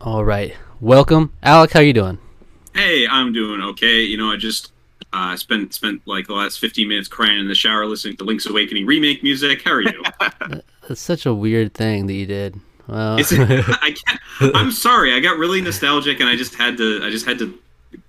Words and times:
All 0.00 0.24
right, 0.24 0.54
welcome, 0.80 1.32
Alec. 1.42 1.72
How 1.72 1.80
you 1.80 1.92
doing? 1.92 2.18
Hey, 2.72 3.06
I'm 3.08 3.32
doing 3.32 3.60
okay. 3.60 4.02
You 4.02 4.16
know, 4.16 4.30
I 4.30 4.36
just 4.36 4.70
uh, 5.12 5.36
spent 5.36 5.74
spent 5.74 6.02
like 6.06 6.28
the 6.28 6.34
last 6.34 6.60
15 6.60 6.86
minutes 6.86 7.08
crying 7.08 7.40
in 7.40 7.48
the 7.48 7.54
shower 7.56 7.84
listening 7.84 8.16
to 8.18 8.24
Link's 8.24 8.46
Awakening 8.46 8.86
remake 8.86 9.24
music. 9.24 9.62
How 9.64 9.72
are 9.72 9.82
you? 9.82 10.02
That's 10.88 11.00
such 11.00 11.26
a 11.26 11.34
weird 11.34 11.74
thing 11.74 12.06
that 12.06 12.12
you 12.12 12.26
did. 12.26 12.60
Well, 12.86 13.18
I 13.30 13.94
can't, 14.06 14.56
I'm 14.56 14.70
sorry. 14.70 15.12
I 15.14 15.20
got 15.20 15.36
really 15.36 15.60
nostalgic, 15.60 16.20
and 16.20 16.28
I 16.28 16.36
just 16.36 16.54
had 16.54 16.76
to. 16.76 17.00
I 17.02 17.10
just 17.10 17.26
had 17.26 17.40
to 17.40 17.58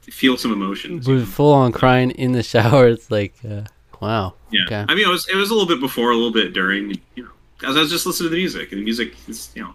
feel 0.02 0.38
some 0.38 0.54
emotions. 0.54 1.08
with 1.08 1.28
full 1.28 1.54
on 1.54 1.72
crying 1.72 2.12
in 2.12 2.34
the 2.34 2.44
shower. 2.44 2.88
It's 2.88 3.10
like, 3.10 3.34
uh, 3.50 3.64
wow. 4.00 4.36
Yeah. 4.52 4.66
Okay. 4.66 4.86
I 4.88 4.94
mean, 4.94 5.08
it 5.08 5.12
was 5.12 5.28
it 5.28 5.36
was 5.36 5.50
a 5.50 5.54
little 5.54 5.68
bit 5.68 5.80
before, 5.80 6.12
a 6.12 6.16
little 6.16 6.32
bit 6.32 6.54
during. 6.54 7.02
You 7.16 7.24
know, 7.24 7.68
as 7.68 7.76
I 7.76 7.80
was 7.80 7.90
just 7.90 8.06
listening 8.06 8.28
to 8.28 8.36
the 8.36 8.40
music, 8.42 8.72
and 8.72 8.80
the 8.80 8.86
music 8.86 9.16
is 9.28 9.50
you 9.56 9.64
know, 9.64 9.74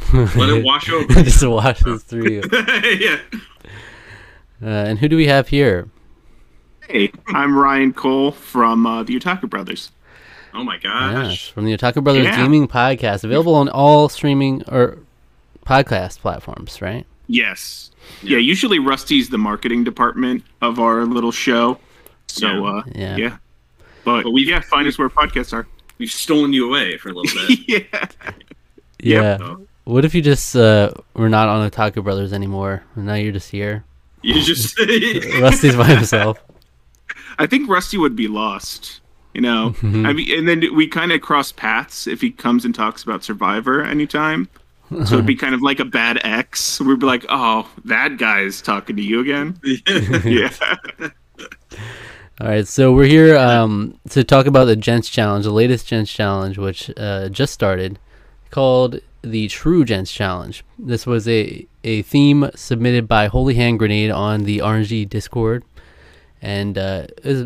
let 0.12 0.48
it 0.50 0.64
wash 0.64 0.90
over. 0.90 1.06
It 1.18 1.24
just 1.24 1.46
washes 1.46 2.02
through 2.04 2.28
you. 2.30 2.42
yeah. 2.98 3.18
Uh, 4.62 4.66
and 4.68 4.98
who 4.98 5.08
do 5.08 5.16
we 5.16 5.26
have 5.26 5.48
here? 5.48 5.88
Hey, 6.88 7.10
I'm 7.28 7.56
Ryan 7.56 7.92
Cole 7.92 8.32
from 8.32 8.86
uh, 8.86 9.02
the 9.02 9.18
Otaku 9.18 9.48
Brothers. 9.48 9.90
Oh 10.54 10.62
my 10.62 10.74
Yes, 10.74 10.82
gosh. 10.82 11.50
from 11.52 11.64
the 11.64 11.76
Otaku 11.76 12.04
Brothers 12.04 12.24
Yeah. 12.24 12.36
Gaming 12.36 12.68
Podcast, 12.68 13.24
available 13.24 13.54
on 13.54 13.68
all 13.70 14.08
streaming 14.08 14.62
or 14.68 14.98
podcast 15.64 16.18
platforms, 16.18 16.82
right? 16.82 17.06
Yes. 17.26 17.90
Yeah. 18.22 18.38
usually 18.38 18.78
Rusty's 18.78 19.30
the 19.30 19.38
marketing 19.38 19.84
department 19.84 20.44
of 20.60 20.78
our 20.78 21.06
little 21.06 21.32
show. 21.32 21.78
So, 22.28 22.46
Yeah. 22.48 22.70
uh, 22.70 22.82
Yeah. 22.94 23.16
yeah. 23.16 23.36
But, 24.04 24.24
But 24.24 24.32
we've- 24.32 24.50
yeah, 24.50 24.60
find 24.60 24.86
us 24.86 24.98
where 24.98 25.08
podcasts 25.08 25.52
are. 25.52 25.66
We've 25.98 26.10
stolen 26.10 26.52
you 26.52 26.68
away 26.68 26.98
for 26.98 27.10
a 27.10 27.12
little 27.14 27.46
bit. 27.46 27.58
yeah. 27.68 28.06
Yeah. 29.00 29.38
so. 29.38 29.66
What 29.84 30.04
if 30.04 30.14
you 30.14 30.22
just 30.22 30.54
uh, 30.54 30.90
were 31.14 31.28
not 31.28 31.48
on 31.48 31.68
Otaku 31.68 32.04
Brothers 32.04 32.32
anymore, 32.32 32.84
and 32.94 33.06
now 33.06 33.14
you're 33.14 33.32
just 33.32 33.50
here? 33.50 33.84
You 34.22 34.40
just 34.40 34.78
Rusty's 35.40 35.74
by 35.74 35.86
himself. 35.86 36.38
I 37.38 37.46
think 37.46 37.68
Rusty 37.68 37.98
would 37.98 38.14
be 38.14 38.28
lost. 38.28 39.00
You 39.34 39.40
know, 39.40 39.70
Mm-hmm. 39.78 40.06
I 40.06 40.12
mean, 40.12 40.38
and 40.38 40.46
then 40.46 40.76
we 40.76 40.86
kind 40.86 41.10
of 41.10 41.22
cross 41.22 41.52
paths 41.52 42.06
if 42.06 42.20
he 42.20 42.30
comes 42.30 42.64
and 42.66 42.74
talks 42.74 43.02
about 43.02 43.24
Survivor 43.24 43.82
anytime. 43.82 44.48
So 45.06 45.14
it'd 45.14 45.24
be 45.24 45.36
kind 45.36 45.54
of 45.54 45.62
like 45.62 45.80
a 45.80 45.86
bad 45.86 46.20
ex. 46.22 46.78
We'd 46.78 47.00
be 47.00 47.06
like, 47.06 47.24
"Oh, 47.30 47.66
that 47.86 48.18
guy's 48.18 48.60
talking 48.60 48.94
to 48.96 49.02
you 49.02 49.20
again." 49.20 49.58
yeah. 50.24 50.52
All 52.38 52.48
right, 52.48 52.68
so 52.68 52.92
we're 52.92 53.06
here 53.06 53.38
um, 53.38 53.98
to 54.10 54.22
talk 54.22 54.44
about 54.44 54.66
the 54.66 54.76
Gents 54.76 55.08
Challenge, 55.08 55.46
the 55.46 55.50
latest 55.50 55.86
Gents 55.86 56.12
Challenge, 56.12 56.58
which 56.58 56.90
uh, 56.98 57.30
just 57.30 57.54
started, 57.54 57.98
called 58.50 59.00
the 59.22 59.48
True 59.48 59.84
Gents 59.84 60.12
Challenge. 60.12 60.64
This 60.78 61.06
was 61.06 61.26
a, 61.28 61.66
a 61.84 62.02
theme 62.02 62.50
submitted 62.54 63.06
by 63.08 63.26
Holy 63.28 63.54
Hand 63.54 63.78
Grenade 63.78 64.10
on 64.10 64.44
the 64.44 64.58
RNG 64.58 65.08
Discord, 65.08 65.64
and 66.40 66.76
uh, 66.76 67.06
it 67.22 67.24
was- 67.24 67.40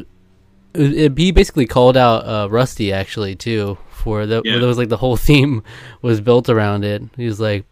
it- 0.75 0.95
it- 0.95 1.19
he 1.19 1.31
basically 1.33 1.67
called 1.67 1.97
out 1.97 2.27
uh, 2.27 2.49
Rusty 2.51 2.93
actually 2.93 3.35
too 3.35 3.79
for 3.91 4.27
the 4.27 4.43
Yeah. 4.45 4.61
was 4.63 4.77
like 4.79 4.89
the 4.91 4.99
whole 4.99 5.17
theme 5.29 5.63
was 6.03 6.21
built 6.21 6.49
around 6.51 6.85
it. 6.85 7.03
He 7.17 7.25
was 7.27 7.41
like, 7.41 7.65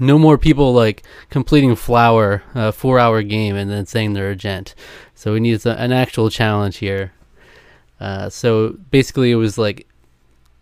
no 0.00 0.18
more 0.18 0.36
people 0.36 0.72
like 0.74 1.04
completing 1.30 1.74
flower 1.76 2.42
a 2.54 2.72
four 2.72 2.98
hour 2.98 3.22
game 3.22 3.54
and 3.54 3.70
then 3.70 3.86
saying 3.86 4.12
they're 4.12 4.30
a 4.32 4.34
gent 4.36 4.74
so 5.14 5.32
we 5.32 5.38
need 5.38 5.64
an 5.66 5.92
actual 5.92 6.28
challenge 6.30 6.78
here 6.78 7.12
uh, 8.00 8.28
so 8.28 8.70
basically 8.90 9.30
it 9.30 9.36
was 9.36 9.56
like 9.56 9.86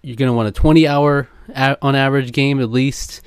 you're 0.03 0.17
going 0.17 0.29
to 0.29 0.35
want 0.35 0.49
a 0.49 0.53
20 0.53 0.87
hour 0.87 1.31
on 1.83 1.95
average 1.95 2.33
game 2.33 2.61
at 2.61 2.71
least 2.71 3.21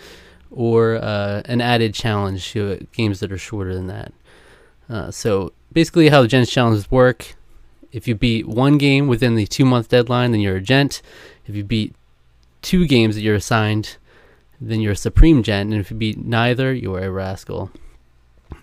or 0.51 0.95
uh, 0.95 1.41
an 1.45 1.61
added 1.61 1.93
challenge 1.93 2.51
to 2.51 2.87
games 2.93 3.19
that 3.19 3.31
are 3.31 3.37
shorter 3.37 3.73
than 3.73 3.87
that 3.87 4.13
uh, 4.89 5.11
so 5.11 5.51
basically 5.73 6.09
how 6.09 6.21
the 6.21 6.27
gents 6.27 6.51
challenges 6.51 6.89
work 6.89 7.35
if 7.91 8.07
you 8.07 8.15
beat 8.15 8.47
one 8.47 8.77
game 8.77 9.07
within 9.07 9.35
the 9.35 9.47
two 9.47 9.65
month 9.65 9.89
deadline 9.89 10.31
then 10.31 10.41
you're 10.41 10.57
a 10.57 10.61
gent 10.61 11.01
if 11.45 11.55
you 11.55 11.63
beat 11.63 11.93
two 12.61 12.85
games 12.87 13.15
that 13.15 13.21
you're 13.21 13.35
assigned 13.35 13.97
then 14.59 14.79
you're 14.79 14.93
a 14.93 14.97
supreme 14.97 15.43
gent, 15.43 15.71
and 15.71 15.79
if 15.79 15.91
you 15.91 15.97
beat 15.97 16.17
neither, 16.17 16.73
you 16.73 16.93
are 16.95 17.03
a 17.03 17.11
rascal. 17.11 17.71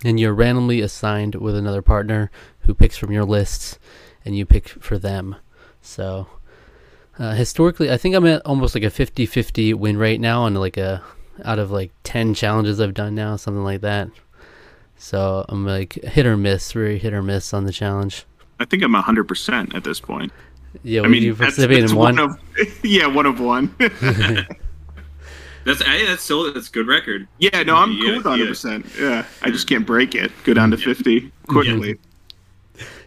And 0.03 0.19
you're 0.19 0.33
randomly 0.33 0.81
assigned 0.81 1.35
with 1.35 1.55
another 1.55 1.81
partner 1.81 2.31
who 2.61 2.73
picks 2.73 2.97
from 2.97 3.11
your 3.11 3.25
lists, 3.25 3.77
and 4.25 4.35
you 4.35 4.45
pick 4.45 4.69
for 4.69 4.97
them. 4.97 5.35
So, 5.81 6.27
uh, 7.19 7.33
historically, 7.33 7.91
I 7.91 7.97
think 7.97 8.15
I'm 8.15 8.25
at 8.25 8.41
almost 8.45 8.75
like 8.75 8.83
a 8.83 8.87
50-50 8.87 9.73
win 9.75 9.97
rate 9.97 10.19
now 10.19 10.41
on 10.43 10.53
like 10.55 10.77
a 10.77 11.03
out 11.43 11.59
of 11.59 11.71
like 11.71 11.91
10 12.03 12.33
challenges 12.33 12.79
I've 12.79 12.93
done 12.93 13.15
now, 13.15 13.35
something 13.35 13.63
like 13.63 13.81
that. 13.81 14.09
So 14.97 15.45
I'm 15.49 15.65
like 15.65 15.93
hit 15.93 16.25
or 16.25 16.37
miss, 16.37 16.71
very 16.71 16.97
hit 16.99 17.13
or 17.13 17.21
miss 17.23 17.53
on 17.53 17.65
the 17.65 17.71
challenge. 17.71 18.25
I 18.59 18.65
think 18.65 18.83
I'm 18.83 18.93
100% 18.93 19.75
at 19.75 19.83
this 19.83 19.99
point. 19.99 20.31
Yeah, 20.83 21.01
I 21.01 21.07
mean, 21.07 21.21
you 21.23 21.33
that's, 21.33 21.55
participate 21.55 21.81
that's 21.81 21.91
in 21.91 21.97
one. 21.97 22.15
one. 22.17 22.29
of 22.31 22.79
yeah, 22.85 23.07
one 23.07 23.25
of 23.25 23.39
one. 23.39 23.75
That's 25.65 25.81
hey, 25.81 26.05
that's 26.05 26.21
still 26.21 26.51
that's 26.51 26.67
a 26.67 26.71
good 26.71 26.87
record. 26.87 27.25
yeah, 27.37 27.63
no, 27.63 27.77
I'm 27.77 27.93
Yeah, 27.93 27.99
cool 27.99 28.15
with 28.17 28.25
yeah. 28.25 28.31
100. 28.31 28.47
percent 28.49 28.85
Yeah, 28.99 29.25
I 29.43 29.49
just 29.49 29.65
can't 29.65 29.85
break 29.85 30.13
it. 30.13 30.29
Go 30.43 30.53
down 30.53 30.71
to 30.71 30.77
50 30.77 31.31
quickly. 31.47 31.97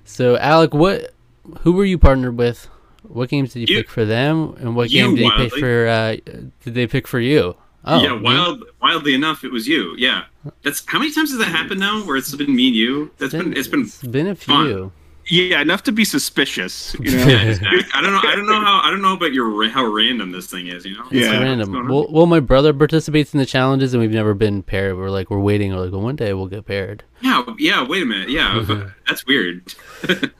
So 0.09 0.39
Alec, 0.39 0.72
what? 0.72 1.12
Who 1.61 1.72
were 1.72 1.84
you 1.84 1.99
partnered 1.99 2.39
with? 2.39 2.69
What 3.09 3.28
games 3.28 3.53
did 3.53 3.69
you, 3.69 3.77
You- 3.77 3.83
pick 3.83 3.91
for 3.91 4.05
them, 4.05 4.56
and 4.61 4.77
what 4.77 4.91
game 4.91 5.15
did 5.15 5.25
you 5.25 5.33
pick 5.37 5.55
for? 5.55 5.87
Uh, 5.87 6.17
did 6.65 6.75
they 6.75 6.87
pick 6.87 7.06
for 7.06 7.21
you? 7.21 7.56
Oh, 7.89 8.03
yeah, 8.03 8.17
me? 8.17 8.62
wildly 8.83 9.15
enough, 9.15 9.44
it 9.44 9.53
was 9.53 9.69
you. 9.69 9.94
Yeah, 9.97 10.25
that's 10.65 10.83
how 10.87 10.99
many 10.99 11.12
times 11.12 11.31
has 11.31 11.39
that 11.39 11.47
happened 11.49 11.78
now? 11.78 12.05
Where 12.05 12.16
it's 12.16 12.34
been 12.34 12.55
me 12.55 12.66
and 12.69 12.77
you. 12.77 13.11
That's 13.19 13.33
been 13.33 13.56
it's 13.56 13.69
been. 13.69 13.83
it's 13.83 14.03
been 14.03 14.27
a 14.27 14.34
fun. 14.34 14.66
few. 14.66 14.93
Yeah, 15.28 15.61
enough 15.61 15.83
to 15.84 15.93
be 15.93 16.05
suspicious. 16.05 16.95
You 17.00 17.16
know. 17.16 17.27
Yeah, 17.28 17.43
exactly. 17.43 17.81
I 17.95 18.00
don't 18.00 18.12
know. 18.12 18.21
I 18.25 18.37
don't 18.37 18.47
know 18.47 18.61
how. 18.61 18.81
I 18.84 18.91
don't 18.91 19.03
know 19.03 19.12
about 19.15 19.33
your 19.33 19.69
how 19.69 19.84
random 19.84 20.31
this 20.31 20.49
thing 20.49 20.69
is. 20.69 20.84
You 20.84 20.95
know. 20.97 21.05
Yeah. 21.11 21.31
What's 21.31 21.41
random. 21.43 21.89
Well, 21.89 22.06
well, 22.11 22.27
my 22.27 22.39
brother 22.41 22.72
participates 22.72 23.34
in 23.34 23.39
the 23.39 23.47
challenges, 23.47 23.93
and 23.93 24.00
we've 24.00 24.11
never 24.11 24.34
been 24.34 24.62
paired. 24.62 24.97
We're 24.97 25.11
like, 25.11 25.28
we're 25.31 25.41
waiting. 25.41 25.72
We're 25.75 25.81
like, 25.83 25.93
well, 25.93 26.00
one 26.00 26.16
day 26.16 26.33
we'll 26.33 26.47
get 26.47 26.65
paired 26.66 27.03
Yeah. 27.22 27.45
Yeah. 27.59 27.87
Wait 27.87 28.03
a 28.03 28.06
minute. 28.06 28.31
Yeah. 28.31 28.91
That's 29.09 29.27
weird. 29.27 29.75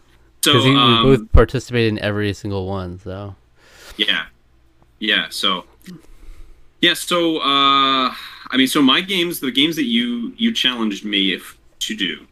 so 0.46 0.52
because 0.52 0.66
um, 0.66 1.08
we 1.08 1.16
both 1.16 1.32
participated 1.32 1.92
in 1.92 1.98
every 1.98 2.32
single 2.32 2.66
one. 2.66 3.00
So 3.00 3.34
Yeah. 3.96 4.26
Yeah, 4.98 5.26
so 5.30 5.64
Yeah, 6.80 6.94
so 6.94 7.38
uh 7.38 8.14
I 8.48 8.56
mean 8.56 8.68
so 8.68 8.80
my 8.80 9.00
games 9.00 9.40
the 9.40 9.50
games 9.50 9.76
that 9.76 9.84
you 9.84 10.32
you 10.36 10.52
challenged 10.52 11.04
me 11.04 11.32
if 11.32 11.58
to 11.80 11.96
do 11.96 12.26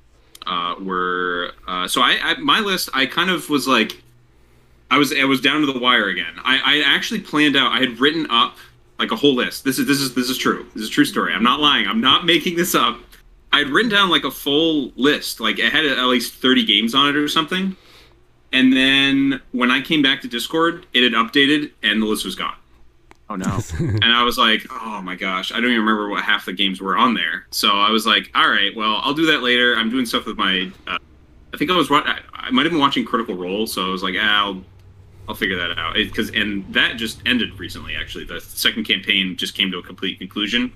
uh 0.46 0.76
were 0.80 1.52
uh 1.66 1.88
so 1.88 2.00
I, 2.00 2.18
I 2.22 2.34
my 2.38 2.60
list 2.60 2.88
I 2.94 3.06
kind 3.06 3.30
of 3.30 3.50
was 3.50 3.66
like 3.66 4.00
I 4.90 4.98
was 4.98 5.12
I 5.12 5.24
was 5.24 5.40
down 5.40 5.60
to 5.60 5.72
the 5.72 5.78
wire 5.78 6.08
again. 6.08 6.34
I, 6.44 6.60
I 6.64 6.94
actually 6.94 7.20
planned 7.20 7.56
out 7.56 7.72
I 7.72 7.80
had 7.80 7.98
written 7.98 8.30
up 8.30 8.56
like 8.98 9.10
a 9.10 9.16
whole 9.16 9.34
list. 9.34 9.64
This 9.64 9.78
is 9.78 9.86
this 9.86 9.98
is 9.98 10.14
this 10.14 10.30
is 10.30 10.38
true. 10.38 10.66
This 10.74 10.84
is 10.84 10.88
a 10.88 10.92
true 10.92 11.04
story. 11.04 11.34
I'm 11.34 11.42
not 11.42 11.60
lying. 11.60 11.88
I'm 11.88 12.00
not 12.00 12.24
making 12.32 12.56
this 12.56 12.74
up. 12.74 13.00
I 13.52 13.58
had 13.58 13.68
written 13.68 13.90
down 13.90 14.10
like 14.10 14.24
a 14.24 14.30
full 14.30 14.92
list. 14.96 15.40
Like 15.40 15.58
it 15.58 15.72
had 15.72 15.84
at 15.84 16.04
least 16.06 16.34
30 16.34 16.64
games 16.64 16.94
on 16.94 17.08
it 17.08 17.16
or 17.16 17.28
something. 17.28 17.76
And 18.54 18.72
then 18.72 19.42
when 19.50 19.72
I 19.72 19.82
came 19.82 20.00
back 20.00 20.22
to 20.22 20.28
Discord, 20.28 20.86
it 20.94 21.02
had 21.02 21.12
updated 21.12 21.72
and 21.82 22.00
the 22.00 22.06
list 22.06 22.24
was 22.24 22.36
gone. 22.36 22.54
Oh 23.28 23.34
no. 23.34 23.58
And 23.80 24.04
I 24.04 24.22
was 24.22 24.38
like, 24.38 24.64
oh 24.70 25.02
my 25.02 25.16
gosh, 25.16 25.50
I 25.50 25.56
don't 25.56 25.70
even 25.72 25.80
remember 25.80 26.08
what 26.08 26.22
half 26.22 26.46
the 26.46 26.52
games 26.52 26.80
were 26.80 26.96
on 26.96 27.14
there. 27.14 27.46
So 27.50 27.70
I 27.70 27.90
was 27.90 28.06
like, 28.06 28.30
all 28.32 28.48
right, 28.48 28.74
well, 28.76 29.00
I'll 29.02 29.12
do 29.12 29.26
that 29.26 29.42
later. 29.42 29.74
I'm 29.74 29.90
doing 29.90 30.06
stuff 30.06 30.24
with 30.24 30.36
my. 30.36 30.70
Uh, 30.86 30.98
I 31.52 31.56
think 31.56 31.70
I 31.70 31.76
was. 31.76 31.90
wa- 31.90 32.04
I, 32.04 32.20
I 32.32 32.50
might 32.50 32.64
have 32.64 32.70
been 32.72 32.80
watching 32.80 33.04
Critical 33.04 33.34
Role, 33.34 33.66
so 33.66 33.84
I 33.84 33.88
was 33.88 34.02
like, 34.04 34.14
ah, 34.18 34.44
I'll, 34.44 34.62
I'll 35.28 35.34
figure 35.34 35.56
that 35.56 35.76
out. 35.76 35.94
Because 35.94 36.30
and 36.30 36.64
that 36.72 36.96
just 36.96 37.20
ended 37.26 37.58
recently. 37.58 37.96
Actually, 37.96 38.24
the 38.24 38.40
second 38.40 38.84
campaign 38.84 39.36
just 39.36 39.54
came 39.56 39.72
to 39.72 39.78
a 39.78 39.82
complete 39.82 40.18
conclusion. 40.18 40.72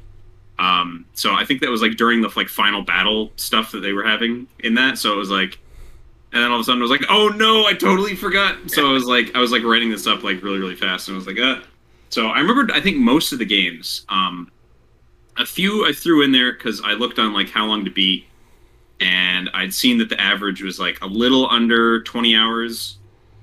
Um, 0.58 1.04
so 1.14 1.34
I 1.34 1.44
think 1.44 1.60
that 1.60 1.70
was 1.70 1.82
like 1.82 1.96
during 1.96 2.22
the 2.22 2.32
like 2.34 2.48
final 2.48 2.82
battle 2.82 3.30
stuff 3.36 3.70
that 3.70 3.80
they 3.80 3.92
were 3.92 4.02
having 4.04 4.48
in 4.58 4.74
that. 4.74 4.98
So 4.98 5.12
it 5.12 5.16
was 5.16 5.30
like, 5.30 5.60
and 6.32 6.42
then 6.42 6.50
all 6.50 6.56
of 6.56 6.60
a 6.60 6.64
sudden 6.64 6.80
I 6.80 6.82
was 6.82 6.90
like, 6.90 7.04
oh 7.08 7.28
no, 7.28 7.64
I 7.64 7.72
totally 7.74 8.14
forgot. 8.14 8.70
So 8.70 8.88
I 8.88 8.92
was 8.92 9.06
like, 9.06 9.34
I 9.34 9.40
was 9.40 9.50
like 9.50 9.62
writing 9.62 9.90
this 9.90 10.06
up 10.06 10.22
like 10.22 10.42
really 10.42 10.58
really 10.58 10.76
fast, 10.76 11.08
and 11.08 11.14
I 11.14 11.18
was 11.18 11.26
like, 11.26 11.38
uh. 11.38 11.60
So 12.10 12.28
I 12.28 12.40
remembered 12.40 12.70
I 12.70 12.80
think 12.80 12.98
most 12.98 13.32
of 13.32 13.38
the 13.38 13.44
games. 13.44 14.04
Um, 14.08 14.50
a 15.36 15.46
few 15.46 15.86
I 15.86 15.92
threw 15.92 16.22
in 16.22 16.32
there 16.32 16.52
because 16.52 16.82
I 16.82 16.92
looked 16.92 17.18
on 17.18 17.32
like 17.32 17.50
how 17.50 17.66
long 17.66 17.84
to 17.84 17.90
beat, 17.90 18.26
and 19.00 19.48
I'd 19.54 19.72
seen 19.72 19.98
that 19.98 20.08
the 20.08 20.20
average 20.20 20.62
was 20.62 20.78
like 20.78 21.00
a 21.00 21.06
little 21.06 21.48
under 21.50 22.02
20 22.02 22.36
hours, 22.36 22.98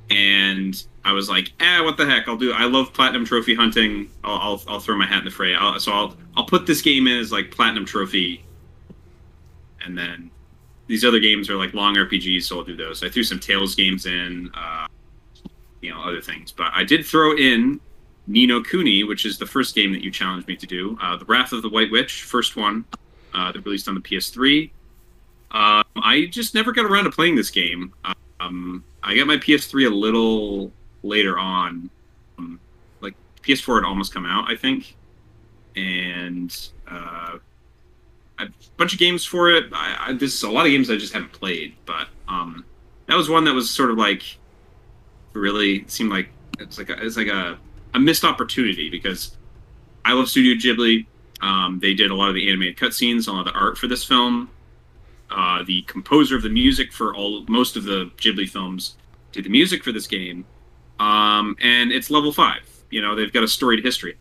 and 0.09 0.83
I 1.03 1.13
was 1.13 1.29
like, 1.29 1.53
ah, 1.59 1.81
what 1.83 1.97
the 1.97 2.05
heck? 2.05 2.27
I'll 2.27 2.37
do. 2.37 2.51
I 2.51 2.65
love 2.65 2.93
platinum 2.93 3.25
trophy 3.25 3.55
hunting. 3.55 4.09
I'll 4.23 4.39
I'll, 4.39 4.63
I'll 4.67 4.79
throw 4.79 4.97
my 4.97 5.05
hat 5.05 5.19
in 5.19 5.25
the 5.25 5.31
fray. 5.31 5.55
I'll, 5.55 5.79
so 5.79 5.91
I'll 5.91 6.17
I'll 6.35 6.45
put 6.45 6.67
this 6.67 6.81
game 6.81 7.07
in 7.07 7.17
as 7.17 7.31
like 7.31 7.49
platinum 7.51 7.85
trophy, 7.85 8.43
and 9.83 9.97
then 9.97 10.29
these 10.87 11.03
other 11.05 11.19
games 11.19 11.49
are 11.49 11.55
like 11.55 11.73
long 11.73 11.95
RPGs, 11.95 12.43
so 12.43 12.59
I'll 12.59 12.63
do 12.63 12.75
those. 12.75 13.03
I 13.03 13.09
threw 13.09 13.23
some 13.23 13.39
Tales 13.39 13.75
games 13.75 14.05
in, 14.05 14.49
uh, 14.53 14.87
you 15.81 15.91
know, 15.91 16.01
other 16.01 16.21
things, 16.21 16.51
but 16.51 16.71
I 16.75 16.83
did 16.83 17.05
throw 17.05 17.35
in 17.35 17.79
Ni 18.27 18.45
no 18.45 18.61
Kuni, 18.61 19.03
which 19.03 19.25
is 19.25 19.37
the 19.37 19.45
first 19.45 19.75
game 19.75 19.91
that 19.93 20.03
you 20.03 20.11
challenged 20.11 20.47
me 20.47 20.55
to 20.55 20.65
do. 20.67 20.97
Uh, 21.01 21.15
the 21.17 21.25
Wrath 21.25 21.51
of 21.53 21.61
the 21.61 21.69
White 21.69 21.91
Witch, 21.91 22.23
first 22.23 22.55
one. 22.55 22.85
uh, 23.35 23.51
that 23.51 23.65
released 23.65 23.87
on 23.87 23.95
the 23.95 24.01
PS3. 24.01 24.71
Um, 25.51 25.83
I 25.97 26.27
just 26.31 26.55
never 26.55 26.71
got 26.71 26.85
around 26.85 27.03
to 27.05 27.11
playing 27.11 27.35
this 27.35 27.51
game. 27.51 27.93
Um, 28.39 28.83
I 29.03 29.15
got 29.15 29.27
my 29.27 29.37
PS3 29.37 29.87
a 29.87 29.89
little 29.89 30.71
later 31.03 31.37
on, 31.37 31.89
um, 32.37 32.59
like 33.01 33.13
PS4 33.43 33.81
had 33.81 33.87
almost 33.87 34.13
come 34.13 34.25
out, 34.25 34.49
I 34.49 34.55
think, 34.55 34.95
and 35.75 36.69
uh, 36.89 37.37
a 38.39 38.47
bunch 38.77 38.93
of 38.93 38.99
games 38.99 39.25
for 39.25 39.51
it. 39.51 39.65
I, 39.73 40.09
I, 40.09 40.11
a 40.11 40.51
lot 40.51 40.65
of 40.65 40.71
games 40.71 40.89
I 40.89 40.97
just 40.97 41.13
haven't 41.13 41.31
played, 41.31 41.75
but 41.85 42.07
um, 42.27 42.65
that 43.07 43.15
was 43.15 43.29
one 43.29 43.43
that 43.45 43.53
was 43.53 43.69
sort 43.69 43.91
of 43.91 43.97
like 43.97 44.37
really 45.33 45.85
seemed 45.87 46.11
like 46.11 46.29
it's 46.59 46.77
like 46.77 46.89
it's 46.89 47.17
like 47.17 47.27
a, 47.27 47.57
a 47.93 47.99
missed 47.99 48.23
opportunity 48.23 48.89
because 48.89 49.37
I 50.03 50.13
love 50.13 50.29
Studio 50.29 50.55
Ghibli. 50.55 51.05
Um, 51.41 51.79
they 51.81 51.93
did 51.93 52.11
a 52.11 52.15
lot 52.15 52.29
of 52.29 52.35
the 52.35 52.49
animated 52.49 52.77
cutscenes, 52.77 53.27
a 53.27 53.31
lot 53.31 53.47
of 53.47 53.53
the 53.53 53.59
art 53.59 53.77
for 53.77 53.87
this 53.87 54.03
film. 54.03 54.49
Uh, 55.29 55.63
the 55.63 55.81
composer 55.83 56.35
of 56.35 56.43
the 56.43 56.49
music 56.49 56.93
for 56.93 57.13
all 57.15 57.43
most 57.47 57.75
of 57.75 57.83
the 57.83 58.11
Ghibli 58.17 58.47
films 58.47 58.95
did 59.31 59.43
the 59.43 59.49
music 59.49 59.83
for 59.83 59.91
this 59.91 60.07
game, 60.07 60.45
um, 60.99 61.57
and 61.61 61.91
it's 61.91 62.09
level 62.09 62.31
five. 62.31 62.61
You 62.89 63.01
know 63.01 63.15
they've 63.15 63.33
got 63.33 63.43
a 63.43 63.47
storied 63.47 63.83
history. 63.83 64.17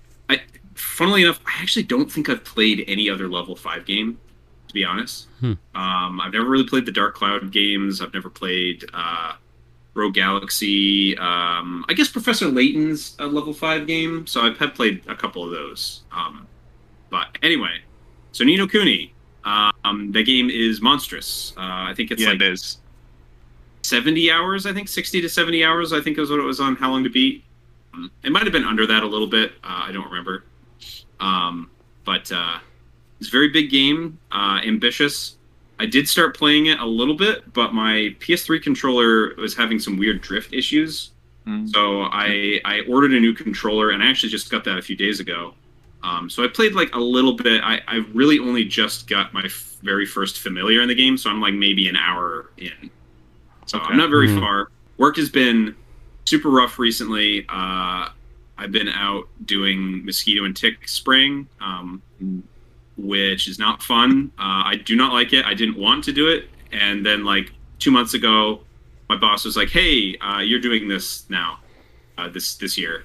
I, 0.93 0.97
funnily 0.97 1.23
enough, 1.23 1.41
I 1.47 1.61
actually 1.63 1.85
don't 1.85 2.11
think 2.11 2.29
I've 2.29 2.45
played 2.45 2.85
any 2.87 3.09
other 3.11 3.29
level 3.29 3.57
five 3.57 3.85
game. 3.87 4.19
To 4.69 4.75
be 4.75 4.85
honest, 4.85 5.29
Hmm. 5.41 5.53
um, 5.75 6.21
I've 6.21 6.33
never 6.33 6.47
really 6.49 6.67
played 6.67 6.85
the 6.87 6.93
Dark 6.93 7.15
Cloud 7.15 7.51
games. 7.53 8.01
I've 8.01 8.13
never 8.13 8.29
played 8.31 8.85
uh, 8.93 9.35
Rogue 9.95 10.15
Galaxy. 10.15 11.17
Um, 11.19 11.85
I 11.89 11.93
guess 11.95 12.09
Professor 12.09 12.49
Layton's 12.49 13.15
a 13.21 13.27
level 13.27 13.53
five 13.53 13.87
game, 13.87 14.27
so 14.27 14.41
I've 14.41 14.59
had 14.59 14.75
played 14.75 15.03
a 15.07 15.15
couple 15.15 15.45
of 15.45 15.51
those. 15.53 16.03
Um, 16.11 16.47
but 17.11 17.39
anyway, 17.43 17.83
so 18.33 18.43
Ni 18.45 18.57
no 18.57 18.67
Kuni, 18.67 19.15
um, 19.45 20.11
the 20.11 20.25
game 20.25 20.51
is 20.51 20.81
monstrous. 20.81 21.53
Uh, 21.57 21.61
I 21.61 21.93
think 21.95 22.11
it's 22.11 22.23
yeah, 22.23 22.31
like 22.31 22.37
it 22.41 22.43
is. 22.43 22.79
70 23.83 24.31
hours, 24.31 24.67
I 24.67 24.73
think 24.73 24.89
60 24.89 25.21
to 25.21 25.29
70 25.29 25.63
hours, 25.63 25.93
I 25.93 26.01
think 26.01 26.19
is 26.19 26.31
what 26.31 26.41
it 26.41 26.45
was 26.45 26.59
on 26.59 26.75
How 26.77 26.91
Long 26.91 27.05
to 27.05 27.11
Beat. 27.11 27.45
Um, 27.93 28.11
It 28.25 28.33
might 28.33 28.43
have 28.45 28.53
been 28.53 28.65
under 28.65 28.87
that 28.87 29.03
a 29.03 29.07
little 29.07 29.27
bit. 29.29 29.53
Uh, 29.63 29.83
I 29.87 29.93
don't 29.93 30.07
remember. 30.09 30.43
Um, 31.21 31.71
but 32.05 32.31
uh, 32.33 32.59
it's 33.21 33.29
a 33.29 33.33
very 33.33 33.49
big 33.49 33.71
game, 33.71 34.19
uh, 34.33 34.61
ambitious. 34.65 35.37
I 35.79 35.87
did 35.87 36.09
start 36.09 36.37
playing 36.37 36.67
it 36.67 36.79
a 36.81 36.87
little 36.87 37.15
bit, 37.17 37.53
but 37.53 37.75
my 37.75 38.15
PS3 38.21 38.63
controller 38.63 39.35
was 39.37 39.57
having 39.57 39.79
some 39.79 39.97
weird 39.97 40.21
drift 40.21 40.53
issues. 40.53 41.11
Mm. 41.47 41.69
So 41.69 42.03
I 42.03 42.61
I 42.65 42.81
ordered 42.89 43.13
a 43.13 43.21
new 43.21 43.35
controller, 43.35 43.91
and 43.91 44.03
I 44.03 44.07
actually 44.07 44.31
just 44.31 44.51
got 44.51 44.65
that 44.65 44.79
a 44.79 44.83
few 44.83 44.97
days 44.97 45.21
ago. 45.21 45.55
Um, 46.03 46.29
so 46.29 46.45
I 46.45 46.49
played 46.49 46.75
like 46.75 46.95
a 46.95 46.99
little 47.01 47.33
bit. 47.33 47.63
I, 47.63 47.81
I 47.89 47.97
really 48.13 48.39
only 48.39 48.65
just 48.65 49.09
got 49.09 49.33
my 49.33 49.43
f- 49.45 49.77
very 49.83 50.05
first 50.07 50.39
familiar 50.41 50.83
in 50.83 50.89
the 50.89 50.95
game, 50.95 51.17
so 51.17 51.31
I'm 51.31 51.41
like 51.41 51.55
maybe 51.55 51.89
an 51.89 51.97
hour 51.97 52.51
in. 52.59 52.91
So 53.67 53.79
Okay. 53.79 53.87
I'm 53.91 53.97
not 53.97 54.11
very 54.11 54.29
Mhm. 54.29 54.39
far. 54.39 54.69
Work 54.99 55.17
has 55.17 55.31
been 55.31 55.75
super 56.27 56.51
rough 56.51 56.79
recently. 56.79 57.47
Uh, 57.49 58.11
I've 58.57 58.73
been 58.73 58.89
out 58.89 59.29
doing 59.45 60.05
mosquito 60.05 60.45
and 60.45 60.57
tick 60.57 60.89
spraying, 60.89 61.49
um, 61.61 62.03
which 62.97 63.49
is 63.49 63.59
not 63.59 63.83
fun. 63.83 64.31
Uh, 64.39 64.63
I 64.67 64.77
do 64.85 64.97
not 64.97 65.13
like 65.13 65.33
it. 65.33 65.45
I 65.45 65.55
didn't 65.55 65.77
want 65.77 66.05
to 66.05 66.13
do 66.13 66.29
it, 66.29 66.49
and 66.73 67.05
then 67.05 67.25
like 67.25 67.53
two 67.79 67.91
months 67.91 68.15
ago, 68.15 68.61
my 69.09 69.17
boss 69.17 69.45
was 69.45 69.57
like, 69.57 69.71
"Hey, 69.71 70.17
uh, 70.19 70.39
you're 70.39 70.61
doing 70.61 70.89
this 70.89 71.29
now, 71.29 71.59
uh, 72.17 72.29
this 72.29 72.57
this 72.57 72.79
year, 72.79 73.05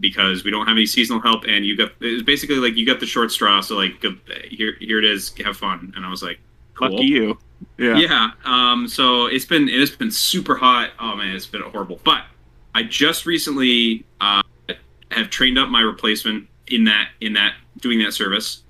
because 0.00 0.44
we 0.44 0.50
don't 0.50 0.66
have 0.66 0.76
any 0.76 0.86
seasonal 0.86 1.20
help, 1.20 1.44
and 1.46 1.66
you 1.66 1.76
got 1.76 1.92
it's 2.00 2.22
basically 2.22 2.56
like 2.56 2.76
you 2.76 2.86
got 2.86 3.00
the 3.00 3.06
short 3.06 3.30
straw. 3.30 3.60
So 3.60 3.76
like, 3.76 4.00
go, 4.00 4.16
here 4.48 4.76
here 4.80 4.98
it 4.98 5.04
is. 5.04 5.32
Have 5.44 5.56
fun." 5.56 5.92
And 5.96 6.06
I 6.06 6.10
was 6.10 6.22
like, 6.22 6.38
"Cool." 6.74 6.92
Lucky 6.92 7.04
you. 7.04 7.38
Yeah. 7.78 7.96
Yeah. 7.96 8.30
Um, 8.44 8.88
so 8.88 9.26
it's 9.26 9.44
been 9.44 9.68
it's 9.68 9.90
been 9.90 10.10
super 10.10 10.56
hot. 10.56 10.90
Oh 10.98 11.16
man, 11.16 11.34
it's 11.34 11.46
been 11.46 11.62
horrible. 11.62 12.00
But 12.04 12.24
I 12.74 12.82
just 12.82 13.26
recently 13.26 14.04
uh, 14.20 14.42
have 15.12 15.30
trained 15.30 15.58
up 15.58 15.68
my 15.68 15.80
replacement 15.80 16.48
in 16.68 16.84
that 16.84 17.08
in 17.20 17.32
that 17.34 17.54
doing 17.80 17.98
that 18.00 18.12
service. 18.12 18.62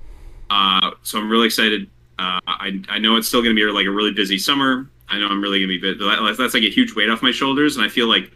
Uh, 0.50 0.90
so 1.02 1.18
I'm 1.18 1.30
really 1.30 1.46
excited. 1.46 1.88
Uh, 2.18 2.38
I 2.46 2.82
I 2.88 2.98
know 2.98 3.16
it's 3.16 3.28
still 3.28 3.42
going 3.42 3.54
to 3.54 3.60
be 3.60 3.70
like 3.70 3.86
a 3.86 3.90
really 3.90 4.12
busy 4.12 4.38
summer. 4.38 4.88
I 5.08 5.18
know 5.18 5.26
I'm 5.28 5.42
really 5.42 5.58
going 5.58 5.68
to 5.70 5.80
be 5.80 5.94
bu- 5.94 5.98
that- 6.04 6.36
that's 6.38 6.54
like 6.54 6.62
a 6.62 6.70
huge 6.70 6.94
weight 6.94 7.08
off 7.10 7.22
my 7.22 7.32
shoulders, 7.32 7.76
and 7.76 7.84
I 7.84 7.88
feel 7.88 8.06
like 8.06 8.30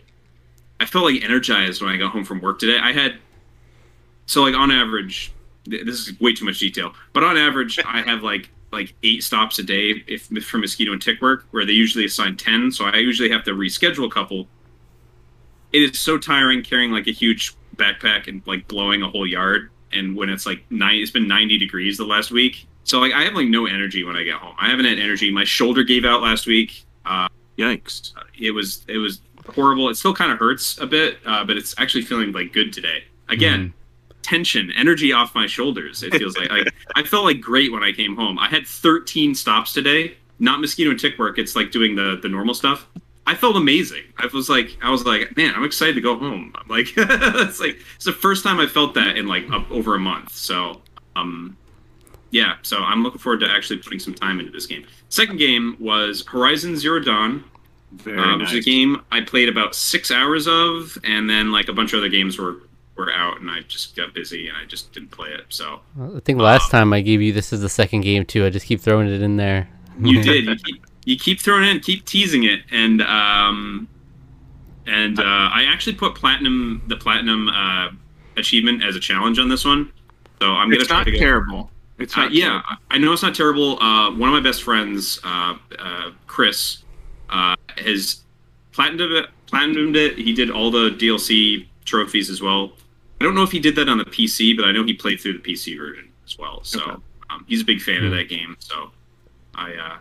I 0.81 0.87
felt 0.87 1.05
like 1.05 1.23
energized 1.23 1.81
when 1.83 1.91
I 1.91 1.97
got 1.97 2.13
home 2.13 2.25
from 2.25 2.41
work 2.41 2.59
today. 2.59 2.79
I 2.79 2.93
had 2.93 3.19
so 4.27 4.43
like 4.43 4.55
on 4.55 4.71
average, 4.71 5.33
this 5.65 6.09
is 6.09 6.21
way 6.21 6.35
too 6.35 6.45
much 6.45 6.59
detail, 6.59 6.93
but 7.13 7.23
on 7.25 7.37
average, 7.37 7.79
I 7.85 8.03
have 8.03 8.23
like 8.23 8.51
like 8.73 8.95
eight 9.05 9.23
stops 9.23 9.59
a 9.59 9.63
day 9.63 10.03
if 10.07 10.27
for 10.45 10.59
mosquito 10.59 10.93
and 10.93 11.01
tick 11.01 11.23
work, 11.23 11.47
where 11.53 11.65
they 11.65 11.73
usually 11.73 12.05
assign 12.05 12.37
ten. 12.37 12.71
So 12.71 12.85
I 12.87 12.97
usually 12.97 13.31
have 13.31 13.45
to 13.45 13.53
reschedule 13.53 14.07
a 14.07 14.11
couple. 14.11 14.49
It 15.73 15.83
is 15.83 15.99
so 15.99 16.19
tiring 16.19 16.63
carrying 16.63 16.91
like 16.91 17.07
a 17.07 17.13
huge 17.13 17.55
backpack 17.77 18.29
and 18.29 18.43
like 18.47 18.67
blowing 18.69 19.03
a 19.03 19.09
whole 19.09 19.27
yard. 19.27 19.71
And 19.93 20.17
when 20.17 20.29
it's 20.29 20.47
like 20.47 20.65
nine, 20.71 20.97
it's 20.97 21.11
been 21.11 21.29
ninety 21.29 21.59
degrees 21.59 21.97
the 21.97 22.05
last 22.05 22.31
week. 22.31 22.67
So 22.85 23.01
like 23.01 23.13
I 23.13 23.23
have 23.23 23.35
like 23.35 23.49
no 23.49 23.67
energy 23.67 24.05
when 24.05 24.17
I 24.17 24.23
get 24.23 24.35
home. 24.35 24.55
I 24.59 24.69
haven't 24.69 24.85
had 24.85 24.99
energy. 24.99 25.31
My 25.31 25.45
shoulder 25.45 25.83
gave 25.83 26.05
out 26.05 26.23
last 26.23 26.47
week. 26.47 26.85
Uh, 27.05 27.29
Yikes. 27.59 28.13
it 28.39 28.51
was 28.51 28.85
it 28.89 28.99
was 28.99 29.21
horrible. 29.55 29.89
It 29.89 29.97
still 29.97 30.15
kind 30.15 30.33
of 30.33 30.39
hurts 30.39 30.79
a 30.79 30.87
bit, 30.87 31.19
uh, 31.25 31.45
but 31.45 31.57
it's 31.57 31.75
actually 31.79 32.03
feeling 32.03 32.33
like 32.33 32.53
good 32.53 32.73
today. 32.73 33.05
Again, 33.29 33.73
tension, 34.23 34.73
energy 34.77 35.13
off 35.13 35.35
my 35.35 35.47
shoulders. 35.47 36.03
It 36.03 36.15
feels 36.15 36.37
like, 36.37 36.51
like 36.51 36.69
I 36.95 37.03
felt 37.03 37.25
like 37.25 37.41
great 37.41 37.73
when 37.73 37.83
I 37.83 37.93
came 37.93 38.17
home. 38.17 38.39
I 38.39 38.49
had 38.49 38.67
13 38.67 39.35
stops 39.35 39.73
today. 39.73 40.17
Not 40.39 40.61
mosquito 40.61 40.91
and 40.91 41.01
tick 41.01 41.19
work. 41.19 41.39
It's 41.39 41.57
like 41.57 41.71
doing 41.71 41.95
the 41.97 42.19
the 42.23 42.29
normal 42.29 42.55
stuff. 42.55 42.87
I 43.27 43.35
felt 43.35 43.57
amazing. 43.57 44.05
I 44.19 44.27
was 44.33 44.49
like, 44.49 44.77
I 44.83 44.91
was 44.91 45.05
like, 45.05 45.37
man, 45.37 45.55
I'm 45.55 45.65
excited 45.65 45.95
to 45.97 46.01
go 46.01 46.17
home. 46.17 46.53
I'm 46.55 46.69
like, 46.69 46.93
it's 46.97 47.61
like 47.61 47.79
it's 47.97 48.05
the 48.05 48.13
first 48.13 48.45
time 48.45 48.61
I 48.61 48.67
felt 48.67 48.95
that 48.95 49.17
in 49.17 49.27
like 49.27 49.51
up 49.51 49.71
over 49.71 49.95
a 49.95 49.99
month. 49.99 50.33
So, 50.33 50.81
um, 51.17 51.57
yeah. 52.31 52.57
So 52.63 52.79
I'm 52.79 53.03
looking 53.03 53.19
forward 53.19 53.41
to 53.41 53.51
actually 53.51 53.79
putting 53.79 53.99
some 53.99 54.15
time 54.15 54.39
into 54.39 54.53
this 54.53 54.67
game. 54.67 54.87
Second 55.09 55.39
game 55.39 55.77
was 55.81 56.25
Horizon 56.27 56.77
Zero 56.77 57.01
Dawn 57.01 57.45
Very 57.93 58.19
uh, 58.19 58.37
nice. 58.37 58.53
which 58.53 58.59
is 58.61 58.67
a 58.67 58.71
game 58.71 59.03
I 59.11 59.21
played 59.23 59.49
about 59.49 59.75
six 59.75 60.11
hours 60.11 60.47
of, 60.47 60.97
and 61.05 61.29
then 61.29 61.51
like 61.53 61.69
a 61.69 61.73
bunch 61.73 61.93
of 61.93 61.99
other 61.99 62.09
games 62.09 62.39
were 62.39 62.59
were 62.97 63.13
out, 63.13 63.41
and 63.41 63.51
I 63.51 63.61
just 63.63 63.95
got 63.97 64.15
busy 64.15 64.49
and 64.49 64.57
I 64.57 64.65
just 64.65 64.93
didn't 64.93 65.11
play 65.11 65.31
it. 65.31 65.45
So 65.49 65.81
I 66.01 66.21
think 66.21 66.39
last 66.39 66.71
time 66.71 66.93
I 66.93 67.01
gave 67.01 67.21
you 67.21 67.33
this 67.33 67.53
is 67.53 67.61
the 67.61 67.69
second 67.69 68.03
game 68.03 68.25
too. 68.25 68.47
I 68.47 68.51
just 68.51 68.67
keep 68.67 68.81
throwing 68.81 69.09
it 69.09 69.21
in 69.21 69.37
there. 69.37 69.69
you 70.01 70.23
did. 70.23 70.47
You 70.47 70.57
keep, 70.57 70.86
you 71.07 71.17
keep 71.17 71.41
throwing 71.41 71.65
in, 71.69 71.81
keep 71.81 72.05
teasing 72.05 72.45
it, 72.45 72.61
and 72.71 73.01
um, 73.03 73.89
and 74.87 75.19
uh, 75.19 75.23
I 75.25 75.65
actually 75.65 75.95
put 75.95 76.15
platinum 76.15 76.83
the 76.89 76.97
platinum 76.97 77.49
uh, 77.49 77.89
achievement 78.37 78.85
as 78.85 78.95
a 78.97 79.01
challenge 79.01 79.39
on 79.39 79.49
this 79.49 79.65
one. 79.65 79.91
So 80.43 80.51
I'm 80.53 80.69
gonna 80.69 80.81
It's 80.81 80.89
try 80.89 80.99
not 80.99 81.07
go. 81.07 81.13
terrible. 81.19 81.71
It's 81.99 82.15
Uh, 82.17 82.23
not 82.23 82.33
yeah, 82.33 82.45
terrible. 82.49 82.65
I- 82.91 82.99
know 82.99 83.13
it's 83.13 83.23
not 83.23 83.35
terrible. 83.35 83.83
Uh, 83.83 84.11
one 84.11 84.29
of 84.29 84.35
my 84.35 84.41
best 84.41 84.63
friends, 84.63 85.19
uh, 85.25 85.55
uh, 85.79 86.11
Chris, 86.27 86.83
uh, 87.31 87.55
has 87.79 88.25
platinumed 88.75 89.23
it, 89.23 89.31
platinumed 89.51 89.97
it. 89.97 90.19
He 90.19 90.33
did 90.35 90.51
all 90.51 90.71
the 90.71 90.91
DLC 90.91 91.67
trophies 91.85 92.29
as 92.29 92.43
well. 92.43 92.73
I 93.21 93.25
don't 93.25 93.35
know 93.35 93.43
if 93.45 93.51
he 93.53 93.61
did 93.61 93.77
that 93.77 93.89
on 93.89 93.97
the 93.97 94.05
PC, 94.05 94.55
but 94.55 94.67
I 94.67 94.73
know 94.73 94.85
he 94.85 94.93
played 94.93 95.21
through 95.21 95.35
the 95.35 95.39
PC 95.39 95.79
version 95.79 96.09
as 96.27 96.37
well. 96.37 96.63
So 96.65 96.81
Okay. 96.83 96.97
um, 97.31 97.45
he's 97.49 97.63
a 97.63 97.65
big 97.65 97.81
fan 97.81 98.05
of 98.05 98.11
Hmm. 98.11 98.17
that 98.19 98.29
game. 98.29 98.57
So 98.59 98.91
I 99.55 99.73
uh, 99.75 99.97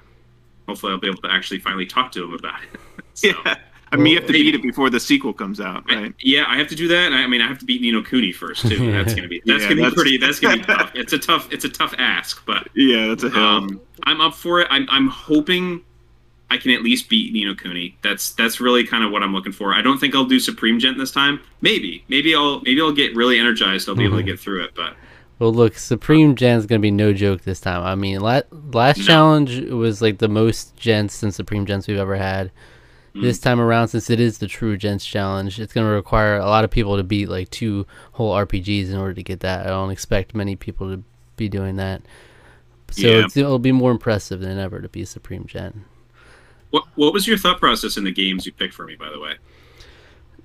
hopefully 0.68 0.92
I'll 0.92 1.00
be 1.00 1.08
able 1.08 1.22
to 1.22 1.32
actually 1.32 1.60
finally 1.60 1.86
talk 1.86 2.12
to 2.14 2.24
him 2.24 2.34
about 2.34 2.60
it. 2.64 2.80
so, 3.14 3.28
Yeah. 3.28 3.56
I 3.92 3.98
mean, 3.98 4.08
you 4.14 4.16
have 4.18 4.28
to 4.28 4.34
Well, 4.34 4.42
beat 4.42 4.56
it 4.56 4.62
before 4.64 4.90
the 4.90 5.00
sequel 5.00 5.32
comes 5.32 5.62
out, 5.62 5.84
I- 5.88 5.96
right? 5.96 6.14
yeah, 6.20 6.46
I 6.48 6.58
have 6.58 6.68
to 6.70 6.76
do 6.76 6.88
that. 6.90 7.06
and 7.06 7.16
I, 7.16 7.22
I 7.24 7.28
mean, 7.28 7.42
I 7.42 7.48
have 7.48 7.60
to 7.60 7.66
beat 7.66 7.82
Ni 7.82 7.92
no 7.92 8.02
Kuni 8.02 8.32
first 8.34 8.68
too. 8.68 8.92
That's 8.92 9.14
gonna 9.14 9.28
be 9.28 9.42
that's 9.46 9.64
Yeah, 9.64 9.70
gonna 9.74 9.90
be 9.90 9.96
pretty. 9.96 10.18
That's 10.18 10.40
gonna 10.40 10.58
be 10.58 10.64
tough. 10.64 10.92
It's 10.96 11.14
a 11.14 11.20
tough. 11.20 11.48
It's 11.54 11.64
a 11.66 11.70
tough 11.70 11.94
ask, 11.98 12.46
but 12.46 12.68
Yeah, 12.74 13.08
that's 13.08 13.24
a 13.24 13.30
hill. 13.30 13.42
um, 13.42 13.82
I'm 14.04 14.20
up 14.22 14.34
for 14.34 14.60
it. 14.60 14.68
I'm, 14.70 14.86
I'm 14.90 15.08
hoping 15.08 15.82
I 16.52 16.58
can 16.58 16.72
at 16.72 16.82
least 16.84 17.08
beat 17.10 17.32
Ni 17.32 17.46
no 17.46 17.56
Kuni. 17.56 17.96
That's 18.02 18.34
that's 18.34 18.60
really 18.60 18.86
kind 18.86 19.04
of 19.06 19.12
what 19.12 19.24
I'm 19.24 19.34
looking 19.34 19.54
for. 19.54 19.74
I 19.74 19.82
don't 19.82 20.00
think 20.00 20.14
I'll 20.14 20.26
do 20.26 20.40
Supreme 20.40 20.78
Gent 20.80 20.98
this 20.98 21.12
time. 21.12 21.40
Maybe, 21.62 22.04
maybe 22.10 22.36
I'll 22.36 22.60
maybe 22.62 22.82
I'll 22.82 22.92
get 22.92 23.16
really 23.16 23.40
energized. 23.40 23.88
I'll 23.88 23.96
be 23.96 24.04
able 24.04 24.18
to 24.18 24.24
Mhm. 24.24 24.28
get 24.28 24.40
through 24.40 24.64
it. 24.66 24.72
But 24.76 24.96
Well, 25.40 25.54
look, 25.54 25.76
Supreme 25.78 26.36
Gen's 26.36 26.66
gonna 26.66 26.80
be 26.80 26.92
no 26.92 27.12
joke 27.14 27.42
this 27.42 27.60
time. 27.60 27.84
I 27.84 27.96
mean, 27.96 28.20
la- 28.22 28.42
last 28.72 29.00
No. 29.00 29.04
challenge 29.04 29.60
was 29.70 30.02
like 30.02 30.20
the 30.20 30.30
most 30.30 30.76
gents 30.78 31.22
and 31.24 31.34
Supreme 31.34 31.66
gens 31.66 31.88
we've 31.88 31.98
ever 31.98 32.16
had. 32.16 32.52
Mm. 33.14 33.22
This 33.22 33.40
time 33.40 33.60
around, 33.60 33.90
since 33.90 34.10
it 34.10 34.20
is 34.20 34.38
the 34.38 34.48
true 34.48 34.78
gents 34.78 35.06
challenge, 35.06 35.60
it's 35.60 35.74
gonna 35.74 35.90
require 35.90 36.38
a 36.38 36.46
lot 36.46 36.64
of 36.64 36.72
people 36.72 36.96
to 36.98 37.04
beat 37.04 37.28
like 37.30 37.50
two 37.50 37.86
whole 38.14 38.34
RPGs 38.34 38.90
in 38.90 38.96
order 38.98 39.14
to 39.14 39.24
get 39.24 39.42
that. 39.42 39.66
I 39.66 39.70
don't 39.70 39.92
expect 39.92 40.34
many 40.36 40.56
people 40.56 40.90
to 40.96 41.04
be 41.36 41.50
doing 41.50 41.76
that. 41.76 42.02
So 42.92 43.08
Yeah. 43.08 43.26
it's, 43.26 43.36
it'll 43.36 43.60
be 43.60 43.72
more 43.74 43.92
impressive 43.92 44.40
than 44.40 44.58
ever 44.58 44.80
to 44.80 44.88
be 44.88 45.04
Supreme 45.06 45.46
Gen. 45.46 45.84
what 46.72 46.86
what 46.96 47.14
was 47.14 47.26
your 47.28 47.38
thought 47.38 47.60
process 47.60 47.96
in 47.98 48.04
the 48.04 48.12
games 48.12 48.46
you 48.46 48.52
picked 48.52 48.74
for 48.74 48.86
me? 48.86 48.96
By 48.96 49.10
the 49.10 49.20
way, 49.20 49.36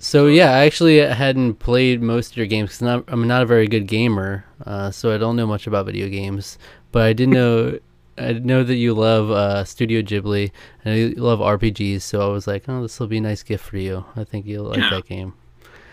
So 0.02 0.28
yeah, 0.28 0.52
I 0.52 0.64
actually 0.64 0.96
hadn't 0.98 1.56
played 1.58 2.00
most 2.00 2.30
of 2.32 2.36
your 2.38 2.46
games 2.46 2.78
because 2.78 3.02
I'm 3.06 3.28
not 3.28 3.42
a 3.42 3.46
very 3.46 3.66
good 3.68 3.86
gamer, 3.86 4.46
uh, 4.64 4.90
so 4.90 5.14
I 5.14 5.18
don't 5.18 5.36
know 5.36 5.46
much 5.46 5.66
about 5.66 5.84
video 5.86 6.08
games. 6.08 6.56
But 6.90 7.02
I 7.02 7.12
did 7.12 7.28
know, 7.38 7.78
I 8.16 8.32
know 8.32 8.64
that 8.64 8.76
you 8.76 8.94
love 8.94 9.30
uh, 9.30 9.62
Studio 9.64 10.00
Ghibli 10.00 10.50
and 10.86 10.96
you 10.98 11.08
love 11.16 11.38
RPGs. 11.40 12.00
So 12.00 12.22
I 12.22 12.32
was 12.32 12.46
like, 12.46 12.64
oh, 12.66 12.80
this 12.82 12.98
will 12.98 13.08
be 13.08 13.18
a 13.18 13.20
nice 13.20 13.42
gift 13.42 13.62
for 13.64 13.76
you. 13.76 14.04
I 14.16 14.24
think 14.24 14.46
you'll 14.46 14.64
like 14.64 14.78
Yeah. 14.78 14.90
that 14.90 15.06
game. 15.06 15.34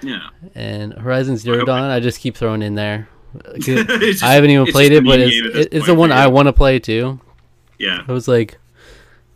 Yeah. 0.01 0.29
And 0.55 0.93
Horizon 0.93 1.35
Zero 1.35 1.65
Dawn, 1.65 1.83
I 1.83 1.99
just 1.99 2.19
keep 2.21 2.37
throwing 2.37 2.61
in 2.61 2.75
there. 2.75 3.09
Just- 3.59 4.23
I 4.23 4.33
haven't 4.33 4.51
even 4.51 4.67
played 4.67 4.93
it, 4.93 5.03
but 5.03 5.19
it's 5.19 5.31
game 5.31 5.45
at 5.47 5.53
this 5.53 5.65
it- 5.65 5.73
it's 5.73 5.85
point 5.85 5.87
the 5.87 5.95
one 5.95 6.09
you. 6.11 6.15
I 6.15 6.27
want 6.27 6.47
to 6.47 6.53
play 6.53 6.79
too. 6.79 7.19
Yeah. 7.77 8.03
I 8.07 8.11
was 8.13 8.27
like, 8.27 8.57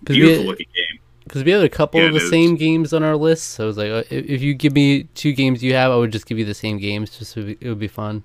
Beautiful 0.06 0.44
we, 0.44 0.50
looking 0.50 0.68
game. 0.74 0.91
Because 1.32 1.46
we 1.46 1.52
have 1.52 1.64
a 1.64 1.70
couple 1.70 2.02
Yeah, 2.02 2.08
of 2.08 2.14
the 2.14 2.20
it 2.20 2.24
is. 2.24 2.30
same 2.30 2.56
games 2.56 2.92
on 2.94 3.04
our 3.04 3.16
list. 3.16 3.52
So 3.52 3.64
I 3.64 3.68
was 3.68 3.78
like, 3.78 3.90
uh, 3.90 4.04
if, 4.10 4.26
if 4.26 4.42
you 4.42 4.54
give 4.54 4.74
me 4.74 5.04
two 5.16 5.32
games 5.32 5.64
you 5.64 5.74
have, 5.76 5.90
I 5.90 5.96
would 5.96 6.12
just 6.12 6.26
give 6.26 6.38
you 6.38 6.44
the 6.44 6.54
same 6.54 6.78
games. 6.78 7.18
Just 7.18 7.32
so 7.32 7.40
it 7.40 7.44
would 7.46 7.60
be, 7.60 7.66
it 7.66 7.70
would 7.70 7.80
be 7.80 7.88
fun. 7.88 8.24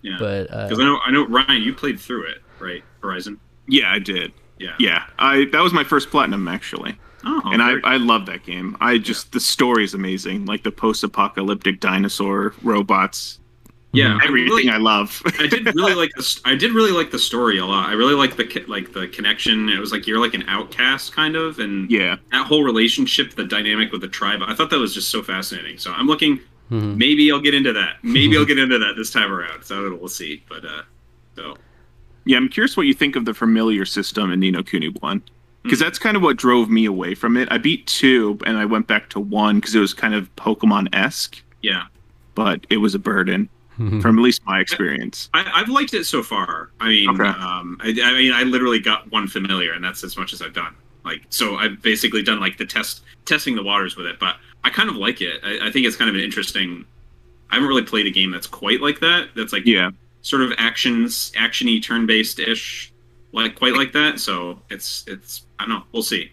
Yeah. 0.00 0.16
But 0.18 0.50
uh, 0.50 0.64
Because 0.68 0.80
I 0.80 0.84
know, 0.84 0.98
I 1.04 1.10
know, 1.10 1.26
Ryan, 1.26 1.60
you 1.62 1.74
played 1.74 2.00
through 2.00 2.28
it, 2.28 2.38
right? 2.58 2.82
Horizon. 3.02 3.38
Yeah, 3.68 3.92
I 3.92 3.98
did. 3.98 4.32
Yeah. 4.58 4.74
Yeah, 4.78 5.04
I 5.18 5.46
that 5.52 5.60
was 5.60 5.72
my 5.74 5.84
first 5.84 6.10
platinum 6.10 6.46
actually, 6.48 6.98
Oh, 7.24 7.40
and 7.46 7.62
I 7.62 7.72
very- 7.72 7.84
I 7.84 7.96
love 7.98 8.24
that 8.26 8.44
game. 8.44 8.76
I 8.80 8.96
just 8.98 9.32
the 9.32 9.40
story 9.40 9.84
is 9.84 9.92
amazing, 9.94 10.46
like 10.46 10.62
the 10.64 10.70
post-apocalyptic 10.70 11.80
dinosaur 11.80 12.54
robots, 12.62 13.39
yeah, 13.92 14.16
I 14.20 14.26
everything 14.26 14.48
really- 14.50 14.68
I 14.70 14.76
love. 14.76 15.20
I 15.38 15.46
did 15.46 15.66
really 15.74 15.94
like 15.94 16.10
the. 16.16 16.40
I 16.44 16.54
did 16.54 16.72
really 16.72 16.92
like 16.92 17.10
the 17.10 17.18
story 17.18 17.58
a 17.58 17.66
lot. 17.66 17.88
I 17.88 17.92
really 17.92 18.14
liked 18.14 18.36
the 18.36 18.64
like 18.68 18.92
the 18.92 19.08
connection. 19.08 19.68
It 19.68 19.78
was 19.78 19.90
like 19.92 20.06
you're 20.06 20.20
like 20.20 20.34
an 20.34 20.44
outcast 20.48 21.12
kind 21.12 21.34
of, 21.36 21.58
and 21.58 21.90
yeah, 21.90 22.16
that 22.32 22.46
whole 22.46 22.62
relationship, 22.62 23.34
the 23.34 23.44
dynamic 23.44 23.90
with 23.92 24.00
the 24.02 24.08
tribe. 24.08 24.40
I 24.46 24.54
thought 24.54 24.70
that 24.70 24.78
was 24.78 24.94
just 24.94 25.10
so 25.10 25.22
fascinating. 25.22 25.78
So 25.78 25.92
I'm 25.92 26.06
looking. 26.06 26.38
mhm. 26.70 26.96
Maybe 26.96 27.30
I'll 27.32 27.40
get 27.40 27.54
into 27.54 27.72
that. 27.72 27.96
Maybe 28.02 28.36
I'll 28.36 28.44
get 28.52 28.58
into 28.58 28.78
that 28.78 28.94
this 28.96 29.10
time 29.10 29.32
around. 29.32 29.64
So 29.64 29.96
we'll 29.96 30.08
see. 30.08 30.44
But 30.48 30.64
uh, 30.64 30.82
so 31.34 31.56
yeah. 32.24 32.36
I'm 32.36 32.48
curious 32.48 32.76
what 32.76 32.86
you 32.86 32.94
think 32.94 33.16
of 33.16 33.24
the 33.24 33.34
familiar 33.34 33.84
system 33.84 34.30
in 34.30 34.38
Ni 34.40 34.52
no 34.52 34.62
Kuni 34.62 34.88
one, 35.00 35.20
because 35.64 35.80
that's 35.80 35.98
kind 35.98 36.16
of 36.16 36.22
what 36.22 36.36
drove 36.36 36.70
me 36.70 36.84
away 36.84 37.16
from 37.16 37.36
it. 37.36 37.50
I 37.50 37.58
beat 37.58 37.88
two, 37.88 38.38
and 38.46 38.56
I 38.56 38.66
went 38.66 38.86
back 38.86 39.08
to 39.10 39.20
one 39.20 39.56
because 39.56 39.74
it 39.74 39.80
was 39.80 39.92
kind 39.94 40.14
of 40.14 40.32
Pokemon 40.36 40.94
esque, 40.94 41.42
yeah, 41.62 41.86
but 42.36 42.64
it 42.70 42.76
was 42.76 42.94
a 42.94 42.98
burden 43.00 43.48
from 44.00 44.18
at 44.18 44.22
least 44.22 44.42
my 44.46 44.60
experience. 44.60 45.28
I, 45.34 45.50
I've 45.54 45.68
liked 45.68 45.94
it 45.94 46.04
so 46.04 46.22
far. 46.22 46.70
I 46.80 46.88
mean, 46.88 47.08
Okay. 47.10 47.28
um, 47.28 47.78
I, 47.82 47.88
I 48.02 48.12
mean, 48.14 48.32
I 48.32 48.42
literally 48.42 48.78
got 48.80 49.10
one 49.10 49.26
familiar, 49.26 49.72
and 49.72 49.82
that's 49.82 50.04
as 50.04 50.16
much 50.16 50.32
as 50.32 50.42
I've 50.42 50.52
done. 50.54 50.74
Like, 51.04 51.22
so 51.30 51.56
I've 51.56 51.80
basically 51.80 52.22
done 52.22 52.40
like 52.40 52.58
the 52.58 52.66
test, 52.66 53.02
testing 53.24 53.54
the 53.56 53.62
waters 53.62 53.96
with 53.96 54.06
it. 54.06 54.18
But 54.18 54.36
I 54.64 54.70
kind 54.70 54.88
of 54.90 54.96
like 54.96 55.20
it. 55.22 55.40
I, 55.42 55.68
I 55.68 55.70
think 55.70 55.86
it's 55.86 55.96
kind 55.96 56.10
of 56.10 56.14
an 56.14 56.20
interesting. 56.22 56.84
I 57.50 57.54
haven't 57.54 57.68
really 57.68 57.82
played 57.82 58.06
a 58.06 58.10
game 58.10 58.30
that's 58.30 58.46
quite 58.46 58.80
like 58.80 59.00
that. 59.00 59.28
That's 59.34 59.52
like 59.52 59.64
Yeah, 59.66 59.90
sort 60.22 60.42
of 60.42 60.52
actions, 60.58 61.32
actiony, 61.36 61.82
turn-based 61.82 62.38
ish, 62.38 62.92
like 63.32 63.56
quite 63.56 63.72
like 63.72 63.92
that. 63.92 64.20
So 64.20 64.60
it's 64.70 65.04
it's 65.06 65.42
I 65.58 65.64
don't 65.64 65.70
know. 65.76 65.82
We'll 65.92 66.02
see. 66.02 66.30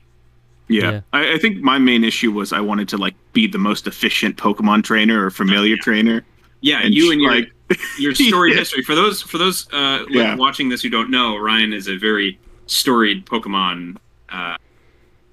yeah. 0.67 0.91
Yeah. 0.91 1.01
I, 1.13 1.33
I 1.35 1.37
think 1.37 1.57
my 1.61 1.77
main 1.79 2.03
issue 2.03 2.31
was 2.31 2.51
I 2.51 2.59
wanted 2.59 2.89
to 2.89 2.97
like 2.97 3.15
be 3.33 3.47
the 3.47 3.57
most 3.57 3.87
efficient 3.87 4.35
Pokemon 4.37 4.83
trainer 4.83 5.25
or 5.25 5.29
familiar 5.31 5.75
Yeah. 5.75 5.81
trainer. 5.81 6.25
Yeah, 6.61 6.81
and 6.83 6.93
you 6.93 7.11
and 7.11 7.21
your 7.21 7.31
like 7.35 7.51
your 7.99 8.15
story 8.15 8.51
Yeah. 8.51 8.59
history 8.59 8.81
for 8.83 8.95
those 8.95 9.21
for 9.21 9.37
those 9.37 9.67
uh, 9.73 9.99
like, 10.07 10.09
Yeah. 10.09 10.35
watching 10.35 10.69
this 10.69 10.81
who 10.81 10.89
don't 10.89 11.09
know, 11.09 11.37
Ryan 11.37 11.73
is 11.73 11.87
a 11.87 11.97
very 11.97 12.39
storied 12.65 13.25
Pokemon 13.25 13.97
uh, 14.29 14.57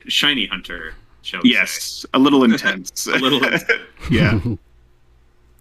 shiny 0.06 0.46
hunter. 0.46 0.94
Shall 1.22 1.40
we 1.42 1.50
say. 1.50 1.54
yes, 1.58 2.06
a 2.12 2.18
little 2.18 2.44
intense. 2.50 3.06
A 3.06 3.18
little 3.18 3.42
intense. 3.44 3.64
yeah. 4.10 4.38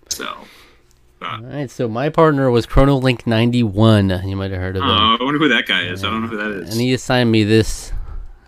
So, 0.10 0.28
All 1.22 1.42
right, 1.42 1.72
so 1.72 1.88
my 1.88 2.10
partner 2.10 2.52
was 2.52 2.66
Chrono 2.66 2.98
Link 2.98 3.26
91. 3.26 4.10
You 4.28 4.36
might 4.36 4.52
have 4.52 4.60
heard 4.60 4.76
of 4.76 4.84
him. 4.84 4.90
oh, 4.90 5.18
I 5.20 5.24
wonder 5.24 5.40
who 5.40 5.48
that 5.50 5.66
guy 5.66 5.84
is. 5.86 6.04
I 6.04 6.10
don't 6.10 6.22
know 6.24 6.28
who 6.28 6.38
that 6.38 6.52
is. 6.64 6.72
And 6.72 6.82
he 6.82 6.94
assigned 6.94 7.32
me 7.32 7.44
this 7.44 7.92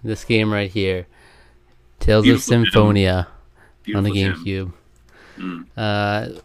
this 0.03 0.23
game 0.25 0.51
right 0.51 0.69
here. 0.69 1.07
Tales 1.99 2.23
Beautiful 2.25 2.53
of. 2.53 2.65
Symphonia 2.65 3.27
on 3.95 4.03
the 4.03 4.11
GameCube. 4.11 4.73
Mm. 5.37 5.65
Uh, 5.75 6.39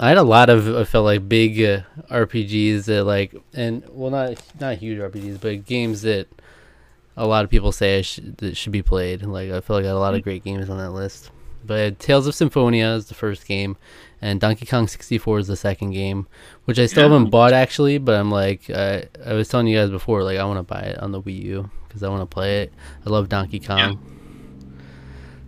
I 0.00 0.08
had 0.08 0.18
a 0.18 0.22
lot 0.22 0.50
of 0.50 0.68
I 0.76 0.84
felt 0.84 1.04
like 1.04 1.28
big 1.28 1.62
uh, 1.62 1.80
RPGs 2.10 2.84
that 2.86 3.04
like 3.04 3.34
and 3.54 3.82
well 3.90 4.10
not 4.10 4.42
not 4.60 4.76
huge 4.78 4.98
RPGs 4.98 5.40
but 5.40 5.64
games 5.64 6.02
that 6.02 6.26
a 7.16 7.26
lot 7.26 7.44
of 7.44 7.50
people 7.50 7.70
say 7.70 8.02
sh- 8.02 8.18
that 8.38 8.56
should 8.56 8.72
be 8.72 8.82
played. 8.82 9.22
Like 9.22 9.50
I 9.50 9.60
feel 9.60 9.76
like 9.76 9.84
I 9.84 9.88
had 9.88 9.94
a 9.96 9.98
lot 9.98 10.14
of 10.14 10.22
great 10.22 10.42
games 10.44 10.68
on 10.68 10.78
that 10.78 10.90
list. 10.90 11.30
But 11.66 11.98
Tales 11.98 12.26
of 12.26 12.34
Symphonia 12.34 12.88
is 12.88 13.06
the 13.06 13.14
first 13.14 13.46
game, 13.46 13.78
and 14.20 14.38
Donkey 14.38 14.66
Kong 14.66 14.86
64 14.86 15.38
is 15.38 15.46
the 15.46 15.56
second 15.56 15.92
game, 15.92 16.26
which 16.66 16.78
I 16.78 16.84
still 16.84 17.04
Yeah. 17.08 17.12
haven't 17.14 17.30
bought 17.30 17.52
actually. 17.54 17.96
But 17.98 18.16
I'm 18.20 18.30
like 18.30 18.68
I 18.68 19.04
I 19.24 19.32
was 19.34 19.48
telling 19.48 19.68
you 19.68 19.78
guys 19.78 19.90
before, 19.90 20.24
like 20.24 20.38
I 20.38 20.44
want 20.44 20.58
to 20.58 20.62
buy 20.64 20.80
it 20.82 20.98
on 20.98 21.12
the 21.12 21.22
Wii 21.22 21.42
U 21.44 21.70
because 21.86 22.02
I 22.02 22.08
want 22.08 22.20
to 22.22 22.26
play 22.26 22.62
it. 22.62 22.72
I 23.06 23.10
love 23.10 23.28
Donkey 23.28 23.60
Kong. 23.60 23.98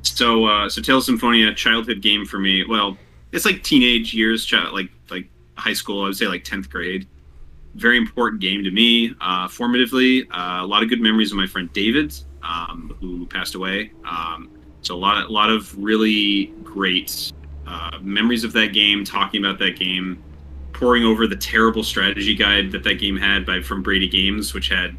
So, 0.03 0.47
uh, 0.47 0.69
so 0.69 0.81
Tales 0.81 1.03
of 1.09 1.15
Symphonia, 1.15 1.53
childhood 1.53 2.01
game 2.01 2.25
for 2.25 2.39
me. 2.39 2.65
Well, 2.65 2.97
it's 3.33 3.45
like 3.45 3.63
teenage 3.63 4.15
years, 4.15 4.51
like 4.73 4.91
like 5.11 5.29
high 5.57 5.73
school. 5.73 6.03
I 6.03 6.09
would 6.09 6.17
say 6.17 6.27
like 6.27 6.45
tenth 6.45 6.71
grade. 6.71 7.07
Very 7.75 7.99
important 7.99 8.41
game 8.41 8.65
to 8.65 8.71
me, 8.71 9.15
uh, 9.21 9.49
formatively. 9.49 10.27
Uh, 10.31 10.65
a 10.65 10.67
lot 10.67 10.83
of 10.83 10.89
good 10.89 11.01
memories 11.01 11.31
of 11.31 11.37
my 11.37 11.47
friend 11.47 11.71
David, 11.73 12.15
um, 12.43 12.97
who 13.01 13.27
passed 13.27 13.55
away. 13.55 13.93
Um, 14.09 14.51
so 14.81 14.95
a 14.95 14.97
lot, 14.97 15.25
a 15.25 15.29
lot 15.33 15.51
of 15.51 15.77
really 15.77 16.47
great 16.65 17.33
uh, 17.67 17.99
memories 18.01 18.45
of 18.45 18.53
that 18.55 18.73
game. 18.73 19.05
Talking 19.05 19.45
about 19.45 19.59
that 19.59 19.79
game, 19.79 20.23
pouring 20.73 21.05
over 21.05 21.27
the 21.27 21.37
terrible 21.37 21.83
strategy 21.83 22.35
guide 22.35 22.73
that 22.73 22.83
that 22.85 22.95
game 22.95 23.17
had 23.17 23.45
by 23.45 23.61
from 23.61 23.83
Brady 23.83 24.09
Games, 24.09 24.55
which 24.55 24.69
had 24.69 24.97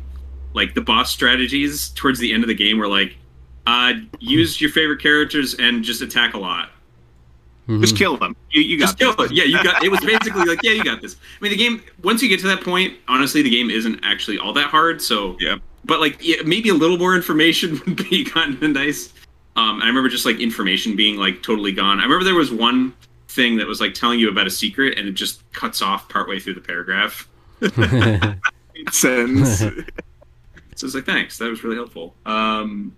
like 0.53 0.75
the 0.75 0.81
boss 0.81 1.11
strategies 1.11 1.89
towards 1.89 2.19
the 2.19 2.33
end 2.33 2.43
of 2.43 2.47
the 2.47 2.55
game 2.55 2.77
were 2.77 2.87
like 2.87 3.15
uh, 3.67 3.93
use 4.19 4.61
your 4.61 4.69
favorite 4.69 5.01
characters 5.01 5.55
and 5.55 5.83
just 5.83 6.01
attack 6.01 6.33
a 6.33 6.37
lot. 6.37 6.69
Mhm. 7.67 7.81
Just 7.81 7.97
kill 7.97 8.15
them. 8.17 8.35
You, 8.51 8.61
you 8.61 8.79
got 8.79 8.97
Just 8.97 8.99
kill 8.99 9.25
it. 9.25 9.31
Yeah, 9.31 9.43
you 9.43 9.61
got. 9.61 9.83
It 9.83 9.89
was 9.89 9.99
basically 9.99 10.45
like, 10.45 10.63
yeah, 10.63 10.71
you 10.71 10.83
got 10.83 11.01
this. 11.01 11.15
I 11.15 11.43
mean, 11.43 11.51
the 11.51 11.57
game. 11.57 11.81
Once 12.01 12.21
you 12.21 12.29
get 12.29 12.39
to 12.39 12.47
that 12.47 12.61
point, 12.63 12.95
honestly, 13.07 13.41
the 13.41 13.49
game 13.49 13.69
isn't 13.69 13.99
actually 14.03 14.37
all 14.37 14.53
that 14.53 14.67
hard. 14.69 15.01
So 15.01 15.35
Yeah. 15.39 15.57
but 15.85 15.99
like 15.99 16.17
yeah, 16.21 16.37
maybe 16.45 16.69
a 16.69 16.73
little 16.73 16.97
more 16.97 17.13
information 17.15 17.81
would 17.85 18.09
be 18.09 18.23
kind 18.23 18.53
of 18.61 18.69
nice. 18.71 19.13
Um, 19.57 19.81
I 19.81 19.87
remember 19.87 20.07
just 20.07 20.25
like 20.25 20.39
information 20.39 20.95
being 20.95 21.17
like 21.17 21.43
totally 21.43 21.71
gone. 21.73 21.99
I 21.99 22.03
remember 22.03 22.23
there 22.23 22.35
was 22.35 22.51
one 22.51 22.93
thing 23.27 23.57
that 23.57 23.67
was 23.67 23.81
like 23.81 23.93
telling 23.93 24.19
you 24.19 24.29
about 24.29 24.47
a 24.47 24.51
secret, 24.51 24.97
and 24.97 25.07
it 25.07 25.13
just 25.13 25.49
cuts 25.51 25.81
off 25.81 26.07
partway 26.09 26.39
through 26.39 26.53
the 26.53 26.61
paragraph. 26.61 27.27
Sentence. 28.91 29.63
So 30.75 30.85
it's 30.85 30.93
like, 30.93 31.07
thanks. 31.07 31.39
That 31.39 31.49
was 31.49 31.63
really 31.63 31.75
helpful. 31.75 32.13
Um, 32.27 32.95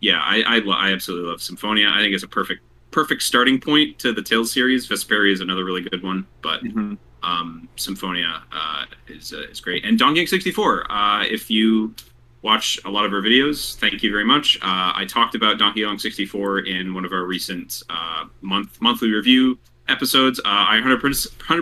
yeah, 0.00 0.18
I 0.22 0.40
I, 0.46 0.88
I 0.88 0.92
absolutely 0.92 1.28
love 1.28 1.42
Symphonia. 1.42 1.90
I 1.94 2.00
think 2.00 2.14
it's 2.14 2.24
a 2.24 2.28
perfect 2.28 2.62
perfect 2.98 3.22
starting 3.22 3.60
point 3.60 3.96
to 4.00 4.12
the 4.12 4.20
Tales 4.20 4.50
series. 4.50 4.88
Vesperia 4.88 5.32
is 5.32 5.40
another 5.40 5.64
really 5.64 5.82
good 5.82 6.02
one, 6.02 6.26
but 6.42 6.64
Mhm. 6.64 6.98
um, 7.22 7.68
Symphonia 7.76 8.42
uh, 8.50 8.86
is 9.06 9.32
uh, 9.32 9.42
is 9.52 9.60
great. 9.60 9.84
And 9.84 9.96
Donkey 9.96 10.22
Kong 10.22 10.26
64. 10.26 10.90
Uh, 10.90 11.22
if 11.22 11.48
you 11.48 11.94
watch 12.42 12.80
a 12.84 12.90
lot 12.90 13.04
of 13.04 13.12
our 13.12 13.20
videos, 13.22 13.76
thank 13.78 14.02
you 14.02 14.10
very 14.10 14.24
much. 14.24 14.56
Uh, 14.62 14.90
I 15.00 15.04
talked 15.08 15.36
about 15.36 15.58
Donkey 15.58 15.84
Kong 15.84 15.96
64 15.96 16.60
in 16.60 16.92
one 16.92 17.04
of 17.04 17.12
our 17.12 17.22
recent 17.24 17.84
uh, 17.88 18.24
month 18.40 18.80
monthly 18.80 19.12
review 19.12 19.56
episodes. 19.88 20.40
Uh, 20.40 20.42
I 20.74 20.74
100 20.80 21.00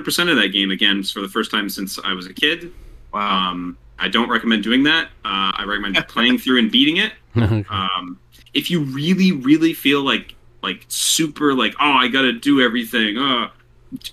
percent 0.05 0.31
of 0.31 0.37
that 0.37 0.49
game 0.55 0.71
again 0.71 1.03
for 1.03 1.21
the 1.21 1.29
first 1.29 1.51
time 1.51 1.69
since 1.69 1.99
I 2.03 2.15
was 2.15 2.27
a 2.27 2.33
kid. 2.33 2.73
Wow. 3.13 3.51
Um, 3.51 3.77
I 3.99 4.09
don't 4.09 4.31
recommend 4.31 4.63
doing 4.63 4.85
that. 4.85 5.07
Uh, 5.23 5.53
I 5.61 5.65
recommend 5.67 5.97
playing 6.09 6.39
through 6.39 6.61
and 6.61 6.71
beating 6.71 6.97
it. 6.97 7.13
Um, 7.37 8.19
if 8.55 8.71
you 8.71 8.81
really, 8.81 9.33
really 9.33 9.75
feel 9.75 10.01
like 10.03 10.35
like 10.67 10.85
super 10.89 11.55
like 11.55 11.75
oh 11.81 11.93
I 11.93 12.09
got 12.09 12.23
to 12.23 12.33
do 12.33 12.61
everything, 12.61 13.17
uh, 13.17 13.49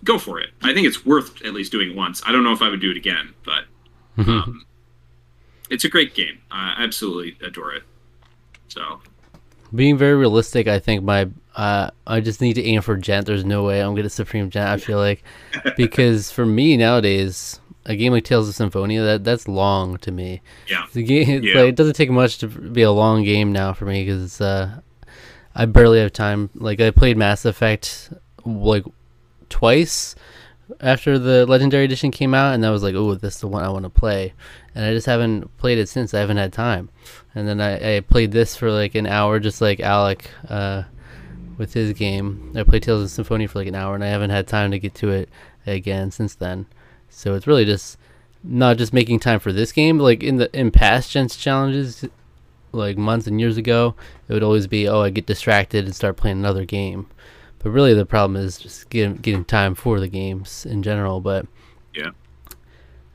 go 0.03 0.17
for 0.19 0.39
it. 0.39 0.51
I 0.61 0.73
think 0.73 0.87
it's 0.87 1.05
worth 1.05 1.43
at 1.43 1.53
least 1.53 1.71
doing 1.71 1.89
it 1.91 1.95
once. 1.95 2.21
I 2.25 2.31
don't 2.31 2.43
know 2.43 2.53
if 2.53 2.61
I 2.61 2.69
would 2.69 2.79
do 2.81 2.91
it 2.91 2.97
again, 2.97 3.33
but 3.43 3.65
um, 4.27 4.65
it's 5.69 5.83
a 5.83 5.89
great 5.89 6.13
game. 6.13 6.39
I 6.51 6.75
absolutely 6.77 7.37
adore 7.45 7.73
it. 7.73 7.83
So 8.67 9.01
Being 9.73 9.97
very 9.97 10.15
realistic, 10.15 10.67
I 10.67 10.79
think 10.79 11.03
my 11.03 11.29
uh, 11.55 11.89
I 12.07 12.19
just 12.19 12.41
need 12.41 12.53
to 12.53 12.63
aim 12.63 12.81
for 12.81 12.95
gent. 12.97 13.25
There's 13.25 13.45
no 13.45 13.63
way 13.63 13.81
I'm 13.81 13.95
gonna 13.95 14.09
supreme 14.09 14.49
gent. 14.49 14.69
I 14.69 14.77
feel 14.77 14.97
like 14.97 15.23
because 15.77 16.31
for 16.31 16.45
me 16.45 16.77
nowadays, 16.77 17.59
a 17.85 17.95
game 17.95 18.13
like 18.13 18.23
Tales 18.23 18.47
of 18.47 18.55
Symphonia 18.55 19.01
that 19.03 19.23
that's 19.23 19.47
long 19.47 19.97
to 19.99 20.11
me. 20.11 20.41
yeah, 20.69 20.85
The 20.93 21.03
game 21.03 21.43
Yeah. 21.43 21.55
like, 21.61 21.69
it 21.69 21.75
doesn't 21.75 21.93
take 21.95 22.09
much 22.11 22.37
to 22.39 22.47
be 22.47 22.81
a 22.83 22.91
long 22.91 23.23
game 23.23 23.51
now 23.51 23.73
for 23.73 23.85
me 23.85 24.03
because 24.05 24.39
uh, 24.41 24.79
I 25.55 25.65
barely 25.65 25.99
have 25.99 26.13
time. 26.13 26.49
Like 26.55 26.81
I 26.81 26.91
played 26.91 27.17
Mass 27.17 27.45
Effect 27.45 28.11
like 28.45 28.83
twice 29.49 30.15
after 30.79 31.19
the 31.19 31.45
Legendary 31.45 31.85
Edition 31.85 32.11
came 32.11 32.33
out, 32.33 32.53
and 32.53 32.65
I 32.65 32.71
was 32.71 32.83
like, 32.83 32.95
"Oh, 32.95 33.13
this 33.15 33.35
is 33.35 33.41
the 33.41 33.47
one 33.47 33.63
I 33.63 33.69
want 33.69 33.83
to 33.83 33.89
play," 33.89 34.33
and 34.73 34.85
I 34.85 34.93
just 34.93 35.05
haven't 35.05 35.55
played 35.57 35.77
it 35.77 35.89
since. 35.89 36.13
I 36.13 36.19
haven't 36.19 36.37
had 36.37 36.53
time, 36.53 36.89
and 37.35 37.47
then 37.47 37.61
I, 37.61 37.97
I 37.97 37.99
played 37.99 38.31
this 38.31 38.55
for 38.55 38.71
like 38.71 38.95
an 38.95 39.07
hour, 39.07 39.39
just 39.39 39.61
like 39.61 39.79
Alec 39.79 40.29
uh, 40.49 40.83
with 41.57 41.73
his 41.73 41.93
game. 41.93 42.53
I 42.55 42.63
played 42.63 42.83
Tales 42.83 43.03
of 43.03 43.11
Symphonia 43.11 43.47
for 43.47 43.59
like 43.59 43.67
an 43.67 43.75
hour, 43.75 43.95
and 43.95 44.03
I 44.03 44.07
haven't 44.07 44.31
had 44.31 44.47
time 44.47 44.71
to 44.71 44.79
get 44.79 44.95
to 44.95 45.09
it 45.09 45.29
again 45.65 46.11
since 46.11 46.35
then. 46.35 46.65
So 47.09 47.35
it's 47.35 47.47
really 47.47 47.65
just 47.65 47.97
not 48.43 48.77
just 48.77 48.93
making 48.93 49.19
time 49.19 49.39
for 49.39 49.53
this 49.53 49.71
game. 49.71 49.99
Like 49.99 50.23
in 50.23 50.37
the 50.37 50.57
in 50.57 50.71
past 50.71 51.11
gens 51.11 51.35
challenges, 51.35 52.05
like 52.73 52.97
months 52.97 53.27
and 53.27 53.39
years 53.39 53.57
ago, 53.57 53.95
it 54.27 54.33
would 54.33 54.43
always 54.43 54.67
be, 54.67 54.87
oh, 54.87 55.01
I 55.01 55.09
get 55.09 55.25
distracted 55.25 55.85
and 55.85 55.95
start 55.95 56.17
playing 56.17 56.37
another 56.39 56.65
game. 56.65 57.07
But 57.59 57.69
really, 57.71 57.93
the 57.93 58.05
problem 58.05 58.35
is 58.35 58.57
just 58.57 58.89
getting 58.89 59.15
getting 59.15 59.45
time 59.45 59.75
for 59.75 59.99
the 59.99 60.09
games 60.09 60.65
in 60.65 60.83
general. 60.83 61.21
But 61.21 61.47
Yeah. 61.95 62.11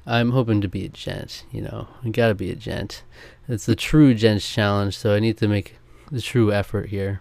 I'm 0.06 0.30
hoping 0.30 0.62
to 0.62 0.68
be 0.68 0.86
a 0.86 0.88
gent. 0.88 1.44
You 1.52 1.60
know, 1.62 1.88
I 2.02 2.08
gotta 2.08 2.34
be 2.34 2.50
a 2.50 2.54
gent. 2.54 3.02
It's 3.46 3.66
the 3.66 3.76
true 3.76 4.14
gents 4.14 4.50
challenge, 4.50 4.96
so 4.96 5.14
I 5.14 5.20
need 5.20 5.36
to 5.38 5.48
make 5.48 5.76
the 6.10 6.22
true 6.22 6.50
effort 6.50 6.88
here. 6.88 7.20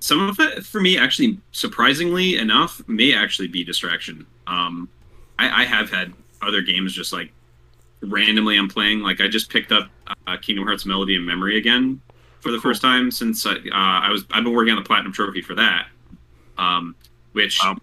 Some 0.00 0.20
of 0.28 0.40
it 0.40 0.64
for 0.64 0.80
me, 0.80 0.96
actually, 0.96 1.38
surprisingly 1.52 2.36
enough, 2.36 2.80
may 2.88 3.14
actually 3.14 3.48
be 3.48 3.64
distraction. 3.64 4.26
Um, 4.46 4.88
I, 5.38 5.62
I 5.62 5.64
have 5.64 5.90
had 5.90 6.14
other 6.40 6.62
games 6.62 6.94
just 6.94 7.12
like 7.12 7.32
randomly 8.02 8.56
I'm 8.56 8.68
playing. 8.68 9.00
Like 9.00 9.20
I 9.20 9.28
just 9.28 9.50
picked 9.50 9.72
up 9.72 9.88
uh, 10.26 10.36
Kingdom 10.36 10.64
Hearts 10.66 10.84
Melody 10.86 11.16
and 11.16 11.24
Memory 11.26 11.56
again 11.58 12.00
for 12.40 12.50
the 12.52 12.60
first 12.60 12.82
time 12.82 13.10
since 13.10 13.46
I, 13.46 13.52
uh, 13.52 13.56
I 13.72 14.10
was 14.10 14.24
I've 14.32 14.44
been 14.44 14.52
working 14.52 14.72
on 14.74 14.82
the 14.82 14.86
platinum 14.86 15.12
trophy 15.12 15.42
for 15.42 15.54
that. 15.54 15.86
Um, 16.58 16.94
which 17.32 17.58
Wow. 17.62 17.78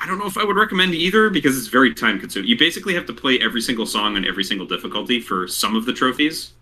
I 0.00 0.06
don't 0.06 0.18
know 0.18 0.26
if 0.26 0.38
I 0.38 0.44
would 0.44 0.56
recommend 0.56 0.94
either 0.94 1.28
because 1.30 1.58
it's 1.58 1.66
very 1.66 1.92
time 1.94 2.20
consuming. 2.20 2.48
You 2.48 2.56
basically 2.58 2.94
have 2.94 3.06
to 3.06 3.12
play 3.12 3.40
every 3.40 3.60
single 3.60 3.84
song 3.86 4.16
on 4.16 4.24
every 4.24 4.44
single 4.44 4.66
difficulty 4.66 5.20
for 5.20 5.48
some 5.48 5.74
of 5.76 5.86
the 5.86 5.92
trophies. 5.92 6.52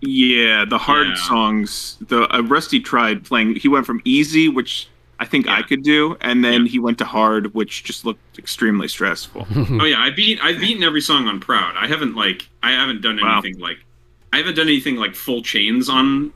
Yeah, 0.00 0.64
the 0.64 0.78
hard 0.78 1.08
Yeah. 1.08 1.14
songs. 1.14 1.96
The 2.08 2.22
uh, 2.34 2.40
Rusty 2.42 2.80
tried 2.80 3.24
playing. 3.24 3.56
He 3.56 3.68
went 3.68 3.86
from 3.86 4.00
easy, 4.04 4.48
which 4.48 4.88
I 5.22 5.24
think 5.24 5.46
I 5.48 5.62
could 5.62 5.82
do, 5.84 6.16
and 6.20 6.44
then 6.44 6.62
Yeah. 6.66 6.72
he 6.72 6.78
went 6.80 6.98
to 6.98 7.04
hard, 7.04 7.54
which 7.54 7.84
just 7.84 8.04
looked 8.04 8.38
extremely 8.38 8.88
stressful. 8.88 9.46
Oh 9.80 9.84
yeah, 9.84 10.00
I 10.00 10.10
beat 10.10 10.40
I've 10.42 10.58
beaten 10.60 10.82
every 10.82 11.00
song 11.00 11.28
on 11.28 11.38
Proud. 11.38 11.76
I 11.76 11.86
haven't 11.86 12.16
like 12.16 12.48
I 12.62 12.72
haven't 12.72 13.00
done 13.02 13.18
Wow. 13.22 13.40
anything 13.40 13.60
like 13.60 13.78
I 14.32 14.38
haven't 14.38 14.56
done 14.56 14.66
anything 14.66 14.96
like 14.96 15.14
full 15.14 15.42
chains 15.42 15.88
on 15.88 16.32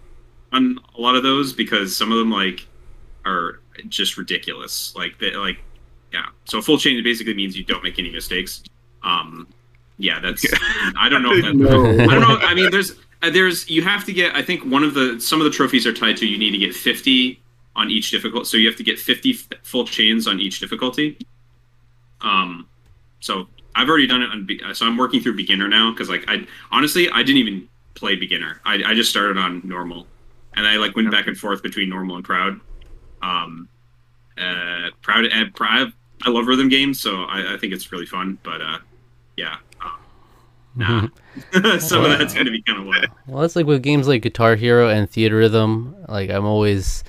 on 0.53 0.79
a 0.97 1.01
lot 1.01 1.17
of 1.17 1.23
those 1.25 1.53
because 1.53 1.97
some 1.97 2.13
of 2.13 2.19
them 2.19 2.31
like 2.31 2.67
are 3.25 3.61
just 3.89 4.17
ridiculous. 4.17 4.95
Like 4.97 5.19
they 5.19 5.33
like 5.35 5.59
yeah. 6.13 6.27
So 6.45 6.59
a 6.59 6.63
full 6.63 6.79
chain 6.79 7.03
basically 7.03 7.35
means 7.35 7.57
you 7.59 7.65
don't 7.65 7.83
make 7.83 7.99
any 7.99 8.11
mistakes. 8.11 8.63
Um 9.03 9.49
yeah, 9.99 10.21
that's 10.21 10.45
I 10.97 11.09
don't 11.09 11.23
know 11.25 11.33
if 11.33 11.45
that, 11.45 11.55
No. 11.57 11.69
I 11.91 12.07
don't 12.15 12.21
know. 12.29 12.39
I 12.41 12.55
mean, 12.55 12.71
there's 12.71 12.93
uh, 13.23 13.31
there's 13.31 13.69
you 13.69 13.83
have 13.83 14.05
to 14.05 14.13
get. 14.13 14.35
I 14.37 14.43
think 14.43 14.63
one 14.65 14.85
of 14.85 14.93
the 14.95 15.19
some 15.21 15.41
of 15.41 15.45
the 15.47 15.51
trophies 15.51 15.87
are 15.87 15.93
tied 15.93 16.17
to 16.19 16.27
you 16.27 16.39
need 16.39 16.51
to 16.53 16.59
get 16.59 16.75
50 16.75 17.41
on 17.77 17.91
each 17.91 18.11
difficult. 18.11 18.47
So 18.49 18.57
you 18.57 18.67
have 18.67 18.77
to 18.77 18.83
get 18.83 18.99
50 18.99 19.31
f- 19.31 19.59
full 19.63 19.85
chains 19.85 20.27
on 20.27 20.41
each 20.41 20.59
difficulty. 20.59 21.19
Um, 22.21 22.67
so 23.21 23.47
I've 23.75 23.89
already 23.89 24.07
done 24.07 24.23
it 24.23 24.31
on. 24.31 24.47
be- 24.47 24.61
So 24.75 24.87
I'm 24.87 24.97
working 24.97 25.21
through 25.21 25.37
beginner 25.37 25.69
now 25.69 25.91
because 25.93 26.09
like 26.09 26.25
I 26.29 26.47
honestly 26.73 27.09
I 27.11 27.23
didn't 27.23 27.39
even 27.39 27.69
play 27.95 28.17
beginner. 28.17 28.61
I 28.65 28.83
I 28.85 28.95
just 28.95 29.11
started 29.11 29.37
on 29.39 29.61
normal, 29.65 30.07
and 30.55 30.67
I 30.67 30.77
like 30.77 30.97
went 30.97 31.11
back 31.11 31.27
and 31.27 31.37
forth 31.39 31.63
between 31.63 31.89
normal 31.89 32.17
and 32.17 32.25
proud. 32.25 32.59
Um, 33.23 33.69
uh, 34.39 34.91
proud 35.03 35.27
and 35.27 35.55
proud. 35.55 35.93
I 36.25 36.31
love 36.31 36.47
rhythm 36.47 36.69
games, 36.69 36.99
so 37.01 37.25
I, 37.25 37.55
I 37.55 37.57
think 37.59 37.73
it's 37.73 37.93
really 37.93 38.07
fun. 38.07 38.39
But 38.43 38.61
uh, 38.63 38.79
yeah. 39.37 39.57
Uh, 39.81 39.91
Nah, 40.79 41.09
some 41.79 42.05
of 42.05 42.19
that's 42.19 42.35
gonna 42.35 42.51
be 42.51 42.61
kind 42.63 42.79
of 42.81 42.87
wild. 42.87 43.07
Well, 43.27 43.41
that's 43.41 43.57
like 43.57 43.65
with 43.65 43.83
games 43.83 44.07
like 44.09 44.21
Guitar 44.21 44.57
Hero 44.57 44.91
and 44.91 45.11
Theatrhythm. 45.11 46.07
Like 46.09 46.29
I'm 46.29 46.45
always 46.45 47.03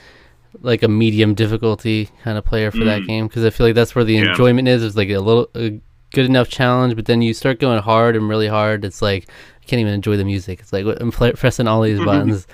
like 0.62 0.84
a 0.84 0.88
medium 0.88 1.34
difficulty 1.34 2.10
kind 2.24 2.38
of 2.38 2.46
player 2.46 2.72
for 2.72 2.84
that 2.84 3.02
Mm. 3.04 3.08
game 3.08 3.28
because 3.28 3.44
I 3.46 3.50
feel 3.50 3.68
like 3.68 3.76
that's 3.76 3.96
where 3.96 4.04
the 4.06 4.16
Yeah. 4.16 4.30
enjoyment 4.30 4.68
is. 4.68 4.84
It's 4.84 4.96
like 4.96 5.10
a 5.10 5.20
little 5.20 5.50
a 5.56 5.80
good 6.14 6.26
enough 6.26 6.50
challenge, 6.50 6.96
but 6.96 7.06
then 7.06 7.22
you 7.22 7.34
start 7.34 7.60
going 7.60 7.82
hard 7.82 8.16
and 8.16 8.28
really 8.30 8.48
hard. 8.48 8.84
It's 8.86 9.02
like 9.02 9.28
I 9.62 9.66
can't 9.66 9.80
even 9.82 9.94
enjoy 9.94 10.18
the 10.18 10.26
music. 10.26 10.60
It's 10.62 10.72
like 10.74 10.86
I'm 11.00 11.12
pressing 11.12 11.68
all 11.68 11.82
these 11.82 12.00
buttons. 12.06 12.48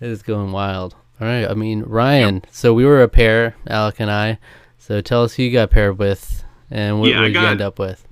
It's 0.00 0.22
going 0.22 0.52
wild. 0.52 0.94
All 1.20 1.26
right. 1.28 1.48
I 1.48 1.54
mean, 1.54 1.82
Ryan. 1.86 2.42
So 2.50 2.74
we 2.74 2.84
were 2.84 3.02
a 3.02 3.08
pair, 3.08 3.54
Alec 3.68 3.96
and 4.00 4.10
I. 4.10 4.38
So 4.78 5.00
tell 5.00 5.22
us 5.22 5.34
who 5.34 5.44
you 5.44 5.52
got 5.52 5.70
paired 5.70 5.98
with 5.98 6.44
and 6.70 6.98
what 7.00 7.08
Yeah, 7.10 7.20
what 7.20 7.26
did 7.28 7.34
you 7.34 7.46
end 7.46 7.60
up 7.62 7.78
with. 7.78 8.06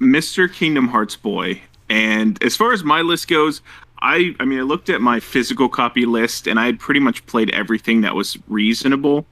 Mr. 0.00 0.52
Kingdom 0.52 0.88
Hearts 0.88 1.16
boy. 1.16 1.62
And 1.88 2.42
as 2.42 2.56
far 2.56 2.72
as 2.72 2.82
my 2.84 3.00
list 3.00 3.28
goes, 3.28 3.60
I 4.02 4.34
I 4.40 4.44
mean 4.44 4.58
I 4.58 4.62
looked 4.62 4.90
at 4.90 5.00
my 5.00 5.20
physical 5.20 5.68
copy 5.68 6.04
list 6.04 6.46
and 6.46 6.60
I 6.60 6.66
had 6.66 6.78
pretty 6.78 7.00
much 7.00 7.24
played 7.26 7.50
everything 7.50 8.02
that 8.02 8.14
was 8.14 8.36
reasonable. 8.48 9.24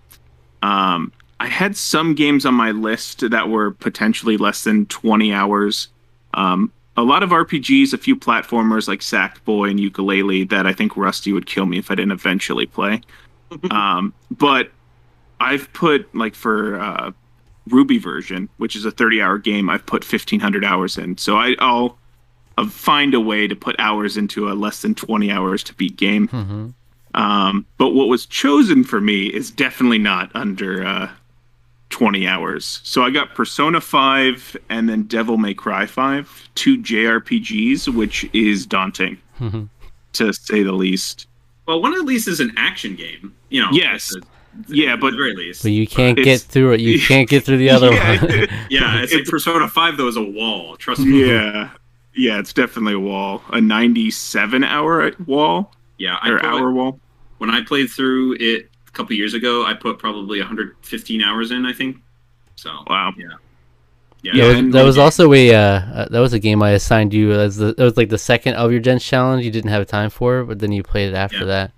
Um, 0.63 1.13
I 1.41 1.47
had 1.47 1.77
some 1.77 2.15
games 2.15 2.47
on 2.47 2.55
my 2.55 2.71
list 2.71 3.29
that 3.31 3.49
were 3.49 3.73
potentially 3.73 4.37
less 4.37 4.65
than 4.65 4.87
20 4.87 5.33
hours. 5.33 5.89
Um, 6.35 6.71
a 6.97 7.03
lot 7.03 7.23
of 7.23 7.31
RPGs, 7.31 7.95
a 7.95 7.99
few 7.99 8.15
platformers 8.15 8.87
like 8.87 9.01
Sackboy 9.01 9.71
and 9.71 9.81
Yooka-Laylee 9.81 10.51
that 10.51 10.67
I 10.67 10.75
think 10.75 10.97
Rusty 10.97 11.33
would 11.33 11.47
kill 11.47 11.65
me 11.65 11.79
if 11.79 11.91
I 11.91 11.95
didn't 11.95 12.13
eventually 12.13 12.67
play. 12.67 13.01
um, 13.71 14.13
but 14.31 14.71
I've 15.41 15.73
put 15.73 16.15
like 16.15 16.35
for 16.35 16.79
uh, 16.79 17.13
Ruby 17.69 17.99
version, 17.99 18.51
which 18.59 18.77
is 18.77 18.85
a 18.85 18.91
30 18.91 19.23
hour 19.23 19.39
game, 19.39 19.71
I've 19.71 19.87
put 19.87 20.05
1500 20.05 20.65
hours 20.65 20.99
in. 20.99 21.17
So 21.17 21.37
I, 21.37 21.55
I'll, 21.59 21.79
I'll 21.79 21.99
find 22.69 23.15
a 23.15 23.21
way 23.21 23.47
to 23.49 23.55
put 23.57 23.77
hours 23.79 24.17
into 24.17 24.49
a 24.51 24.55
less 24.55 24.83
than 24.83 24.95
20 24.95 25.31
hours 25.31 25.63
to 25.65 25.75
beat 25.75 25.97
game. 25.97 26.29
hmm 26.29 26.69
Um, 27.15 27.67
but 27.79 27.91
what 27.91 28.09
was 28.09 28.27
chosen 28.27 28.85
for 28.85 29.01
me 29.01 29.27
is 29.27 29.51
definitely 29.51 29.99
not 29.99 30.31
under 30.35 30.85
uh, 30.87 31.09
20 31.91 32.27
hours. 32.27 32.81
So 32.85 33.03
I 33.03 33.11
got 33.11 33.35
Persona 33.35 33.81
5 33.81 34.57
and 34.69 34.89
then 34.89 35.05
Devil 35.05 35.37
May 35.39 35.55
Cry 35.55 35.87
5, 35.87 36.49
two 36.55 36.79
JRPGs, 36.79 37.89
which 37.95 38.29
is 38.33 38.67
daunting 38.67 39.19
hmm 39.39 39.65
to 40.13 40.33
say 40.33 40.63
the 40.65 40.73
least. 40.73 41.27
Well, 41.67 41.81
one 41.81 41.95
at 41.95 42.01
least 42.05 42.27
is 42.29 42.41
an 42.41 42.53
action 42.57 42.97
game. 42.97 43.33
You 43.49 43.63
know. 43.63 43.69
Yes. 43.73 44.15
at 44.17 44.23
the- 44.67 44.77
Yeah, 44.77 44.95
at 44.95 45.01
but- 45.01 45.13
the 45.13 45.17
very 45.17 45.35
least. 45.37 45.63
But 45.63 45.71
you 45.73 45.87
can't 45.87 46.19
It's- 46.19 46.43
get 46.43 46.51
through 46.51 46.73
it. 46.73 46.81
You 46.81 46.99
can't 47.01 47.29
get 47.29 47.45
through 47.45 47.59
the 47.59 47.71
other 47.71 47.93
Yeah. 47.93 48.21
one. 48.25 48.49
yeah, 48.71 49.03
it's 49.03 49.15
like 49.15 49.25
Persona 49.27 49.67
Five 49.69 49.97
though 49.97 50.09
is 50.09 50.17
a 50.17 50.23
wall. 50.23 50.77
Trust 50.77 51.01
me. 51.03 51.27
yeah. 51.29 51.71
Yeah, 52.14 52.38
it's 52.38 52.53
definitely 52.53 52.94
a 52.94 52.99
wall. 53.01 53.42
A 53.53 53.61
97 53.61 54.64
hour 54.64 55.12
wall 55.27 55.73
Yeah, 55.99 56.18
I 56.20 56.31
or 56.31 56.38
put, 56.38 56.46
hour 56.46 56.73
wall. 56.73 57.01
when 57.38 57.51
I 57.51 57.62
played 57.64 57.90
through 57.90 58.35
it 58.40 58.68
a 58.87 58.90
couple 58.90 59.14
years 59.14 59.35
ago, 59.35 59.64
I 59.64 59.75
put 59.75 59.99
probably 59.99 60.38
115 60.40 61.23
hours 61.23 61.51
in. 61.53 61.64
I 61.66 61.73
think. 61.73 61.99
So. 62.57 62.70
Wow. 62.88 63.12
Yeah. 63.16 63.29
Yeah, 64.23 64.33
Yeah, 64.35 64.42
that 64.42 64.49
was, 64.49 64.59
and- 64.59 64.73
that 64.75 64.83
was 64.83 64.99
also 64.99 65.33
a 65.33 65.55
uh, 65.55 65.59
uh, 65.61 66.09
that 66.11 66.18
was 66.20 66.33
a 66.35 66.38
game 66.38 66.62
I 66.62 66.73
assigned 66.73 67.14
you 67.14 67.33
as 67.33 67.57
the 67.57 67.73
that 67.75 67.83
was 67.85 67.96
like 67.96 68.11
the 68.11 68.18
second 68.18 68.55
of 68.55 68.70
your 68.70 68.81
Gens 68.81 69.03
challenge. 69.05 69.44
You 69.44 69.51
didn't 69.51 69.70
have 69.70 69.87
time 69.87 70.11
for, 70.11 70.44
but 70.44 70.59
then 70.59 70.73
you 70.73 70.83
played 70.83 71.09
it 71.11 71.14
after 71.14 71.38
Yeah. 71.38 71.44
that. 71.46 71.73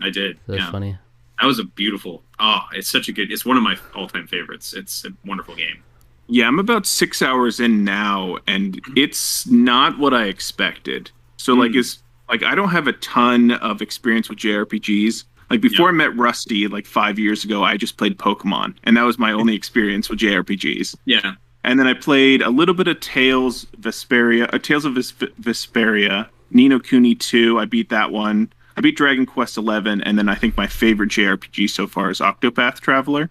I 0.00 0.10
did. 0.10 0.38
So 0.46 0.52
it's 0.54 0.62
yeah. 0.62 0.70
funny. 0.70 0.98
That 1.40 1.46
was 1.46 1.58
a 1.58 1.64
beautiful. 1.64 2.22
Oh, 2.38 2.60
it's 2.74 2.88
such 2.88 3.08
a 3.08 3.12
good. 3.12 3.32
It's 3.32 3.44
one 3.44 3.56
of 3.56 3.62
my 3.62 3.76
all-time 3.94 4.26
favorites. 4.26 4.72
It's 4.74 5.04
a 5.04 5.10
wonderful 5.24 5.56
game. 5.56 5.82
Yeah, 6.30 6.46
I'm 6.46 6.58
about 6.58 6.86
six 6.86 7.22
hours 7.22 7.58
in 7.60 7.84
now, 7.84 8.38
and 8.46 8.80
it's 8.96 9.46
not 9.48 9.98
what 9.98 10.14
I 10.14 10.24
expected. 10.26 11.10
So, 11.36 11.54
like, 11.54 11.72
Mm. 11.72 11.76
is 11.76 11.98
like 12.28 12.42
I 12.44 12.54
don't 12.54 12.68
have 12.70 12.86
a 12.86 12.92
ton 12.94 13.50
of 13.52 13.82
experience 13.82 14.28
with 14.28 14.38
JRPGs. 14.38 15.24
Like 15.50 15.60
before 15.60 15.88
I 15.88 15.92
met 15.92 16.16
Rusty, 16.16 16.68
like 16.68 16.86
five 16.86 17.18
years 17.18 17.44
ago, 17.44 17.64
I 17.64 17.76
just 17.76 17.96
played 17.96 18.16
Pokemon, 18.18 18.74
and 18.84 18.96
that 18.96 19.02
was 19.02 19.18
my 19.18 19.32
only 19.32 19.54
experience 19.60 20.08
with 20.08 20.20
JRPGs. 20.20 20.94
Yeah. 21.06 21.32
And 21.64 21.78
then 21.78 21.86
I 21.88 21.92
played 21.94 22.40
a 22.40 22.48
little 22.50 22.74
bit 22.74 22.86
of 22.86 23.00
Tales 23.00 23.66
Vesperia, 23.80 24.48
uh, 24.54 24.58
Tales 24.58 24.84
of 24.84 24.94
Vis- 24.94 25.12
Vesperia, 25.42 26.28
Ni 26.52 26.68
no 26.68 26.78
Kuni 26.78 27.14
2. 27.16 27.58
I 27.58 27.64
beat 27.64 27.88
that 27.90 28.12
one. 28.12 28.50
I 28.76 28.80
beat 28.80 28.96
Dragon 28.96 29.26
Quest 29.26 29.58
11, 29.58 30.00
and 30.02 30.16
then 30.16 30.28
I 30.28 30.36
think 30.36 30.56
my 30.56 30.66
favorite 30.68 31.10
JRPG 31.10 31.68
so 31.68 31.86
far 31.88 32.10
is 32.10 32.20
Octopath 32.20 32.78
Traveler. 32.80 33.28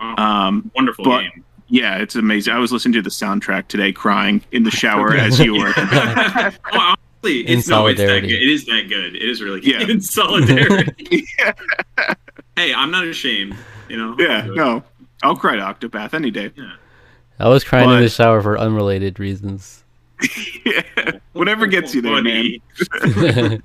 Oh, 0.00 0.14
Um, 0.22 0.70
wonderful 0.74 1.04
but- 1.04 1.20
game. 1.20 1.44
Yeah, 1.68 1.98
it's 1.98 2.14
amazing. 2.14 2.52
I 2.54 2.58
was 2.58 2.72
listening 2.72 2.94
to 2.94 3.02
the 3.02 3.10
soundtrack 3.10 3.68
today, 3.68 3.92
crying 3.92 4.42
in 4.52 4.62
the 4.64 4.70
shower 4.70 5.14
as 5.16 5.38
you 5.40 5.54
were. 5.54 5.72
well, 5.92 6.52
honestly, 6.72 7.46
In 7.46 7.58
it's 7.58 7.68
no, 7.68 7.86
it's 7.86 7.98
that 8.00 8.20
good. 8.20 8.30
It 8.30 8.48
is 8.50 8.66
that 8.66 8.88
good. 8.88 9.16
It 9.16 9.22
is 9.22 9.42
really 9.42 9.60
Yeah. 9.62 9.78
good. 9.80 9.90
In 9.96 10.00
solidarity. 10.00 11.26
hey, 12.56 12.72
I'm 12.74 12.90
not 12.90 13.06
ashamed. 13.06 13.56
You 13.88 13.96
know. 13.96 14.16
yeah, 14.18 14.46
no, 14.52 14.82
I'll 15.22 15.36
cry 15.36 15.56
to 15.56 15.62
Octopath 15.62 16.14
any 16.14 16.30
day. 16.30 16.50
I 17.38 17.48
was 17.48 17.62
crying 17.64 17.90
in 17.90 18.00
the 18.00 18.08
shower 18.08 18.40
for 18.42 18.58
unrelated 18.58 19.18
reasons. 19.20 19.84
yeah, 20.64 20.82
whatever 21.34 21.66
gets 21.66 21.94
you 21.94 22.00
there, 22.02 22.22
man. 22.22 23.62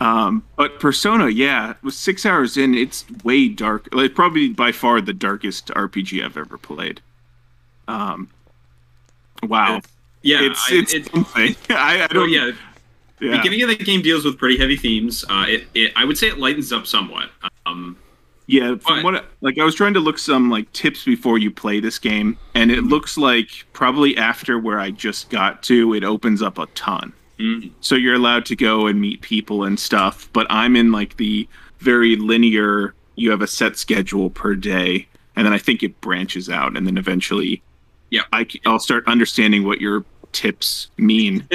Um, 0.00 0.42
but 0.56 0.80
Persona, 0.80 1.28
yeah, 1.28 1.74
with 1.82 1.92
six 1.94 2.24
hours 2.24 2.56
in, 2.56 2.74
it's 2.74 3.04
way 3.22 3.48
dark. 3.48 3.88
Like 3.92 4.14
probably 4.14 4.48
by 4.48 4.72
far 4.72 5.00
the 5.02 5.12
darkest 5.12 5.68
RPG 5.68 6.24
I've 6.24 6.36
ever 6.38 6.56
played. 6.56 7.00
Um, 7.86 8.30
wow, 9.42 9.80
Yeah, 10.22 10.40
it's 10.42 10.70
I- 10.70 10.74
it's 10.76 10.94
it- 10.94 11.06
something. 11.10 11.56
I, 11.70 12.02
I 12.02 12.04
oh, 12.04 12.14
don't. 12.14 12.30
yeah. 12.30 12.52
yeah. 13.20 13.36
Beginning 13.42 13.62
of 13.62 13.68
the 13.68 13.76
game 13.84 14.00
deals 14.02 14.24
with 14.24 14.38
pretty 14.38 14.56
heavy 14.56 14.76
themes. 14.76 15.24
Uh, 15.28 15.44
it, 15.48 15.64
it, 15.74 15.92
I 15.96 16.04
would 16.04 16.16
say 16.16 16.28
it 16.28 16.38
lightens 16.38 16.72
up 16.72 16.86
somewhat. 16.86 17.30
Um, 17.66 17.96
Yeah, 18.46 18.76
from 18.76 19.02
But- 19.02 19.04
what 19.04 19.24
like 19.42 19.58
I 19.58 19.64
was 19.64 19.74
trying 19.74 19.94
to 19.94 20.00
look 20.00 20.18
some 20.18 20.50
like 20.50 20.72
tips 20.72 21.04
before 21.04 21.36
you 21.38 21.50
play 21.50 21.78
this 21.80 21.98
game, 21.98 22.38
and 22.54 22.70
it 22.70 22.84
looks 22.84 23.18
like 23.18 23.48
probably 23.74 24.16
after 24.16 24.58
where 24.58 24.80
I 24.80 24.90
just 24.92 25.28
got 25.30 25.62
to, 25.64 25.92
it 25.94 26.04
opens 26.04 26.40
up 26.42 26.58
a 26.58 26.66
ton. 26.74 27.12
Mm. 27.40 27.70
So 27.80 27.94
you're 27.94 28.14
allowed 28.14 28.44
to 28.46 28.56
go 28.56 28.86
and 28.86 29.00
meet 29.00 29.22
people 29.22 29.64
and 29.64 29.80
stuff, 29.80 30.28
but 30.32 30.46
I'm 30.50 30.76
in 30.76 30.92
like 30.92 31.16
the 31.16 31.48
very 31.78 32.16
linear. 32.16 32.94
You 33.16 33.30
have 33.30 33.40
a 33.40 33.46
set 33.46 33.76
schedule 33.76 34.30
per 34.30 34.54
day, 34.54 35.08
and 35.36 35.46
then 35.46 35.52
I 35.52 35.58
think 35.58 35.82
it 35.82 36.00
branches 36.00 36.50
out, 36.50 36.76
and 36.76 36.86
then 36.86 36.98
eventually, 36.98 37.62
Yeah. 38.10 38.22
I, 38.32 38.46
will 38.66 38.78
start 38.78 39.06
understanding 39.06 39.64
what 39.64 39.80
your 39.80 40.04
tips 40.32 40.90
mean. 40.96 41.46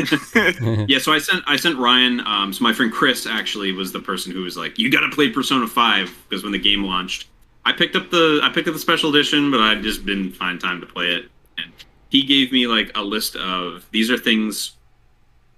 Yeah, 0.88 1.00
so 1.00 1.13
I 1.13 1.19
sent 1.19 1.43
I 1.48 1.56
sent 1.56 1.78
Ryan. 1.78 2.19
Um, 2.26 2.52
so 2.52 2.63
my 2.63 2.74
friend 2.74 2.91
Chris 2.91 3.26
actually 3.26 3.71
was 3.71 3.91
the 3.91 4.00
person 4.00 4.32
who 4.34 4.41
was 4.41 4.58
like, 4.58 4.78
"You 4.78 4.91
got 4.91 5.02
to 5.02 5.10
play 5.10 5.30
Persona 5.30 5.67
5 5.67 6.26
because 6.28 6.43
when 6.43 6.52
the 6.52 6.60
game 6.60 6.84
launched, 6.84 7.28
I 7.63 7.71
picked 7.71 7.95
up 7.95 8.10
the 8.12 8.39
I 8.43 8.50
picked 8.50 8.67
up 8.67 8.74
the 8.74 8.80
special 8.80 9.10
edition, 9.10 9.52
but 9.52 9.60
I 9.62 9.76
just 9.76 10.06
didn't 10.06 10.34
find 10.34 10.60
time 10.60 10.82
to 10.82 10.88
play 10.88 11.08
it." 11.12 11.30
And 11.58 11.71
he 12.10 12.24
gave 12.24 12.52
me 12.52 12.67
like 12.67 12.91
a 12.95 13.02
list 13.02 13.36
of 13.36 13.86
these 13.91 14.12
are 14.12 14.17
things, 14.17 14.74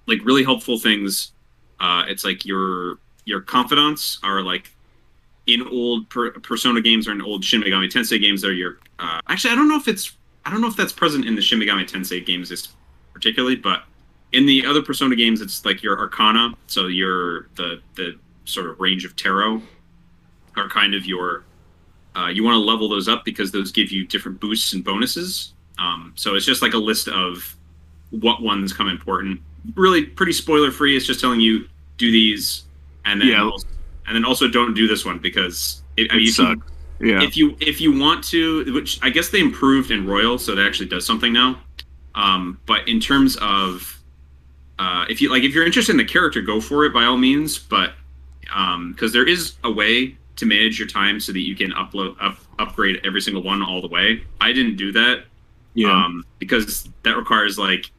like 0.07 0.19
really 0.23 0.43
helpful 0.43 0.79
things. 0.79 1.31
Uh, 1.79 2.03
it's 2.07 2.23
like 2.23 2.45
your 2.45 2.97
your 3.25 3.41
confidants 3.41 4.19
are 4.23 4.41
like 4.41 4.73
in 5.45 5.65
old 5.67 6.09
per- 6.09 6.31
Persona 6.31 6.81
games 6.81 7.07
or 7.07 7.11
in 7.11 7.21
old 7.21 7.43
Shin 7.43 7.61
Megami 7.61 7.91
Tensei 7.91 8.19
games. 8.19 8.41
They're 8.41 8.53
your 8.53 8.79
uh, 8.99 9.19
actually 9.27 9.51
I 9.51 9.55
don't 9.55 9.67
know 9.67 9.77
if 9.77 9.87
it's 9.87 10.15
I 10.45 10.51
don't 10.51 10.61
know 10.61 10.67
if 10.67 10.75
that's 10.75 10.93
present 10.93 11.25
in 11.25 11.35
the 11.35 11.41
Shin 11.41 11.59
Megami 11.59 11.89
Tensei 11.89 12.25
games 12.25 12.49
this 12.49 12.69
particularly, 13.13 13.55
but 13.55 13.83
in 14.31 14.45
the 14.45 14.65
other 14.65 14.81
Persona 14.81 15.15
games, 15.15 15.41
it's 15.41 15.65
like 15.65 15.81
your 15.81 15.97
Arcana, 15.99 16.53
so 16.67 16.87
your 16.87 17.47
the 17.55 17.81
the 17.95 18.17
sort 18.45 18.67
of 18.67 18.79
range 18.79 19.05
of 19.05 19.15
tarot 19.15 19.61
are 20.55 20.69
kind 20.69 20.93
of 20.93 21.05
your. 21.05 21.43
Uh, 22.15 22.29
you 22.29 22.43
want 22.43 22.55
to 22.55 22.59
level 22.59 22.89
those 22.89 23.07
up 23.07 23.23
because 23.23 23.51
those 23.51 23.71
give 23.71 23.91
you 23.91 24.05
different 24.05 24.39
boosts 24.39 24.73
and 24.73 24.83
bonuses. 24.83 25.53
Um, 25.77 26.13
so 26.15 26.33
it's 26.33 26.45
just 26.45 26.63
like 26.63 26.73
a 26.73 26.77
list 26.77 27.07
of 27.07 27.55
what 28.09 28.41
ones 28.41 28.73
come 28.73 28.89
important. 28.89 29.39
Really 29.75 30.05
pretty 30.05 30.33
spoiler 30.33 30.71
free. 30.71 30.95
It's 30.95 31.05
just 31.05 31.19
telling 31.19 31.39
you 31.39 31.67
do 31.97 32.11
these, 32.11 32.63
and 33.05 33.19
then 33.19 33.29
Yeah. 33.29 33.43
also, 33.43 33.67
and 34.07 34.15
then 34.15 34.23
also 34.25 34.47
don't 34.47 34.73
do 34.73 34.87
this 34.87 35.05
one 35.05 35.19
because 35.19 35.83
it, 35.97 36.11
I 36.11 36.15
mean, 36.15 36.27
it 36.27 36.31
sucks. 36.31 36.71
Yeah. 36.99 37.21
if 37.21 37.37
you 37.37 37.55
if 37.59 37.79
you 37.79 37.95
want 37.95 38.23
to 38.25 38.73
which 38.73 38.97
i 39.03 39.09
guess 39.11 39.29
they 39.29 39.39
improved 39.39 39.91
in 39.91 40.07
royal 40.07 40.39
so 40.39 40.53
it 40.53 40.59
actually 40.59 40.89
does 40.89 41.05
something 41.05 41.31
now 41.31 41.59
um, 42.15 42.59
but 42.65 42.87
in 42.87 42.99
terms 42.99 43.37
of 43.39 44.01
uh, 44.79 45.05
if 45.07 45.21
you 45.21 45.29
like 45.29 45.43
if 45.43 45.53
you're 45.53 45.65
interested 45.65 45.91
in 45.91 45.97
the 45.97 46.05
character 46.05 46.41
go 46.41 46.59
for 46.59 46.85
it 46.85 46.93
by 46.93 47.05
all 47.05 47.17
means 47.17 47.59
but 47.59 47.93
because 48.89 49.13
there 49.13 49.27
is 49.27 49.57
a 49.63 49.71
way 49.71 50.17
to 50.37 50.47
manage 50.47 50.79
your 50.79 50.87
time 50.87 51.19
so 51.19 51.31
that 51.31 51.41
you 51.41 51.55
can 51.55 51.71
upload 51.73 52.15
up, 52.19 52.37
upgrade 52.57 52.99
every 53.03 53.21
single 53.21 53.43
one 53.43 53.61
all 53.61 53.79
the 53.79 53.87
way 53.87 54.23
i 54.41 54.51
didn't 54.51 54.75
do 54.75 54.91
that 54.91 55.25
yeah. 55.75 55.91
um, 55.91 56.25
because 56.39 56.89
that 57.03 57.15
requires 57.15 57.59
like 57.59 57.91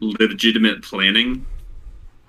legitimate 0.00 0.82
planning 0.82 1.44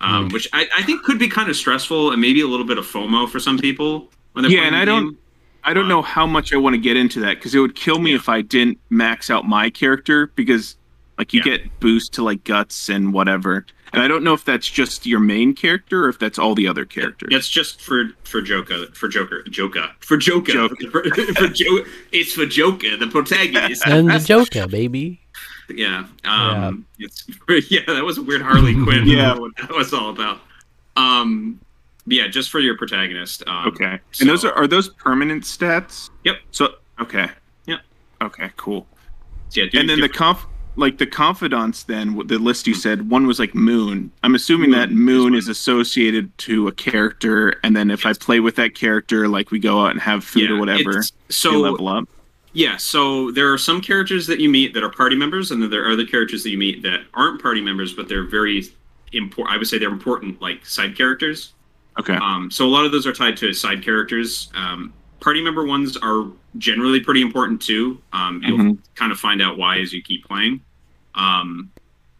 um, 0.01 0.29
which 0.29 0.47
I, 0.51 0.67
I 0.77 0.81
think 0.83 1.03
could 1.03 1.19
be 1.19 1.27
kind 1.27 1.47
of 1.49 1.55
stressful 1.55 2.11
and 2.11 2.19
maybe 2.19 2.41
a 2.41 2.47
little 2.47 2.65
bit 2.65 2.77
of 2.79 2.85
fomo 2.87 3.29
for 3.29 3.39
some 3.39 3.57
people 3.59 4.09
when 4.33 4.41
they're 4.43 4.51
Yeah, 4.51 4.63
and 4.63 4.75
I 4.75 4.79
game. 4.79 4.87
don't- 4.87 5.17
I 5.63 5.75
don't 5.75 5.87
know 5.87 6.01
how 6.01 6.25
much 6.25 6.53
I 6.53 6.57
want 6.57 6.73
to 6.73 6.79
get 6.81 6.97
into 6.97 7.19
that 7.19 7.35
because 7.35 7.53
it 7.53 7.59
would 7.59 7.75
kill 7.75 7.99
me 7.99 8.09
Yeah. 8.11 8.15
if 8.15 8.27
I 8.29 8.41
didn't 8.41 8.79
max 8.89 9.29
out 9.29 9.47
my 9.47 9.69
character 9.69 10.31
because 10.35 10.75
like 11.19 11.33
you 11.35 11.43
Yeah. 11.45 11.57
get 11.57 11.79
boost 11.79 12.13
to 12.13 12.23
like 12.23 12.43
guts 12.43 12.89
and 12.89 13.13
whatever. 13.13 13.67
And 13.93 14.01
I 14.01 14.07
don't 14.07 14.23
know 14.23 14.33
if 14.33 14.43
that's 14.43 14.67
just 14.67 15.05
your 15.05 15.19
main 15.19 15.53
character 15.53 16.05
or 16.05 16.09
if 16.09 16.17
that's 16.17 16.39
all 16.39 16.55
the 16.55 16.67
other 16.67 16.83
characters. 16.83 17.29
It's 17.31 17.47
just 17.47 17.79
for 17.79 18.09
for 18.23 18.41
Joker 18.41 18.87
for 18.93 19.07
Joker 19.07 19.43
Joker 19.51 19.87
for 19.99 20.17
Joker 20.17 20.51
Joker. 20.51 20.89
for, 20.89 21.03
for 21.35 21.47
Jo- 21.47 21.85
It's 22.11 22.33
for 22.33 22.47
Joker, 22.47 22.97
the 22.97 23.05
protagonist. 23.05 23.83
and 23.85 24.09
the 24.09 24.17
Joker, 24.17 24.67
baby. 24.67 25.19
Yeah, 25.69 26.05
um, 26.23 26.85
it's 26.99 27.25
yeah. 27.71 27.81
That 27.87 28.03
was 28.03 28.17
a 28.17 28.21
weird 28.21 28.41
Harley 28.41 28.73
Quinn. 28.73 29.03
Yeah. 29.07 29.37
what 29.37 29.51
that 29.57 29.71
was 29.71 29.93
all 29.93 30.09
about. 30.09 30.39
Um, 30.97 31.59
yeah, 32.05 32.27
just 32.27 32.49
for 32.49 32.59
your 32.59 32.77
protagonist. 32.77 33.43
Um, 33.47 33.67
Okay. 33.67 33.99
and 34.19 34.29
those 34.29 34.43
are 34.45 34.53
are 34.53 34.67
those 34.67 34.89
permanent 34.89 35.43
stats? 35.43 36.09
Yep. 36.23 36.37
So 36.51 36.75
okay. 36.99 37.29
Yep. 37.67 37.79
Okay, 38.23 38.51
cool. 38.57 38.87
Yeah, 39.51 39.65
do 39.71 39.79
and 39.79 39.89
then 39.89 39.99
the 39.99 40.09
conf 40.09 40.45
like 40.77 40.97
the 40.97 41.05
confidants 41.05 41.83
then 41.83 42.15
the 42.27 42.39
list 42.39 42.65
you 42.65 42.73
said 42.73 43.09
one 43.09 43.27
was 43.27 43.37
like 43.39 43.53
moon 43.53 44.09
i'm 44.23 44.33
assuming 44.35 44.69
Moon 44.71 44.79
that 44.79 44.89
is 44.89 44.95
moon 44.95 45.23
one. 45.23 45.35
is 45.35 45.49
associated 45.49 46.35
to 46.37 46.69
a 46.69 46.71
character 46.71 47.59
and 47.61 47.75
then 47.75 47.91
if 47.91 48.05
i 48.05 48.13
play 48.13 48.39
with 48.39 48.55
that 48.55 48.73
character 48.73 49.27
like 49.27 49.51
we 49.51 49.59
go 49.59 49.81
out 49.83 49.91
and 49.91 49.99
have 49.99 50.23
food 50.23 50.43
yeah, 50.49 50.55
or 50.55 50.59
whatever 50.59 51.03
So 51.27 51.51
level 51.59 51.89
up 51.89 52.07
Yeah, 52.53 52.75
so 52.77 53.31
there 53.31 53.51
are 53.53 53.57
some 53.57 53.79
characters 53.81 54.27
that 54.27 54.39
you 54.39 54.49
meet 54.49 54.73
that 54.73 54.83
are 54.83 54.89
party 54.89 55.15
members, 55.15 55.51
and 55.51 55.61
then 55.63 55.69
there 55.69 55.85
are 55.87 55.91
other 55.91 56.05
characters 56.05 56.43
that 56.43 56.49
you 56.49 56.57
meet 56.57 56.81
that 56.83 57.01
aren't 57.13 57.41
party 57.41 57.61
members, 57.61 57.93
but 57.93 58.09
they're 58.09 58.25
very 58.25 58.65
important. 59.13 59.53
I 59.55 59.57
would 59.57 59.67
say 59.67 59.77
they're 59.77 59.89
important, 59.89 60.41
like 60.41 60.65
side 60.65 60.95
characters. 60.97 61.53
okay 61.99 62.15
Um, 62.15 62.49
so 62.51 62.65
a 62.65 62.69
lot 62.71 62.85
of 62.85 62.91
those 62.91 63.05
are 63.07 63.13
tied 63.13 63.37
to 63.37 63.53
side 63.53 63.81
characters. 63.83 64.49
Um, 64.53 64.93
party 65.21 65.41
member 65.41 65.63
ones 65.65 65.97
are 65.97 66.25
generally 66.57 66.99
pretty 66.99 67.21
important 67.21 67.61
too. 67.61 68.01
Um, 68.11 68.41
you'll 68.43 68.57
Mhm. 68.57 68.77
kind 68.95 69.11
of 69.11 69.19
find 69.19 69.41
out 69.41 69.57
why 69.57 69.79
as 69.79 69.93
you 69.93 70.01
keep 70.01 70.25
playing. 70.25 70.61
Um, 71.15 71.71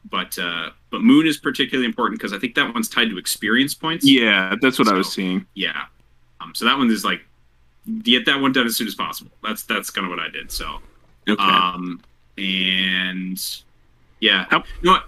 but 0.10 0.38
uh, 0.40 0.72
but 0.90 1.02
Moon 1.02 1.26
is 1.28 1.38
particularly 1.38 1.86
important 1.86 2.20
because 2.20 2.34
I 2.34 2.40
think 2.40 2.56
that 2.56 2.74
one's 2.74 2.90
tied 2.90 3.10
to 3.10 3.18
experience 3.18 3.74
points. 3.74 4.06
yeah 4.06 4.56
that's 4.62 4.78
what 4.80 4.88
i 4.90 4.94
was 4.94 5.12
seeing 5.12 5.46
Yeah. 5.54 5.86
Um, 6.42 6.54
so 6.56 6.66
that 6.66 6.78
one 6.78 6.90
is 6.92 7.06
like 7.06 7.22
get 8.04 8.26
that 8.26 8.40
one 8.42 8.52
done 8.52 8.66
as 8.68 8.76
soon 8.76 8.88
as 8.88 8.96
possible. 8.96 9.32
That's 9.44 9.64
that's 9.64 9.90
kind 9.90 10.06
of 10.06 10.12
what 10.12 10.20
I 10.20 10.30
did. 10.30 10.52
So 10.52 10.80
okay 11.28 11.42
um, 11.44 12.00
and 12.38 13.44
yeah. 14.20 14.46
How- 14.50 14.64
You 14.82 14.86
know 14.90 14.92
what? 14.94 15.06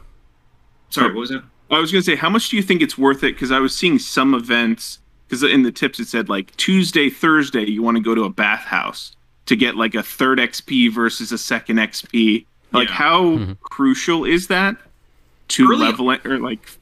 Sorry, 0.90 1.08
what 1.08 1.20
was 1.20 1.30
that? 1.30 1.44
i 1.72 1.80
was 1.80 1.92
going 1.92 2.04
to 2.04 2.06
say 2.06 2.16
how 2.16 2.30
much 2.30 2.50
do 2.50 2.56
you 2.56 2.62
think 2.62 2.84
it's 2.84 2.98
worth 3.00 3.24
it 3.24 3.34
because 3.34 3.52
i 3.52 3.58
was 3.58 3.74
seeing 3.76 3.98
some 3.98 4.36
events 4.36 5.00
because 5.28 5.42
in 5.42 5.64
the 5.64 5.72
tips 5.72 6.00
it 6.00 6.08
said 6.08 6.30
like 6.30 6.56
tuesday 6.56 7.10
thursday 7.10 7.64
you 7.68 7.82
want 7.82 7.98
to 7.98 8.04
go 8.04 8.14
to 8.14 8.26
a 8.26 8.30
bathhouse 8.30 9.16
to 9.48 9.56
get 9.56 9.76
like 9.76 9.96
a 9.96 10.04
third 10.04 10.38
xp 10.38 10.92
versus 10.94 11.32
a 11.32 11.38
second 11.38 11.78
xp 11.78 12.46
like 12.74 12.90
Yeah. 12.90 12.94
how 12.94 13.24
Mhm. 13.24 13.60
crucial 13.62 14.24
is 14.24 14.48
that 14.48 14.76
to 15.48 15.68
Early- 15.72 15.80
leveling 15.80 16.20
or 16.26 16.38
like 16.38 16.78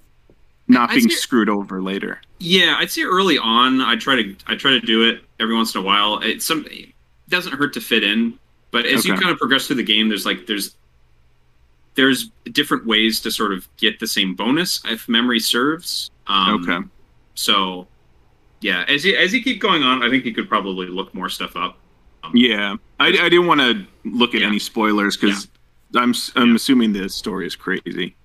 not 0.67 0.89
I'd 0.89 0.95
being 0.95 1.09
say- 1.09 1.15
screwed 1.15 1.47
over 1.47 1.81
later 1.81 2.19
Yeah, 2.43 2.75
I'd 2.79 2.89
say 2.91 3.03
early 3.03 3.37
on, 3.37 3.81
I 3.81 3.95
try 3.95 4.15
to 4.15 4.35
I 4.47 4.55
try 4.55 4.71
to 4.71 4.79
do 4.81 5.07
it 5.07 5.21
every 5.39 5.55
once 5.55 5.75
in 5.75 5.81
a 5.81 5.83
while. 5.83 6.19
It 6.19 6.41
some 6.41 6.65
it 6.69 6.89
doesn't 7.29 7.53
hurt 7.53 7.71
to 7.73 7.81
fit 7.81 8.03
in, 8.03 8.37
but 8.71 8.85
as 8.85 9.05
you 9.05 9.13
kind 9.13 9.29
of 9.29 9.37
progress 9.37 9.67
through 9.67 9.75
the 9.77 9.83
game, 9.83 10.09
there's 10.09 10.25
like 10.25 10.47
there's 10.47 10.75
there's 11.95 12.29
different 12.51 12.85
ways 12.85 13.19
to 13.21 13.31
sort 13.31 13.51
of 13.53 13.67
get 13.77 13.99
the 13.99 14.07
same 14.07 14.33
bonus 14.33 14.81
if 14.85 15.07
memory 15.07 15.39
serves. 15.39 16.09
Um, 16.27 16.61
okay 16.67 16.87
So, 17.35 17.87
yeah, 18.61 18.85
as 18.87 19.05
you 19.05 19.15
as 19.17 19.33
you 19.33 19.43
keep 19.43 19.61
going 19.61 19.83
on, 19.83 20.01
I 20.03 20.09
think 20.09 20.25
you 20.25 20.33
could 20.33 20.49
probably 20.49 20.87
look 20.87 21.13
more 21.13 21.29
stuff 21.29 21.55
up. 21.55 21.77
Um, 22.23 22.31
Yeah, 22.35 22.75
I, 22.99 23.07
I 23.07 23.29
didn't 23.29 23.47
want 23.47 23.61
to 23.61 23.85
look 24.05 24.33
at 24.33 24.41
Yeah. 24.41 24.47
any 24.47 24.59
spoilers 24.59 25.15
because 25.17 25.47
I'm 25.95 26.11
s- 26.11 26.31
I'm 26.35 26.49
Yeah. 26.49 26.55
assuming 26.55 26.93
the 26.93 27.07
story 27.09 27.45
is 27.45 27.55
crazy. 27.55 28.15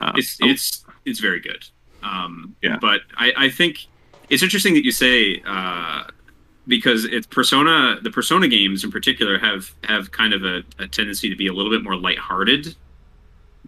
Uh, 0.00 0.12
it's 0.14 0.38
oh, 0.42 0.46
it's 0.48 0.84
it's 1.04 1.18
very 1.20 1.40
good. 1.40 1.64
Um, 2.06 2.54
Yeah. 2.62 2.78
But 2.80 3.00
I, 3.16 3.32
I 3.36 3.48
think 3.50 3.86
it's 4.30 4.42
interesting 4.42 4.74
that 4.74 4.84
you 4.84 4.92
say 4.92 5.42
uh, 5.46 6.04
because 6.68 7.04
it's 7.04 7.26
Persona. 7.26 7.98
The 8.02 8.10
Persona 8.10 8.48
games 8.48 8.84
in 8.84 8.90
particular 8.90 9.38
have 9.38 9.72
have 9.84 10.10
kind 10.12 10.32
of 10.32 10.44
a, 10.44 10.62
a 10.78 10.86
tendency 10.88 11.28
to 11.30 11.36
be 11.36 11.46
a 11.46 11.52
little 11.52 11.70
bit 11.70 11.82
more 11.82 11.96
lighthearted. 11.96 12.74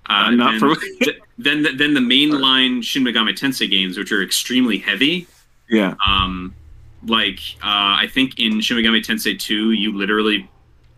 Uh, 0.06 0.30
not 0.30 0.52
than, 0.52 0.60
for- 0.60 0.76
th- 1.04 1.20
than 1.38 1.62
the, 1.62 1.72
than 1.72 1.92
the 1.94 2.00
mainline 2.00 2.82
Shin 2.82 3.04
Megami 3.04 3.32
Tensei 3.38 3.68
games, 3.68 3.98
which 3.98 4.10
are 4.12 4.22
extremely 4.22 4.78
heavy. 4.78 5.26
yeah, 5.68 5.94
Um, 6.06 6.54
like 7.06 7.40
uh, 7.62 8.02
I 8.02 8.08
think 8.10 8.38
in 8.38 8.60
Shin 8.60 8.76
Megami 8.78 9.04
Tensei 9.04 9.38
2, 9.38 9.72
you 9.72 9.96
literally 9.96 10.48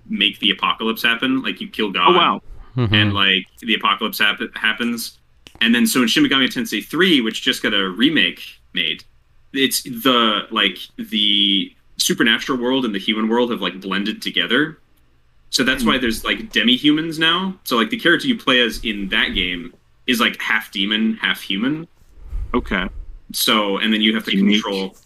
make 0.09 0.39
the 0.39 0.51
apocalypse 0.51 1.03
happen. 1.03 1.43
Like 1.43 1.61
you 1.61 1.69
kill 1.69 1.91
God 1.91 2.15
oh 2.15 2.17
wow, 2.17 2.43
Mhm. 2.77 2.93
and 2.93 3.13
like 3.15 3.47
the 3.61 3.75
apocalypse 3.75 4.19
hap- 4.19 4.55
happens 4.57 5.19
and 5.61 5.75
then 5.75 5.87
so 5.87 6.03
in 6.03 6.09
Shin 6.09 6.25
Megami 6.25 6.47
Tensei 6.47 6.85
3 6.85 7.21
which 7.21 7.43
just 7.43 7.63
got 7.63 7.75
a 7.75 7.89
remake 7.89 8.43
made 8.73 9.05
it's 9.53 9.83
the 9.83 10.47
like 10.51 10.79
the 10.97 11.75
supernatural 11.97 12.59
world 12.59 12.85
and 12.85 12.95
the 12.95 12.99
human 12.99 13.29
world 13.29 13.51
have 13.51 13.61
like 13.61 13.81
blended 13.81 14.23
together. 14.23 14.79
So 15.51 15.65
that's 15.65 15.85
why 15.85 15.99
there's 15.99 16.25
like 16.25 16.53
demi-humans 16.53 17.19
now. 17.19 17.59
So 17.65 17.77
like 17.77 17.91
the 17.91 17.99
character 17.99 18.29
you 18.29 18.39
play 18.39 18.61
as 18.61 18.85
in 18.85 19.09
that 19.09 19.35
game 19.35 19.75
is 20.07 20.21
like 20.21 20.41
half 20.41 20.71
demon 20.71 21.15
half 21.15 21.41
human. 21.41 21.89
Okay, 22.55 22.89
so 23.33 23.79
and 23.79 23.93
then 23.93 24.01
you 24.01 24.15
have 24.15 24.25
to 24.25 24.37
Unique. 24.37 24.63
control 24.63 24.97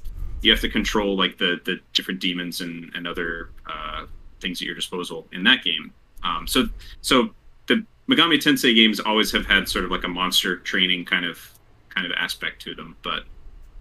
you 0.43 0.51
have 0.51 0.61
to 0.61 0.69
control 0.69 1.17
like 1.17 1.39
the 1.39 1.61
the 1.65 1.79
different 1.95 2.21
demons 2.21 2.61
and 2.61 2.91
and 2.95 3.07
other 3.07 3.51
uh, 3.67 4.05
things 4.41 4.61
at 4.61 4.67
your 4.67 4.75
disposal 4.75 5.27
in 5.33 5.45
that 5.45 5.65
game. 5.65 5.93
Um, 6.23 6.47
so 6.47 6.69
so 7.01 7.31
Megami 8.09 8.37
Tensei 8.37 8.75
games 8.75 9.01
always 9.01 9.33
have 9.33 9.47
had 9.47 9.69
sort 9.69 9.85
of 9.85 9.91
like 9.91 10.05
a 10.05 10.09
monster 10.09 10.57
training 10.57 11.05
kind 11.05 11.25
of 11.25 11.51
kind 11.89 12.07
of 12.07 12.13
aspect 12.19 12.61
to 12.63 12.75
them 12.75 12.97
but 13.03 13.23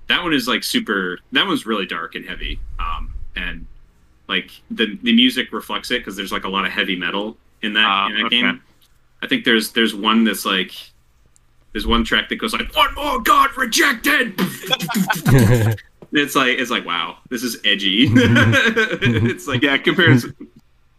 that 0.08 0.22
one 0.22 0.34
is 0.34 0.48
like 0.48 0.64
super 0.64 1.20
that 1.32 1.46
one's 1.48 1.66
really 1.66 1.86
dark 1.86 2.16
and 2.16 2.26
heavy 2.26 2.60
um, 2.80 3.14
and 3.36 3.66
like 4.28 4.52
the 4.72 4.98
the 5.04 5.14
music 5.14 5.52
reflects 5.52 5.92
it 5.92 6.00
because 6.00 6.16
there's 6.16 6.32
like 6.32 6.44
a 6.44 6.50
lot 6.50 6.66
of 6.66 6.72
heavy 6.72 6.96
metal 6.96 7.38
in 7.62 7.74
that 7.74 7.86
Ah, 7.86 8.08
in 8.08 8.16
that 8.16 8.26
okay. 8.26 8.42
game. 8.42 8.62
I 9.22 9.28
think 9.28 9.46
there's 9.46 9.72
there's 9.72 9.96
one 9.96 10.24
that's 10.24 10.46
like 10.46 10.74
there's 11.72 11.88
one 11.88 12.04
track 12.04 12.30
that 12.30 12.36
goes 12.36 12.54
like 12.54 12.74
one 12.76 12.94
more 12.96 13.22
god 13.22 13.56
rejected. 13.58 14.34
it's 16.12 16.36
like 16.36 16.58
it's 16.60 16.72
like 16.72 16.86
wow, 16.86 17.18
this 17.30 17.44
is 17.44 17.58
edgy. 17.66 18.08
it's 18.12 19.48
like 19.48 19.62
yeah, 19.62 19.76
it 19.76 19.84
compares 19.84 20.26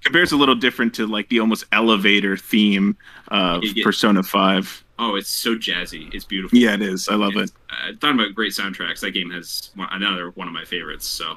compares 0.04 0.32
a 0.32 0.36
little 0.36 0.54
different 0.54 0.94
to 0.94 1.06
like 1.06 1.28
the 1.28 1.40
almost 1.40 1.64
elevator 1.72 2.36
theme 2.36 2.96
of 3.28 3.62
You 3.64 3.74
get- 3.74 3.84
Persona 3.84 4.22
Five. 4.22 4.84
oh, 4.98 5.16
it's 5.16 5.28
so 5.30 5.56
jazzy. 5.56 6.12
It's 6.14 6.24
beautiful. 6.24 6.56
Yeah, 6.58 6.74
it 6.74 6.82
is. 6.82 7.08
I 7.08 7.14
love 7.16 7.36
it. 7.36 7.50
Uh, 7.70 7.92
talking 8.00 8.20
about 8.20 8.34
great 8.34 8.52
soundtracks, 8.52 9.00
that 9.00 9.10
game 9.12 9.30
has 9.30 9.70
one, 9.74 9.88
another 9.90 10.30
one 10.30 10.46
of 10.46 10.54
my 10.54 10.64
favorites. 10.64 11.06
So 11.06 11.36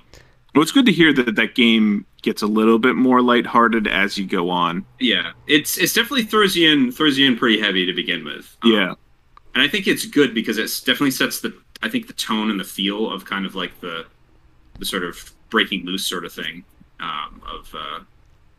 Well, 0.53 0.62
it's 0.62 0.71
good 0.71 0.86
to 0.86 0.91
hear 0.91 1.12
that 1.13 1.36
that 1.36 1.56
game 1.56 2.06
gets 2.21 2.41
a 2.41 2.47
little 2.47 2.77
bit 2.80 2.95
more 2.95 3.21
lighthearted 3.21 3.88
as 3.88 4.17
you 4.17 4.25
go 4.25 4.49
on. 4.49 4.86
yeah, 4.99 5.32
it's 5.47 5.77
it's 5.77 5.93
definitely 5.93 6.23
throws 6.23 6.56
you 6.56 6.69
in 6.71 6.91
throws 6.91 7.17
you 7.17 7.25
in 7.27 7.38
pretty 7.38 7.60
heavy 7.60 7.86
to 7.86 7.93
begin 7.93 8.23
with. 8.25 8.56
Um, 8.63 8.71
Yeah, 8.71 8.93
and 9.56 9.63
I 9.63 9.67
think 9.67 9.88
it's 9.88 10.06
good 10.06 10.34
because 10.34 10.58
it 10.58 10.69
definitely 10.86 11.12
sets 11.12 11.39
the 11.41 11.53
I 11.82 11.89
think 11.89 12.08
the 12.08 12.13
tone 12.13 12.49
and 12.51 12.60
the 12.60 12.63
feel 12.65 13.10
of 13.12 13.23
kind 13.25 13.45
of 13.45 13.56
like 13.56 13.80
the 13.82 14.06
the 14.80 14.86
sort 14.86 15.03
of 15.03 15.32
breaking 15.49 15.86
loose 15.86 16.06
sort 16.06 16.25
of 16.25 16.34
thing 16.34 16.63
um, 16.99 17.41
of 17.47 17.73
uh, 17.73 17.99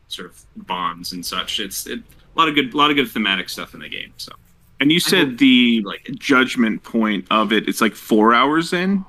sort 0.09 0.29
of 0.29 0.45
bonds 0.67 1.13
and 1.13 1.25
such. 1.25 1.59
It's 1.59 1.87
it, 1.87 1.99
a 1.99 2.39
lot 2.39 2.49
of 2.49 2.55
good 2.55 2.73
a 2.73 2.77
lot 2.77 2.89
of 2.89 2.97
good 2.97 3.09
thematic 3.09 3.47
stuff 3.49 3.73
in 3.73 3.79
the 3.79 3.89
game. 3.89 4.11
So 4.17 4.33
and 4.79 4.91
you 4.91 4.99
said 4.99 5.37
the 5.37 5.81
like 5.85 6.09
judgment 6.17 6.83
point 6.83 7.25
of 7.31 7.51
it. 7.51 7.67
It's 7.67 7.81
like 7.81 7.95
four 7.95 8.33
hours 8.33 8.73
in. 8.73 9.05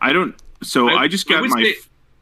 I 0.00 0.12
don't. 0.12 0.34
So 0.62 0.88
I, 0.88 1.08
just 1.08 1.28
got 1.28 1.42
would 1.42 1.50
my. 1.50 1.62
say, 1.62 1.74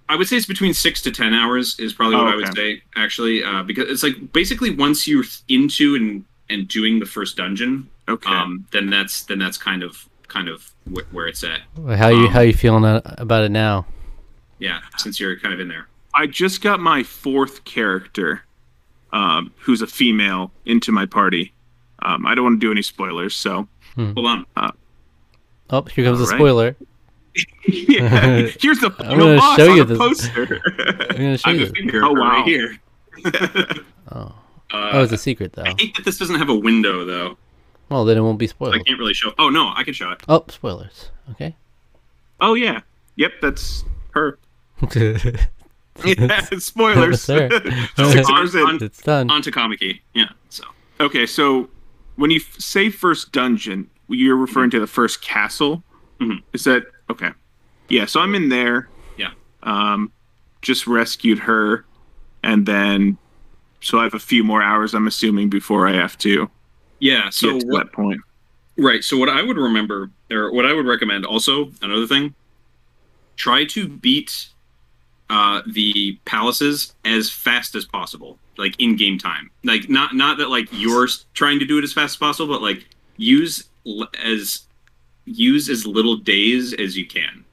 I 0.09 0.17
would 0.17 0.29
say 0.29 0.37
it's 0.37 0.47
between 0.47 0.75
six 0.75 1.01
to 1.03 1.11
ten 1.11 1.35
hours 1.35 1.79
is 1.79 1.93
probably 1.93 2.17
what 2.17 2.27
Oh, 2.27 2.33
I 2.33 2.37
would 2.37 2.55
say 2.55 2.83
actually 2.97 3.43
uh, 3.43 3.63
because 3.63 3.89
it's 3.89 4.03
like 4.03 4.33
basically 4.33 4.75
once 4.75 5.07
you're 5.07 5.25
into 5.49 5.95
and 5.95 6.25
and 6.49 6.69
doing 6.69 6.99
the 6.99 7.07
first 7.07 7.37
dungeon, 7.37 7.89
okay. 8.09 8.31
um, 8.31 8.67
then 8.73 8.91
that's 8.91 9.23
then 9.25 9.39
that's 9.39 9.57
kind 9.57 9.83
of 9.83 10.09
kind 10.29 10.49
of 10.49 10.71
wh- 10.93 11.15
where 11.15 11.27
it's 11.27 11.43
at. 11.45 11.61
how 11.97 12.09
you 12.09 12.27
Um, 12.27 12.33
how 12.33 12.41
you 12.41 12.53
feeling 12.53 13.01
about 13.05 13.45
it 13.45 13.51
now? 13.51 13.87
Yeah, 14.59 14.81
since 14.99 15.19
you're 15.19 15.39
kind 15.39 15.55
of 15.55 15.61
in 15.61 15.69
there. 15.69 15.89
I 16.15 16.27
just 16.27 16.61
got 16.63 16.81
my 16.81 17.03
fourth 17.03 17.65
character, 17.65 18.43
um, 19.13 19.53
who's 19.59 19.83
a 19.83 19.87
female, 19.87 20.51
into 20.67 20.93
my 20.93 21.07
party. 21.07 21.53
Um, 22.03 22.27
I 22.27 22.35
don't 22.35 22.45
want 22.45 22.61
to 22.61 22.67
do 22.67 22.73
any 22.73 22.83
spoilers, 22.83 23.35
so 23.35 23.69
Hold 23.97 24.19
on. 24.27 24.47
Oh, 25.71 25.83
here 25.83 26.05
comes 26.05 26.21
a 26.21 26.25
Alright. 26.25 26.39
spoiler. 26.39 26.77
yeah. 27.69 28.09
Here's 28.61 28.79
the 28.81 28.95
I'm 29.01 29.19
gonna 29.19 29.37
boss 29.37 29.57
show 29.57 29.71
on 29.71 29.77
you 29.77 29.83
a 29.83 29.85
this. 29.85 29.99
poster. 29.99 30.61
I'm 31.11 31.17
gonna 31.17 31.39
show 31.39 31.51
I 31.51 31.57
have 31.57 31.73
you. 31.77 32.01
a 32.03 32.07
Oh, 32.07 32.13
wow. 32.13 32.19
right 32.21 32.45
here. 32.47 32.77
Oh, 34.11 34.35
Uh, 34.73 34.91
oh, 34.95 35.03
it's 35.03 35.13
a 35.13 35.19
secret 35.19 35.53
though. 35.53 35.63
I 35.65 35.75
hate 35.79 35.95
that 35.97 36.05
this 36.05 36.19
doesn't 36.19 36.37
have 36.37 36.49
a 36.49 36.55
window 36.55 37.05
though. 37.05 37.37
Well, 37.89 38.05
then 38.05 38.17
it 38.17 38.21
won't 38.23 38.39
be 38.39 38.47
spoiled. 38.47 38.75
I 38.75 38.79
can't 38.83 38.99
really 38.99 39.15
show. 39.15 39.33
Oh 39.39 39.49
no, 39.51 39.73
I 39.77 39.83
can 39.85 39.95
show 39.95 40.11
it. 40.11 40.23
Oh, 40.29 40.45
spoilers. 40.49 41.11
Okay. 41.33 41.55
oh 42.41 42.55
yeah. 42.55 42.81
Yep, 43.17 43.33
that's 43.43 43.85
her. 44.13 44.39
it's 46.05 46.21
Yeah, 46.53 46.59
spoilers. 46.59 47.23
Sir. 47.23 47.49
Six 47.97 48.29
On- 48.29 48.35
hours 48.37 48.55
in. 48.55 48.63
on- 48.63 48.79
done. 48.79 49.31
Ann 49.31 49.43
Takamaki. 49.43 50.01
Yeah. 50.15 50.29
So 50.49 50.65
Okay, 51.01 51.27
so 51.27 51.69
when 52.17 52.31
you 52.31 52.41
f- 52.41 52.61
say 52.61 52.91
first 52.91 53.33
dungeon, 53.33 53.89
you're 54.09 54.37
referring 54.37 54.71
to 54.71 54.81
the 54.81 54.87
first 54.87 55.23
castle. 55.23 55.83
Mhm. 56.21 56.43
Is 56.53 56.65
that 56.65 56.85
okay? 57.11 57.31
Yeah, 57.89 58.05
so 58.07 58.21
I'm 58.21 58.35
in 58.35 58.49
there. 58.51 58.89
Yeah. 59.17 59.31
Um, 59.63 60.13
just 60.63 60.87
rescued 60.87 61.39
her, 61.41 61.85
and 62.43 62.67
then 62.67 63.17
so 63.81 63.99
I 63.99 64.05
have 64.05 64.13
a 64.15 64.19
few 64.19 64.45
more 64.45 64.63
hours. 64.63 64.93
I'm 64.95 65.07
assuming 65.07 65.49
before 65.49 65.89
I 65.89 65.93
have 65.95 66.19
to 66.19 66.51
yeah. 66.99 67.31
So 67.31 67.53
get 67.55 67.61
to 67.63 67.67
what? 67.69 67.87
that 67.87 67.93
point. 67.93 68.21
Right. 68.77 69.03
So 69.03 69.17
what 69.17 69.29
I 69.31 69.41
would 69.43 69.57
remember, 69.57 70.11
or 70.31 70.53
what 70.53 70.67
I 70.67 70.73
would 70.75 70.87
recommend, 70.87 71.25
also 71.25 71.73
another 71.81 72.07
thing, 72.07 72.35
try 73.37 73.65
to 73.65 73.89
beat 73.89 74.49
uh, 75.31 75.63
the 75.67 76.19
palaces 76.25 76.93
as 77.05 77.31
fast 77.31 77.75
as 77.77 77.85
possible, 77.85 78.37
like 78.59 78.75
in 78.81 78.97
game 78.97 79.17
time. 79.17 79.51
Like 79.65 79.89
not 79.89 80.15
not 80.15 80.39
that 80.39 80.51
like 80.51 80.69
you're 80.73 81.09
trying 81.35 81.61
to 81.61 81.65
do 81.65 81.79
it 81.79 81.85
as 81.85 81.93
fast 81.93 82.15
as 82.15 82.17
possible, 82.17 82.53
but 82.53 82.63
like 82.63 82.87
use 83.17 83.69
l- 83.87 84.09
as 84.23 84.63
use 85.25 85.71
as 85.71 85.87
little 85.87 86.17
days 86.17 86.75
as 86.75 86.97
you 86.97 87.07
can. 87.07 87.45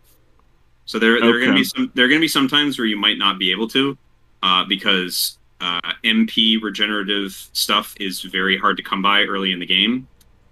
So 0.85 0.97
there 0.97 1.19
there 1.21 1.35
are 1.35 1.39
going 1.39 1.51
to 1.51 1.57
be 1.57 1.63
some 1.63 1.91
there 1.93 2.05
are 2.05 2.07
going 2.07 2.19
to 2.19 2.23
be 2.23 2.27
some 2.27 2.47
times 2.47 2.79
where 2.79 2.87
you 2.87 2.97
might 2.97 3.19
not 3.19 3.37
be 3.37 3.51
able 3.51 3.67
to, 3.69 3.95
uh, 4.41 4.65
because 4.65 5.37
uh, 5.61 5.93
MP 6.03 6.61
regenerative 6.61 7.33
stuff 7.53 7.93
is 7.99 8.21
very 8.21 8.57
hard 8.57 8.77
to 8.77 8.83
come 8.83 9.03
by 9.03 9.21
early 9.21 9.51
in 9.51 9.59
the 9.59 9.65
game. 9.65 10.07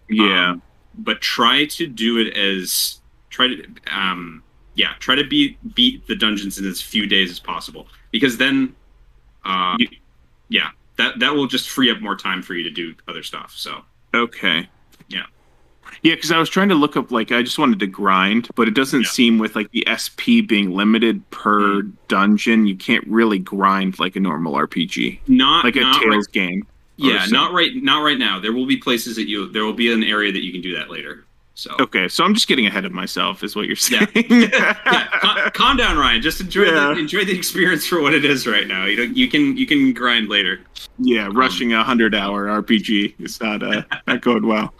Yeah. 0.09 0.51
Um, 0.51 0.61
but 0.97 1.21
try 1.21 1.65
to 1.65 1.87
do 1.87 2.19
it 2.19 2.37
as 2.37 3.01
try 3.29 3.47
to 3.47 3.67
um 3.91 4.43
yeah 4.75 4.93
try 4.99 5.15
to 5.15 5.23
beat 5.23 5.57
beat 5.75 6.05
the 6.07 6.15
dungeons 6.15 6.59
in 6.59 6.67
as 6.67 6.81
few 6.81 7.05
days 7.07 7.31
as 7.31 7.39
possible 7.39 7.87
because 8.11 8.37
then 8.37 8.75
uh 9.45 9.75
You- 9.79 9.87
yeah 10.49 10.69
that 10.97 11.19
that 11.19 11.33
will 11.35 11.47
just 11.47 11.69
free 11.69 11.89
up 11.91 12.01
more 12.01 12.15
time 12.15 12.41
for 12.41 12.53
you 12.53 12.63
to 12.63 12.69
do 12.69 12.93
other 13.07 13.23
stuff 13.23 13.53
so 13.55 13.81
okay. 14.13 14.67
Yeah. 15.09 15.23
Yeah, 16.01 16.15
because 16.15 16.31
I 16.31 16.39
was 16.39 16.49
trying 16.49 16.69
to 16.69 16.75
look 16.75 16.97
up 16.97 17.11
like 17.11 17.31
I 17.31 17.43
just 17.43 17.59
wanted 17.59 17.79
to 17.79 17.87
grind, 17.87 18.47
but 18.55 18.67
it 18.67 18.73
doesn't 18.73 19.01
Yeah. 19.03 19.07
seem 19.09 19.37
with 19.37 19.55
like 19.55 19.69
the 19.71 19.83
SP 19.85 20.41
being 20.41 20.71
limited 20.71 21.29
per 21.29 21.83
Mm. 21.83 21.91
dungeon, 22.07 22.65
you 22.65 22.75
can't 22.75 23.05
really 23.07 23.37
grind 23.39 23.99
like 23.99 24.15
a 24.15 24.19
normal 24.19 24.55
RPG, 24.55 25.19
not 25.27 25.63
like 25.63 25.75
a 25.75 25.81
not 25.81 26.01
Tales 26.01 26.25
right, 26.27 26.31
game. 26.33 26.67
yeah 26.97 27.25
so. 27.25 27.31
not 27.31 27.53
right 27.53 27.71
not 27.83 28.01
right 28.03 28.17
now 28.17 28.39
there 28.39 28.51
will 28.53 28.65
be 28.65 28.77
places 28.77 29.15
that 29.17 29.27
you 29.27 29.47
there 29.49 29.63
will 29.63 29.73
be 29.73 29.91
an 29.91 30.03
area 30.03 30.31
that 30.31 30.43
you 30.43 30.51
can 30.51 30.61
do 30.61 30.73
that 30.75 30.89
later 30.89 31.23
so 31.55 31.75
Okay, 31.79 32.07
so 32.07 32.23
I'm 32.23 32.33
just 32.33 32.47
getting 32.47 32.67
ahead 32.67 32.85
of 32.85 32.91
myself, 32.91 33.43
is 33.43 33.55
what 33.55 33.65
you're 33.65 33.75
saying. 33.75 34.07
Yeah. 34.13 34.73
yeah, 34.85 35.07
calm, 35.21 35.49
calm 35.51 35.77
down, 35.77 35.97
Ryan. 35.97 36.21
Just 36.21 36.39
enjoy 36.41 36.63
Yeah. 36.65 36.93
the 36.93 36.99
enjoy 36.99 37.25
the 37.25 37.35
experience 37.35 37.85
for 37.87 38.01
what 38.01 38.13
it 38.13 38.23
is 38.25 38.45
right 38.45 38.67
now. 38.67 38.85
You 38.85 38.95
don't, 38.97 39.17
you 39.17 39.27
can 39.29 39.55
you 39.57 39.65
can 39.65 39.93
grind 39.93 40.27
later. 40.29 40.59
Yeah, 40.99 41.29
rushing 41.31 41.73
a 41.73 41.83
hundred 41.83 42.13
hour 42.13 42.45
RPG 42.61 43.15
is 43.19 43.39
not 43.41 43.63
uh, 43.63 43.83
not 44.07 44.21
going 44.21 44.45
well. 44.45 44.73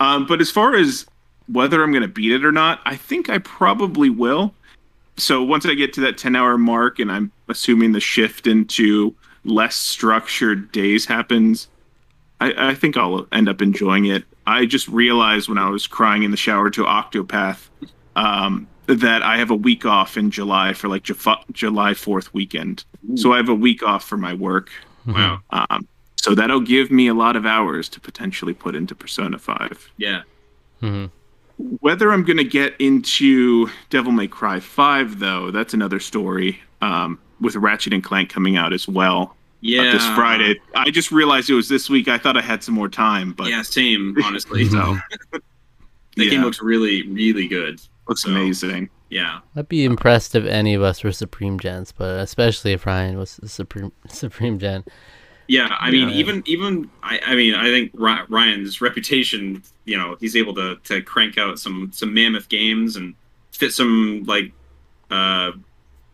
Um, 0.00 0.26
but 0.26 0.40
as 0.40 0.50
far 0.50 0.74
as 0.74 1.06
whether 1.48 1.82
I'm 1.82 1.90
going 1.92 2.02
to 2.02 2.08
beat 2.08 2.32
it 2.32 2.44
or 2.44 2.52
not, 2.52 2.80
I 2.86 2.96
think 2.96 3.28
I 3.28 3.38
probably 3.38 4.08
will. 4.10 4.54
So 5.18 5.42
once 5.42 5.66
I 5.66 5.74
get 5.74 5.92
to 5.94 6.00
that 6.02 6.16
ten 6.16 6.34
hour 6.34 6.56
mark, 6.56 6.98
and 6.98 7.12
I'm 7.12 7.30
assuming 7.48 7.92
the 7.92 8.00
shift 8.00 8.46
into 8.46 9.14
less 9.44 9.76
structured 9.76 10.72
days 10.72 11.04
happens, 11.04 11.68
I, 12.40 12.70
I 12.70 12.74
think 12.74 12.96
I'll 12.96 13.26
end 13.32 13.48
up 13.50 13.60
enjoying 13.60 14.06
it. 14.06 14.24
I 14.46 14.66
just 14.66 14.88
realized 14.88 15.48
when 15.48 15.58
I 15.58 15.68
was 15.70 15.86
crying 15.86 16.22
in 16.22 16.30
the 16.30 16.36
shower 16.36 16.70
to 16.70 16.84
Octopath 16.84 17.68
um, 18.16 18.66
that 18.86 19.22
I 19.22 19.36
have 19.38 19.50
a 19.50 19.54
week 19.56 19.86
off 19.86 20.16
in 20.16 20.30
July 20.30 20.72
for 20.72 20.88
like 20.88 21.04
Jaf- 21.04 21.44
July 21.52 21.94
Fourth 21.94 22.32
weekend. 22.34 22.84
So 23.14 23.32
I 23.32 23.36
have 23.36 23.48
a 23.48 23.54
week 23.54 23.82
off 23.82 24.04
for 24.04 24.16
my 24.16 24.34
work. 24.34 24.70
Wow. 25.06 25.40
Um, 25.50 25.86
so 26.16 26.34
that'll 26.34 26.60
give 26.60 26.90
me 26.90 27.08
a 27.08 27.14
lot 27.14 27.34
of 27.36 27.46
hours 27.46 27.88
to 27.90 28.00
potentially 28.00 28.54
put 28.54 28.74
into 28.76 28.94
Persona 28.94 29.38
5. 29.38 29.90
Yeah. 29.96 30.22
hmm 30.80 31.06
Whether 31.80 32.12
I'm 32.12 32.24
going 32.24 32.36
to 32.36 32.44
get 32.44 32.74
into 32.80 33.68
Devil 33.90 34.12
May 34.12 34.28
Cry 34.28 34.60
5, 34.60 35.18
though, 35.18 35.50
that's 35.50 35.74
another 35.74 35.98
story 35.98 36.60
um, 36.80 37.18
with 37.40 37.56
Ratchet 37.56 37.92
and 37.92 38.04
Clank 38.04 38.30
coming 38.30 38.56
out 38.56 38.72
as 38.72 38.86
well 38.86 39.36
Yeah. 39.62 39.92
this 39.92 40.04
Friday. 40.16 40.60
I 40.74 40.90
just 40.90 41.10
realized 41.12 41.48
it 41.48 41.54
was 41.54 41.68
this 41.68 41.88
week. 41.88 42.08
I 42.08 42.18
thought 42.18 42.36
I 42.36 42.42
had 42.42 42.62
some 42.62 42.74
more 42.74 42.88
time, 42.88 43.32
but 43.32 43.48
yeah, 43.48 43.62
same. 43.62 44.14
Honestly, 44.24 44.64
so 44.68 44.96
that 45.32 45.40
yeah, 46.16 46.30
game 46.30 46.42
looks 46.42 46.60
really 46.60 47.08
really 47.08 47.48
good. 47.48 47.80
looks 48.08 48.22
so- 48.22 48.30
amazing. 48.30 48.90
Yeah. 49.08 49.40
I'd 49.56 49.68
be 49.68 49.84
impressed 49.84 50.34
if 50.34 50.46
any 50.46 50.72
of 50.74 50.82
us 50.82 51.04
were 51.04 51.12
Supreme 51.12 51.58
Gens, 51.60 51.92
but 51.92 52.18
especially 52.20 52.72
if 52.72 52.86
Ryan 52.86 53.18
was 53.18 53.38
a 53.42 53.48
Supreme 53.48 53.92
Supreme 54.08 54.58
Gen. 54.58 54.84
Yeah, 55.48 55.76
I 55.78 55.90
mean, 55.90 56.08
Yeah. 56.08 56.14
even 56.14 56.42
even 56.46 56.90
I, 57.02 57.20
I 57.26 57.34
mean, 57.34 57.54
I 57.54 57.64
think 57.66 57.90
Ryan's 57.94 58.80
reputation, 58.80 59.62
you 59.84 59.98
know, 59.98 60.16
he's 60.18 60.34
able 60.34 60.54
to 60.54 60.76
to 60.84 61.02
crank 61.02 61.36
out 61.38 61.58
some 61.58 61.90
some 61.92 62.14
mammoth 62.14 62.48
games 62.48 62.96
and 62.96 63.14
fit 63.52 63.72
some 63.72 64.24
like 64.26 64.52
uh 65.10 65.52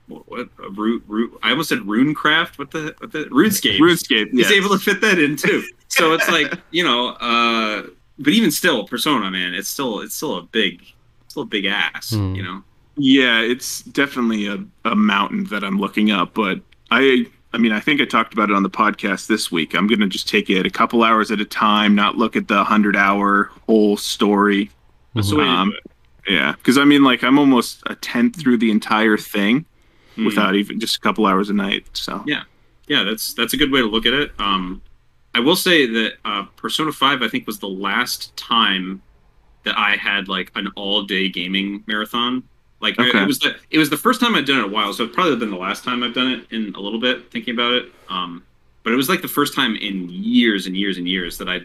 what, 0.09 0.29
what 0.29 0.49
a 0.65 0.71
root 0.71 1.03
root 1.07 1.39
I 1.43 1.51
almost 1.51 1.69
said 1.69 1.81
runecraft 1.81 2.59
what 2.59 2.71
the 2.71 2.95
what 2.99 3.13
the 3.13 3.25
RuneScape. 3.27 3.79
RuneScape, 3.79 4.31
He's 4.33 4.51
yeah. 4.51 4.57
able 4.57 4.71
to 4.71 4.79
fit 4.79 5.01
that 5.03 5.19
in 5.19 5.37
too. 5.37 5.63
So 5.91 6.13
it's 6.13 6.29
like, 6.29 6.53
you 6.71 6.85
know, 6.85 7.09
uh 7.13 7.85
but 8.19 8.33
even 8.35 8.51
still 8.51 8.87
Persona, 8.87 9.31
man, 9.31 9.55
it's 9.55 9.69
still 9.71 10.01
it's 10.01 10.15
still 10.15 10.37
a 10.37 10.43
big 10.43 10.83
still 11.29 11.43
a 11.45 11.47
big 11.47 11.65
ass, 11.65 12.11
Hmm. 12.11 12.35
you 12.35 12.43
know. 12.43 12.63
Yeah, 12.97 13.41
it's 13.41 13.83
definitely 13.83 14.49
a, 14.49 14.63
a 14.85 14.95
mountain 14.97 15.45
that 15.45 15.63
I'm 15.65 15.79
looking 15.79 16.11
up, 16.11 16.35
but 16.35 16.61
I 16.91 17.27
I 17.55 17.59
mean, 17.59 17.73
I 17.73 17.81
think 17.81 18.01
I 18.03 18.05
talked 18.05 18.35
about 18.35 18.51
it 18.51 18.57
on 18.57 18.63
the 18.63 18.69
podcast 18.71 19.27
this 19.29 19.51
week. 19.51 19.75
I'm 19.75 19.87
going 19.87 20.01
to 20.01 20.07
just 20.09 20.29
take 20.29 20.51
it 20.51 20.67
a 20.67 20.71
couple 20.71 21.03
hours 21.03 21.31
at 21.31 21.41
a 21.41 21.47
time, 21.47 21.95
not 21.95 22.19
look 22.19 22.37
at 22.37 22.47
the 22.49 22.57
100 22.57 22.95
hour 22.95 23.51
whole 23.67 23.97
story. 23.97 24.71
That's 25.15 25.31
the 25.31 25.37
way 25.37 25.45
to 25.45 25.51
Um. 25.51 25.73
Yeah, 26.29 26.55
cuz 26.65 26.77
I 26.77 26.85
mean 26.85 27.03
like 27.03 27.25
I'm 27.25 27.39
almost 27.39 27.83
a 27.87 27.95
tenth 27.95 28.37
through 28.39 28.59
the 28.59 28.71
entire 28.71 29.17
thing 29.17 29.65
Hmm. 30.19 30.27
without 30.27 30.57
even 30.57 30.81
just 30.81 30.97
a 30.97 31.01
couple 31.01 31.27
hours 31.27 31.49
a 31.49 31.55
night. 31.55 31.87
So 31.93 32.23
Yeah. 32.27 32.43
yeah, 32.89 33.05
that's 33.05 33.35
that's 33.35 33.53
a 33.55 33.57
good 33.57 33.71
way 33.71 33.81
to 33.81 33.87
look 33.87 34.05
at 34.05 34.13
it. 34.13 34.33
Um, 34.41 34.83
I 35.35 35.41
will 35.41 35.57
say 35.57 35.87
that 35.87 36.15
uh, 36.25 36.45
Persona 36.57 36.91
Five, 36.91 37.23
I 37.23 37.29
think, 37.29 37.47
was 37.47 37.59
the 37.61 37.69
last 37.69 38.37
time 38.37 39.01
that 39.65 39.79
I 39.79 39.97
had 39.97 40.27
like 40.29 40.51
an 40.57 40.69
all-day 40.75 41.29
gaming 41.29 41.85
marathon. 41.87 42.43
Like 42.81 42.99
Okay. 42.99 43.23
it 43.23 43.27
was 43.27 43.39
the 43.39 43.55
it 43.71 43.79
was 43.79 43.91
the 43.91 43.97
first 43.97 44.21
time 44.21 44.35
I'd 44.35 44.45
done 44.47 44.57
it 44.59 44.65
in 44.65 44.71
a 44.71 44.73
while, 44.73 44.93
so 44.93 45.05
it's 45.05 45.15
probably 45.15 45.37
been 45.37 45.51
the 45.51 45.57
last 45.57 45.85
time 45.85 46.03
I've 46.03 46.15
done 46.15 46.31
it 46.33 46.47
in 46.51 46.75
a 46.75 46.81
little 46.81 47.01
bit. 47.01 47.31
Thinking 47.31 47.55
about 47.55 47.73
it, 47.75 47.93
um, 48.09 48.43
but 48.83 48.93
it 48.93 48.97
was 48.97 49.09
like 49.09 49.23
the 49.23 49.29
first 49.29 49.55
time 49.55 49.77
in 49.77 50.09
years 50.09 50.67
and 50.67 50.77
years 50.77 50.97
and 50.99 51.07
years 51.09 51.39
that 51.39 51.49
I, 51.49 51.61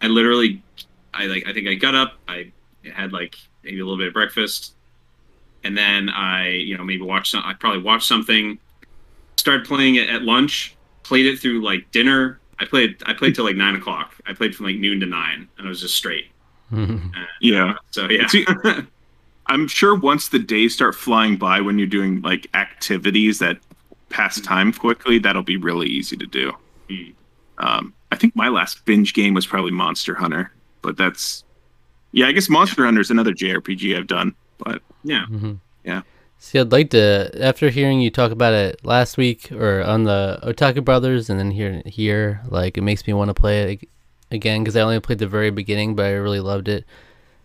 I 0.00 0.06
literally, 0.08 0.62
I 1.14 1.26
like 1.26 1.46
I 1.46 1.52
think 1.52 1.68
I 1.68 1.74
got 1.74 1.94
up, 1.94 2.14
I 2.28 2.50
had 2.92 3.12
like 3.12 3.36
maybe 3.62 3.78
a 3.80 3.84
little 3.84 3.98
bit 3.98 4.08
of 4.08 4.14
breakfast, 4.14 4.74
and 5.64 5.76
then 5.76 6.08
I 6.08 6.48
you 6.48 6.76
know 6.76 6.84
maybe 6.84 7.02
watched 7.02 7.32
some, 7.32 7.42
I 7.44 7.54
probably 7.54 7.82
watched 7.82 8.06
something, 8.06 8.58
started 9.36 9.66
playing 9.66 9.96
it 9.96 10.08
at 10.08 10.22
lunch, 10.22 10.76
played 11.02 11.26
it 11.26 11.38
through 11.38 11.62
like 11.62 11.90
dinner. 11.90 12.40
I 12.58 12.64
played 12.64 13.02
I 13.06 13.12
played 13.14 13.34
till 13.34 13.44
like 13.44 13.56
nine 13.56 13.74
o'clock. 13.76 14.14
I 14.26 14.32
played 14.32 14.54
from 14.54 14.66
like 14.66 14.76
noon 14.76 15.00
to 15.00 15.06
nine, 15.06 15.48
and 15.58 15.66
I 15.66 15.68
was 15.68 15.80
just 15.80 15.96
straight. 15.96 16.26
yeah, 17.40 17.74
So 17.90 18.08
yeah, 18.08 18.26
See- 18.28 18.46
I'm 19.46 19.68
sure 19.68 19.94
once 19.94 20.28
the 20.28 20.38
days 20.38 20.72
start 20.74 20.94
flying 20.94 21.36
by 21.36 21.60
when 21.60 21.78
you're 21.78 21.86
doing 21.86 22.22
like 22.22 22.48
activities 22.54 23.38
that 23.40 23.58
pass 24.08 24.40
time 24.40 24.72
quickly, 24.72 25.18
that'll 25.18 25.42
be 25.42 25.56
really 25.56 25.88
easy 25.88 26.16
to 26.16 26.26
do. 26.26 26.52
Hmm. 26.88 27.10
Um, 27.58 27.94
I 28.10 28.16
think 28.16 28.34
my 28.34 28.48
last 28.48 28.84
binge 28.84 29.12
game 29.14 29.34
was 29.34 29.46
probably 29.46 29.70
Monster 29.72 30.14
Hunter, 30.14 30.52
but 30.80 30.96
that's 30.96 31.44
yeah. 32.12 32.26
I 32.26 32.32
guess 32.32 32.48
Monster 32.48 32.84
Hunter 32.84 33.00
is 33.00 33.10
another 33.10 33.32
JRPG 33.32 33.96
I've 33.96 34.06
done, 34.06 34.34
but 34.58 34.82
yeah. 35.04 35.26
Mhm. 35.30 35.58
Yeah. 35.84 36.02
See, 36.38 36.58
I'd 36.58 36.72
like 36.72 36.90
to, 36.90 37.30
after 37.40 37.70
hearing 37.70 38.00
you 38.00 38.10
talk 38.10 38.32
about 38.32 38.52
it 38.52 38.84
last 38.84 39.16
week 39.16 39.52
or 39.52 39.80
on 39.82 40.02
the 40.04 40.40
Otaku 40.42 40.84
Brothers, 40.84 41.30
and 41.30 41.38
then 41.38 41.52
here, 41.52 41.82
here, 41.86 42.40
like 42.48 42.76
it 42.76 42.80
makes 42.82 43.06
me 43.06 43.12
want 43.12 43.28
to 43.28 43.34
play 43.34 43.74
it 43.74 43.88
again 44.32 44.62
because 44.64 44.76
I 44.76 44.80
only 44.80 44.98
played 44.98 45.18
the 45.20 45.28
very 45.28 45.50
beginning, 45.50 45.94
but 45.94 46.06
I 46.06 46.10
really 46.12 46.40
loved 46.40 46.66
it. 46.68 46.84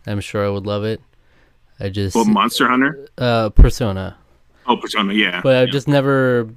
I'm 0.08 0.20
sure 0.20 0.44
I 0.46 0.50
would 0.50 0.66
love 0.66 0.84
it. 0.84 1.00
I 1.80 1.90
just 1.90 2.16
well, 2.16 2.26
Monster 2.26 2.68
Hunter. 2.68 3.08
uh, 3.20 3.50
Persona, 3.50 4.18
Oh, 4.66 4.78
Persona, 4.78 5.14
yeah. 5.14 5.42
but 5.44 5.56
I've 5.56 5.68
Yeah. 5.68 5.74
just 5.74 5.88
never. 5.88 6.50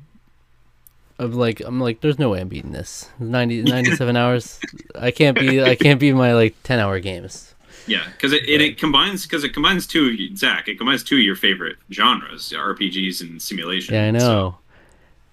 I'm 1.18 1.32
like 1.32 1.60
I'm 1.60 1.78
like, 1.78 2.00
there's 2.00 2.18
no 2.18 2.30
way 2.30 2.40
I'm 2.40 2.48
beating 2.48 2.72
this. 2.72 3.06
90, 3.18 3.64
97 3.64 4.16
hours. 4.16 4.58
I 4.98 5.10
can't 5.10 5.38
be. 5.38 5.62
I 5.62 5.74
can't 5.76 6.00
be 6.00 6.14
my 6.14 6.32
like 6.32 6.54
ten 6.62 6.78
hour 6.78 6.98
games. 7.00 7.49
Yeah, 7.86 8.06
because 8.12 8.32
it, 8.32 8.48
it, 8.48 8.60
it 8.60 8.78
combines 8.78 9.26
because 9.26 9.44
it 9.44 9.50
combines 9.50 9.86
two 9.86 10.34
Zach. 10.36 10.68
It 10.68 10.78
combines 10.78 11.02
two 11.02 11.16
of 11.16 11.22
your 11.22 11.36
favorite 11.36 11.76
genres, 11.90 12.52
RPGs 12.56 13.20
and 13.22 13.40
simulation. 13.40 13.94
Yeah, 13.94 14.04
I 14.06 14.10
know. 14.10 14.18
So, 14.18 14.58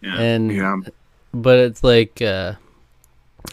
yeah, 0.01 0.19
And 0.19 0.51
yeah. 0.51 0.77
but 1.33 1.59
it's 1.59 1.83
like 1.83 2.21
uh, 2.21 2.53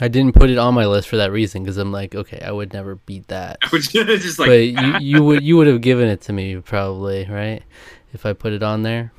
I 0.01 0.09
didn't 0.09 0.35
put 0.35 0.51
it 0.51 0.59
on 0.59 0.75
my 0.75 0.87
list 0.87 1.09
for 1.09 1.17
that 1.17 1.31
reason 1.31 1.63
because 1.63 1.77
I'm 1.77 1.93
like, 1.93 2.15
okay, 2.15 2.41
I 2.41 2.51
would 2.51 2.73
never 2.73 2.97
beat 2.97 3.29
that. 3.29 3.59
I 3.63 3.69
was 3.73 3.89
just 3.93 4.39
like, 4.39 4.49
but 4.49 4.53
you, 4.63 4.99
you 5.01 5.25
would 5.25 5.43
you 5.43 5.57
would 5.57 5.67
have 5.67 5.81
given 5.81 6.09
it 6.09 6.21
to 6.23 6.33
me 6.33 6.57
probably, 6.57 7.27
right? 7.27 7.63
If 8.13 8.27
I 8.27 8.33
put 8.33 8.53
it 8.53 8.63
on 8.63 8.83
there, 8.83 9.13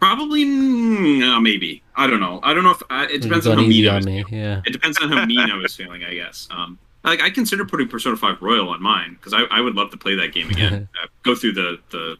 probably 0.00 0.44
mm, 0.44 1.22
uh, 1.22 1.40
maybe. 1.40 1.82
I 1.96 2.06
don't 2.08 2.20
know. 2.20 2.40
I 2.42 2.52
don't 2.52 2.64
know 2.64 2.72
if 2.72 2.82
uh, 2.90 3.06
it 3.10 3.22
depends 3.22 3.46
on 3.46 3.56
gone 3.56 3.64
how 3.64 3.70
easy 3.70 3.82
mean 3.82 3.88
I 3.88 3.92
on 3.92 3.96
was. 3.96 4.06
me. 4.06 4.24
feeling. 4.24 4.42
Yeah. 4.42 4.62
It 4.66 4.72
depends 4.72 4.98
on 4.98 5.10
how 5.10 5.24
mean 5.24 5.38
I 5.38 5.56
was 5.56 5.74
feeling. 5.76 6.04
I 6.04 6.14
guess. 6.14 6.48
Um, 6.50 6.78
like 7.04 7.20
I 7.22 7.30
consider 7.30 7.64
putting 7.64 7.88
Persona 7.88 8.16
Five 8.16 8.40
Royal 8.42 8.68
on 8.70 8.82
mine 8.82 9.14
because 9.14 9.32
I, 9.32 9.42
I 9.50 9.60
would 9.60 9.74
love 9.74 9.90
to 9.92 9.96
play 9.96 10.14
that 10.16 10.32
game 10.32 10.50
again. 10.50 10.88
uh, 11.02 11.06
go 11.22 11.34
through 11.34 11.52
the 11.52 11.78
the. 11.90 12.16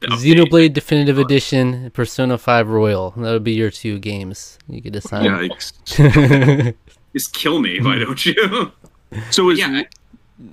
the 0.00 0.06
update. 0.08 0.34
Xenoblade 0.46 0.72
Definitive 0.74 1.18
Edition, 1.18 1.90
Persona 1.92 2.36
5 2.36 2.68
Royal. 2.68 3.12
That 3.12 3.32
would 3.32 3.44
be 3.44 3.52
your 3.52 3.70
two 3.70 3.98
games. 3.98 4.58
You 4.68 4.82
could 4.82 4.92
decide. 4.92 5.24
Yikes. 5.26 6.74
Just 7.14 7.32
kill 7.32 7.60
me, 7.60 7.80
why 7.80 7.98
don't 7.98 8.26
you? 8.26 8.72
So 9.30 9.48
is 9.50 9.58
Yeah, 9.60 9.68
I- 9.68 9.86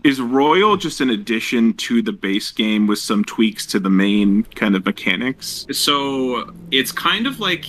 is 0.04 0.22
Royal 0.22 0.78
just 0.78 1.02
an 1.02 1.10
addition 1.10 1.74
to 1.74 2.04
the 2.04 2.12
base 2.12 2.52
game 2.52 2.86
with 2.86 3.00
some 3.00 3.26
tweaks 3.26 3.66
to 3.66 3.80
the 3.80 3.90
main 3.90 4.44
kind 4.56 4.76
of 4.76 4.86
mechanics? 4.86 5.66
so 5.72 6.54
it's 6.70 6.92
kind 6.92 7.26
of 7.26 7.40
like 7.40 7.66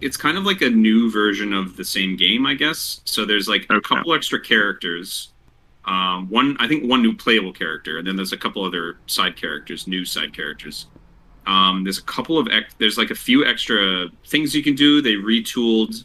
it's 0.00 0.16
kind 0.16 0.36
of 0.36 0.44
like 0.44 0.60
a 0.62 0.68
new 0.70 1.10
version 1.10 1.52
of 1.52 1.76
the 1.76 1.84
same 1.84 2.16
game, 2.16 2.46
I 2.46 2.54
guess. 2.54 3.00
So 3.04 3.24
there's 3.24 3.48
like 3.48 3.66
a 3.70 3.74
Okay. 3.74 3.94
couple 3.96 4.14
extra 4.14 4.40
characters. 4.40 5.30
Um, 5.86 6.28
one, 6.30 6.56
I 6.60 6.66
think, 6.68 6.84
one 6.84 7.02
new 7.02 7.14
playable 7.14 7.52
character, 7.52 7.98
and 7.98 8.06
then 8.06 8.16
there's 8.16 8.32
a 8.32 8.38
couple 8.38 8.64
other 8.64 8.96
side 9.06 9.36
characters, 9.36 9.86
new 9.86 10.04
side 10.04 10.32
characters. 10.32 10.86
Um, 11.46 11.84
there's 11.84 11.98
a 11.98 12.02
couple 12.02 12.38
of 12.38 12.48
ex- 12.50 12.74
there's 12.78 12.96
like 12.96 13.10
a 13.10 13.14
few 13.14 13.44
extra 13.44 14.08
things 14.26 14.54
you 14.54 14.62
can 14.62 14.74
do. 14.74 15.02
They 15.02 15.14
retooled 15.14 16.04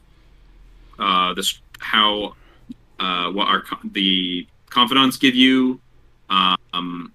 uh, 1.00 1.34
this 1.34 1.60
how 1.80 2.36
uh, 3.00 3.32
what 3.32 3.48
our 3.48 3.62
co- 3.62 3.80
the 3.94 4.46
confidants 4.70 5.16
give 5.18 5.34
you. 5.36 5.80
Um, 6.30 7.14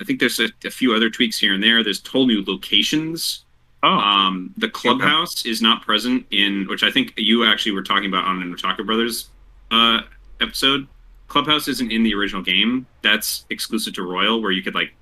I 0.00 0.04
think 0.04 0.20
there's 0.20 0.40
a, 0.40 0.48
a 0.64 0.70
few 0.70 0.94
other 0.94 1.10
tweaks 1.10 1.38
here 1.38 1.54
and 1.54 1.62
there. 1.62 1.82
There's 1.84 2.06
whole 2.06 2.26
new 2.26 2.42
locations 2.46 3.44
Oh, 3.86 3.98
um, 3.98 4.52
the 4.56 4.68
clubhouse 4.68 5.46
is 5.46 5.62
not 5.62 5.82
present 5.82 6.26
in, 6.32 6.66
which 6.66 6.82
I 6.82 6.90
think 6.90 7.14
you 7.16 7.44
actually 7.44 7.70
were 7.70 7.84
talking 7.84 8.06
about 8.06 8.24
on 8.24 8.42
an 8.42 8.52
Otaku 8.52 8.84
Brothers 8.84 9.28
uh, 9.70 10.00
episode. 10.40 10.88
Clubhouse 11.28 11.68
isn't 11.68 11.92
in 11.92 12.02
the 12.02 12.12
original 12.12 12.42
game. 12.42 12.84
That's 13.02 13.46
exclusive 13.48 13.94
to 13.94 14.02
Royal, 14.02 14.42
where 14.42 14.50
you 14.50 14.60
could 14.60 14.74
like 14.74 14.92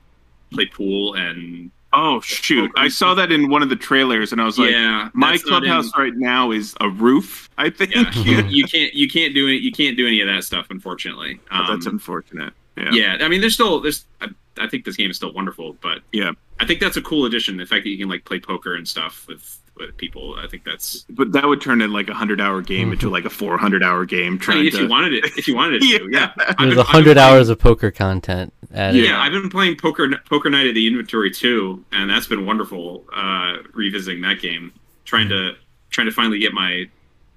play 0.53 0.67
pool 0.67 1.15
and 1.15 1.71
oh 1.95 2.21
shoot! 2.21 2.71
I 2.77 2.89
saw 2.89 3.15
that 3.15 3.33
in 3.33 3.49
one 3.49 3.63
of 3.63 3.71
the 3.71 3.77
trailers, 3.77 4.33
and 4.33 4.41
I 4.41 4.45
was 4.45 4.59
like, 4.59 4.71
yeah. 4.71 5.09
my 5.15 5.31
not 5.31 5.35
in- 5.35 5.41
clubhouse 5.49 5.91
right 5.97 6.15
now 6.15 6.51
is 6.51 6.75
a 6.83 6.91
roof. 6.91 7.49
I 7.57 7.71
think. 7.71 7.95
yeah, 7.95 8.13
you, 8.13 8.43
you 8.49 8.65
can't 8.65 8.93
you 8.93 9.09
can't 9.09 9.35
do 9.35 9.49
it. 9.49 9.63
You 9.63 9.73
can't 9.73 9.97
do 9.97 10.07
any 10.07 10.21
of 10.21 10.29
that 10.29 10.45
stuff, 10.45 10.67
unfortunately. 10.69 11.41
Um, 11.51 11.67
that's 11.71 11.87
unfortunate. 11.87 12.53
Yeah. 12.77 12.91
yeah. 12.93 13.17
I 13.21 13.29
mean, 13.29 13.41
there's 13.41 13.55
still 13.55 13.81
there's. 13.81 14.05
I, 14.21 14.29
I 14.59 14.69
think 14.69 14.85
this 14.85 14.97
game 14.97 15.11
is 15.11 15.17
still 15.17 15.33
wonderful, 15.33 15.75
but 15.81 16.01
Yeah. 16.13 16.33
I 16.61 16.67
think 16.67 16.81
that's 16.81 16.97
a 16.97 17.03
cool 17.03 17.27
addition. 17.27 17.57
The 17.57 17.67
fact 17.67 17.85
that 17.85 17.91
you 17.91 17.99
can 17.99 18.09
like 18.09 18.25
play 18.25 18.39
poker 18.41 18.75
and 18.75 18.87
stuff 18.87 19.27
with 19.29 19.61
with 19.77 19.97
people. 19.97 20.37
I 20.39 20.47
think 20.47 20.63
that's. 20.65 21.05
But 21.11 21.33
that 21.33 21.47
would 21.49 21.61
turn 21.61 21.83
in 21.83 21.93
like 21.93 22.09
a 22.09 22.15
hundred 22.15 22.41
hour 22.41 22.63
game 22.63 22.93
into 22.93 23.11
like 23.11 23.25
a 23.25 23.31
four 23.31 23.59
hundred 23.59 23.83
hour 23.83 24.05
game. 24.05 24.35
I 24.35 24.37
Trying 24.39 24.59
mean, 24.59 24.67
if 24.69 24.75
to. 24.75 24.83
you 24.83 24.89
wanted 24.89 25.15
it, 25.15 25.25
if 25.37 25.49
you 25.49 25.57
wanted 25.57 25.83
it 25.83 25.99
to, 25.99 26.09
yeah. 26.13 26.33
I've 26.37 26.37
There's 26.37 26.47
been- 26.57 26.59
a 26.59 26.63
I've 26.69 26.69
been 26.77 26.85
hundred 26.87 27.15
playing- 27.17 27.19
hours 27.19 27.49
of 27.49 27.59
poker 27.59 27.91
content 27.91 28.53
added. 28.73 29.03
Yeah, 29.05 29.21
I've 29.21 29.33
been 29.33 29.51
playing 29.51 29.77
poker 29.77 30.09
poker 30.29 30.49
night 30.49 30.69
at 30.69 30.75
the 30.75 30.87
inventory 30.87 31.31
too, 31.33 31.85
and 31.91 32.09
that's 32.09 32.29
been 32.29 32.47
wonderful. 32.47 33.05
Uh, 33.13 33.57
revisiting 33.73 34.21
that 34.23 34.41
game, 34.41 34.73
trying 35.05 35.29
to 35.31 35.55
trying 35.91 36.07
to 36.07 36.13
finally 36.13 36.39
get 36.39 36.53
my 36.53 36.89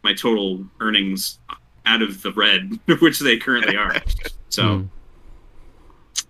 my 0.03 0.13
total 0.13 0.63
earnings 0.79 1.39
out 1.87 2.03
of 2.03 2.21
the 2.21 2.31
red, 2.33 2.79
which 3.01 3.17
they 3.19 3.37
currently 3.37 3.75
are. 3.77 3.95
So, 4.49 4.77
Hmm. 4.79 4.85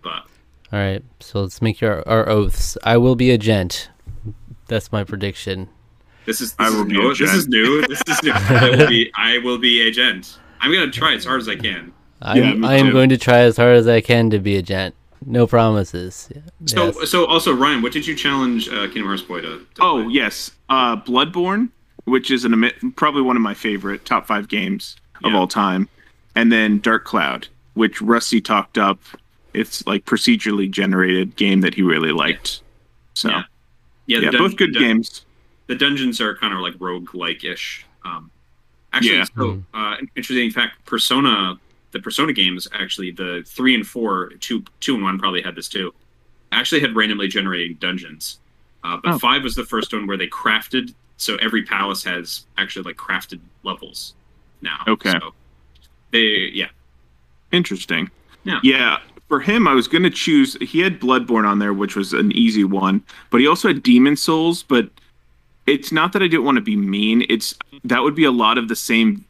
but 0.04 0.26
All 0.74 0.80
right, 0.80 1.04
so 1.20 1.42
let's 1.42 1.62
make 1.62 1.80
your 1.80 2.08
our 2.08 2.28
oaths. 2.28 2.78
I 2.84 2.98
will 2.98 3.16
be 3.16 3.32
a 3.32 3.38
gent. 3.38 3.90
That's 4.68 4.92
my 4.92 5.04
prediction. 5.06 5.70
this 6.26 6.42
is 6.42 6.54
this 6.54 6.68
I 6.68 6.70
will 6.70 6.82
is 6.82 6.88
be 6.88 6.96
a 6.96 7.00
new. 7.00 7.10
This 7.10 7.18
gent. 7.20 7.32
is 7.38 7.48
new. 7.48 7.88
This 7.88 8.02
is 8.08 8.24
new. 8.24 8.32
I 8.34 8.70
will 8.76 8.88
be 8.88 9.12
I 9.16 9.38
will 9.40 9.58
be 9.58 9.88
a 9.88 9.92
gent. 9.92 10.40
I'm 10.60 10.74
gonna 10.74 10.92
try 10.92 11.14
as 11.14 11.24
hard 11.26 11.40
as 11.42 11.48
I 11.48 11.56
can. 11.56 11.94
I'm, 12.22 12.62
Yeah, 12.62 12.68
I 12.68 12.76
am 12.78 12.92
going 12.92 13.10
to 13.10 13.18
try 13.18 13.40
as 13.40 13.58
hard 13.58 13.78
as 13.78 13.88
I 13.88 14.02
can 14.02 14.30
to 14.32 14.40
be 14.40 14.58
a 14.58 14.62
gent. 14.62 14.96
No 15.26 15.46
promises. 15.48 16.30
So 16.66 16.88
Yes. 16.88 17.10
so 17.12 17.26
also 17.26 17.54
Ryan, 17.54 17.82
what 17.82 17.92
did 17.94 18.06
you 18.08 18.16
challenge 18.16 18.68
uh, 18.68 18.88
Kingdom 18.88 19.06
Hearts 19.06 19.22
boy 19.22 19.42
to? 19.42 19.60
to 19.76 19.82
Oh 19.82 20.04
play? 20.04 20.14
yes, 20.14 20.52
uh, 20.70 20.98
Bloodborne, 20.98 21.70
which 22.06 22.30
is 22.32 22.44
an 22.44 22.70
probably 22.96 23.22
one 23.22 23.36
of 23.38 23.42
my 23.42 23.54
favorite 23.54 24.04
top 24.04 24.26
five 24.28 24.48
games 24.48 24.98
of 25.24 25.34
all 25.34 25.48
time, 25.48 25.88
and 26.36 26.52
then 26.52 26.80
Dark 26.80 27.06
Cloud, 27.06 27.48
which 27.76 28.02
Rusty 28.02 28.42
talked 28.42 28.78
up. 28.78 29.00
It's 29.54 29.86
like 29.88 30.06
procedurally 30.06 30.70
generated 30.70 31.36
game 31.36 31.62
that 31.62 31.74
he 31.74 31.82
really 31.82 32.12
liked. 32.12 32.62
So 33.14 33.30
Yeah. 33.30 33.44
yeah, 34.06 34.20
the 34.20 34.32
dun- 34.32 34.42
both 34.42 34.56
good 34.56 34.74
dun- 34.74 34.84
games. 34.84 35.26
the 35.68 35.76
dungeons 35.76 36.22
are 36.22 36.36
kind 36.36 36.54
of 36.54 36.60
like 36.60 36.76
rogue 36.80 37.14
like 37.16 37.44
ish. 37.44 37.86
Um, 38.06 38.30
actually, 38.94 39.18
Yeah. 39.18 39.26
so 39.36 39.64
uh, 39.74 39.98
interesting 40.16 40.50
fact: 40.52 40.86
Persona, 40.86 41.60
the 41.92 42.00
Persona 42.00 42.34
games, 42.34 42.68
actually 42.74 43.12
the 43.12 43.44
three 43.46 43.74
and 43.76 43.86
four, 43.86 44.30
two, 44.40 44.64
two 44.80 44.94
and 44.96 45.04
one 45.04 45.18
probably 45.20 45.42
had 45.42 45.56
this 45.56 45.68
too. 45.68 45.94
Actually, 46.52 46.80
had 46.82 46.96
randomly 46.96 47.28
generating 47.28 47.76
dungeons, 47.76 48.40
uh, 48.84 48.98
but 49.04 49.14
Oh. 49.16 49.20
five 49.20 49.44
was 49.44 49.56
the 49.56 49.66
first 49.66 49.92
one 49.94 50.08
where 50.08 50.18
they 50.18 50.28
crafted. 50.28 50.94
So 51.18 51.36
every 51.38 51.64
palace 51.64 52.04
has 52.04 52.46
actually 52.58 52.84
like 52.84 52.96
crafted 52.98 53.40
levels 53.64 54.14
now. 54.62 54.84
Okay. 54.88 55.12
So 55.14 55.34
they, 56.12 56.52
yeah, 56.54 56.70
Interesting. 57.52 58.10
Yeah. 58.44 58.60
Yeah. 58.62 58.98
For 59.28 59.42
him, 59.42 59.68
I 59.68 59.74
was 59.74 59.88
going 59.88 60.04
to 60.04 60.10
choose. 60.10 60.56
He 60.62 60.80
had 60.80 61.00
Bloodborne 61.02 61.46
on 61.48 61.60
there, 61.60 61.74
which 61.74 61.96
was 61.96 62.14
an 62.14 62.32
easy 62.32 62.64
one, 62.64 63.04
but 63.30 63.42
he 63.42 63.48
also 63.48 63.68
had 63.68 63.84
Demon 63.84 64.16
Souls. 64.16 64.64
But 64.64 64.90
it's 65.66 65.92
not 65.92 66.14
that 66.14 66.24
I 66.24 66.28
didn't 66.28 66.46
want 66.46 66.56
to 66.56 66.62
be 66.62 66.76
mean. 66.78 67.26
It's 67.30 67.54
that 67.84 68.04
would 68.04 68.16
be 68.16 68.24
a 68.24 68.32
lot 68.32 68.58
of 68.58 68.68
the 68.70 68.76
same 68.76 69.26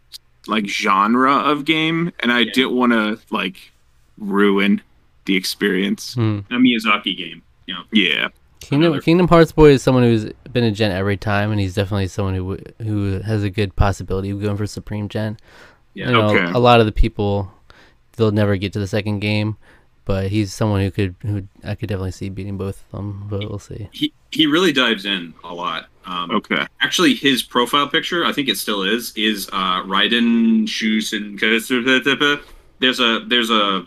like 0.45 0.67
genre 0.67 1.33
of 1.35 1.65
game, 1.65 2.11
and 2.19 2.31
I 2.31 2.41
Yeah. 2.41 2.51
didn't 2.53 2.75
want 2.75 2.91
to 2.93 3.19
like 3.31 3.71
ruin 4.17 4.81
the 5.25 5.35
experience. 5.35 6.13
Hmm. 6.13 6.39
a 6.49 6.55
Miyazaki 6.55 7.17
game. 7.17 7.41
You 7.65 7.73
know, 7.73 7.81
Yeah. 7.91 8.29
Kingdom 8.61 8.91
another- 8.93 9.01
Kingdom 9.01 9.27
Hearts 9.27 9.51
boy 9.51 9.71
is 9.71 9.81
someone 9.83 10.03
who's 10.03 10.25
been 10.53 10.63
a 10.63 10.71
gen 10.71 10.91
every 10.91 11.17
time, 11.17 11.51
and 11.51 11.59
he's 11.59 11.73
definitely 11.75 12.07
someone 12.07 12.35
who 12.35 12.57
who 12.81 13.19
has 13.21 13.43
a 13.43 13.49
good 13.49 13.75
possibility 13.75 14.29
of 14.29 14.41
going 14.41 14.57
for 14.57 14.65
Supreme 14.67 15.09
Gen. 15.09 15.37
Yeah. 15.93 16.07
You 16.07 16.11
know, 16.13 16.29
Okay. 16.29 16.51
a 16.53 16.59
lot 16.59 16.79
of 16.79 16.85
the 16.85 16.91
people 16.91 17.51
they'll 18.15 18.31
never 18.31 18.55
get 18.57 18.73
to 18.73 18.79
the 18.79 18.87
second 18.87 19.19
game, 19.19 19.57
but 20.07 20.29
he's 20.29 20.53
someone 20.53 20.79
who 20.79 20.89
could 20.89 21.15
who 21.21 21.43
I 21.65 21.75
could 21.75 21.89
definitely 21.89 22.11
see 22.11 22.29
beating 22.29 22.57
both 22.57 22.81
of 22.81 22.91
them. 22.91 23.27
But 23.29 23.41
we'll 23.41 23.59
see. 23.59 23.89
He 23.91 24.13
he 24.31 24.47
really 24.47 24.71
dives 24.71 25.05
in 25.05 25.33
a 25.43 25.53
lot. 25.53 25.87
Um, 26.05 26.31
Okay. 26.31 26.65
Actually, 26.79 27.13
his 27.13 27.43
profile 27.43 27.89
picture, 27.89 28.23
I 28.23 28.31
think 28.31 28.47
it 28.47 28.57
still 28.57 28.83
is, 28.83 29.11
is 29.17 29.49
uh, 29.49 29.83
Raiden 29.83 30.63
Shusen. 30.63 31.37
There's 32.79 32.99
a 32.99 33.25
there's 33.27 33.49
a 33.49 33.85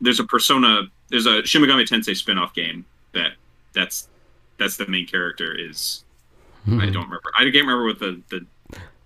there's 0.00 0.20
a 0.20 0.24
Persona 0.24 0.84
there's 1.10 1.26
a 1.26 1.44
Shin 1.44 1.60
Megami 1.62 1.86
Tensei 1.86 2.16
spin-off 2.16 2.54
game 2.54 2.86
that 3.12 3.32
that's 3.74 4.08
that's 4.58 4.78
the 4.78 4.86
main 4.86 5.06
character 5.06 5.54
is. 5.54 6.04
Hmm. 6.64 6.80
I 6.80 6.86
don't 6.86 7.04
remember. 7.04 7.30
I 7.36 7.42
can't 7.44 7.54
remember 7.66 7.84
what 7.84 7.98
the 7.98 8.22
the 8.30 8.46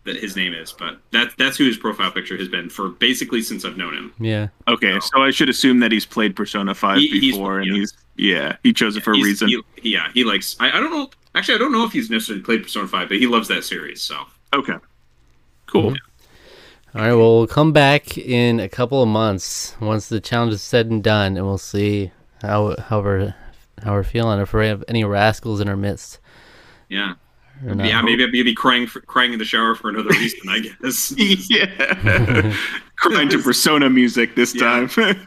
that 0.08 0.16
his 0.16 0.34
name 0.36 0.52
is, 0.52 0.72
but 0.72 1.00
that 1.12 1.28
that's 1.38 1.56
who 1.56 1.64
his 1.64 1.76
profile 1.76 2.10
picture 2.10 2.36
has 2.36 2.48
been 2.48 2.68
for 2.68 2.88
basically 2.88 3.40
since 3.42 3.64
I've 3.64 3.76
known 3.76 3.94
him. 3.94 4.12
Yeah, 4.18 4.48
Okay. 4.66 4.98
So 5.00 5.22
I 5.22 5.30
should 5.30 5.48
assume 5.48 5.78
that 5.80 5.92
he's 5.92 6.04
played 6.04 6.34
Persona 6.36 6.74
Five 6.74 6.98
He- 6.98 7.08
he's- 7.20 7.34
before, 7.36 7.60
and 7.60 7.66
yeah. 7.68 7.74
he's 7.74 7.92
yeah, 8.16 8.56
he 8.64 8.72
chose 8.72 8.96
it 8.96 9.04
for 9.04 9.12
a 9.12 9.14
reason. 9.22 9.48
he- 9.48 9.62
yeah, 9.82 10.08
he 10.12 10.24
likes. 10.24 10.56
I, 10.58 10.68
I 10.76 10.80
don't 10.80 10.90
know. 10.90 11.08
Actually, 11.34 11.54
I 11.54 11.58
don't 11.58 11.70
know 11.72 11.84
if 11.84 11.92
he's 11.92 12.10
necessarily 12.10 12.42
played 12.42 12.64
Persona 12.64 12.88
Five, 12.88 13.08
but 13.08 13.18
he 13.18 13.26
loves 13.28 13.46
that 13.48 13.62
series. 13.64 14.02
So 14.02 14.16
Okay. 14.52 14.74
Cool. 15.66 15.92
Mm-hmm. 15.92 16.98
All 16.98 17.02
right, 17.04 17.12
well, 17.14 17.36
we'll 17.36 17.46
come 17.46 17.72
back 17.72 18.16
in 18.16 18.58
a 18.60 18.68
couple 18.68 19.02
of 19.02 19.08
months 19.08 19.76
once 19.78 20.08
the 20.08 20.20
challenge 20.20 20.54
is 20.54 20.62
said 20.62 20.86
and 20.90 21.04
done, 21.04 21.36
and 21.36 21.44
we'll 21.46 21.58
see 21.58 22.10
how 22.42 22.74
how 22.88 23.00
we're 23.02 23.34
how 23.84 23.92
we're 23.92 24.02
feeling. 24.04 24.40
If 24.40 24.52
we 24.54 24.66
have 24.66 24.82
any 24.88 25.04
rascals 25.04 25.60
in 25.60 25.68
our 25.68 25.76
midst, 25.76 26.18
yeah, 26.88 27.14
or 27.66 27.74
yeah. 27.84 28.00
Maybe 28.02 28.24
I'd 28.24 28.32
be 28.32 28.54
crying 28.54 28.86
for, 28.86 29.00
crying 29.00 29.32
in 29.32 29.38
the 29.38 29.44
shower 29.44 29.74
for 29.74 29.88
another 29.90 30.10
reason. 30.10 30.48
I 30.48 30.60
guess. 30.60 31.12
yeah. 31.50 32.54
Crying 32.96 33.28
to 33.30 33.38
Persona 33.42 33.88
music 33.90 34.34
this 34.34 34.54
Yeah. 34.54 34.86
time. 34.86 35.16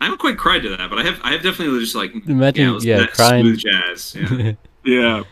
I 0.00 0.06
haven't 0.06 0.18
quite 0.18 0.36
cried 0.36 0.62
to 0.62 0.68
that, 0.76 0.90
but 0.90 0.98
I 0.98 1.04
have. 1.04 1.20
I 1.22 1.30
have 1.32 1.42
definitely 1.42 1.78
just 1.78 1.94
like 1.94 2.12
Imagine, 2.26 2.64
yeah, 2.64 2.72
listen 2.72 2.88
to 2.88 2.96
yeah, 3.02 3.06
crying. 3.06 3.44
smooth 3.44 3.58
jazz. 3.60 4.16
Yeah, 4.16 4.52
yeah. 4.84 5.22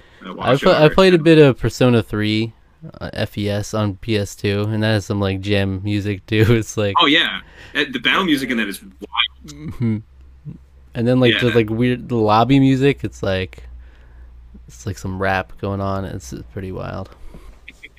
I 0.40 0.56
pl- 0.56 0.70
I 0.72 0.84
over. 0.84 0.94
played 0.94 1.14
a 1.14 1.18
bit 1.18 1.38
of 1.38 1.58
Persona 1.58 2.02
Three, 2.04 2.52
uh, 3.00 3.26
FES 3.26 3.74
on 3.74 3.96
PS2, 3.96 4.72
and 4.72 4.82
that 4.84 4.92
has 4.92 5.06
some 5.06 5.18
like 5.18 5.40
jam 5.40 5.82
music 5.82 6.24
too. 6.26 6.44
It's 6.50 6.76
like, 6.76 6.94
Oh 7.00 7.06
yeah, 7.06 7.40
the 7.74 7.98
battle 7.98 8.24
music 8.24 8.50
in 8.50 8.58
that 8.58 8.68
is 8.68 8.80
wild. 8.82 9.70
Mhm. 9.72 10.02
and 10.94 11.08
then 11.08 11.18
like 11.18 11.40
the 11.40 11.50
like 11.50 11.68
weird 11.68 12.08
the 12.08 12.14
lobby 12.16 12.60
music. 12.60 13.00
It's 13.02 13.22
like, 13.24 13.64
it's 14.70 14.86
like 14.86 14.96
some 14.98 15.18
rap 15.20 15.52
going 15.60 15.80
on. 15.80 16.04
It's, 16.04 16.32
it's 16.32 16.46
pretty 16.52 16.70
wild. 16.70 17.10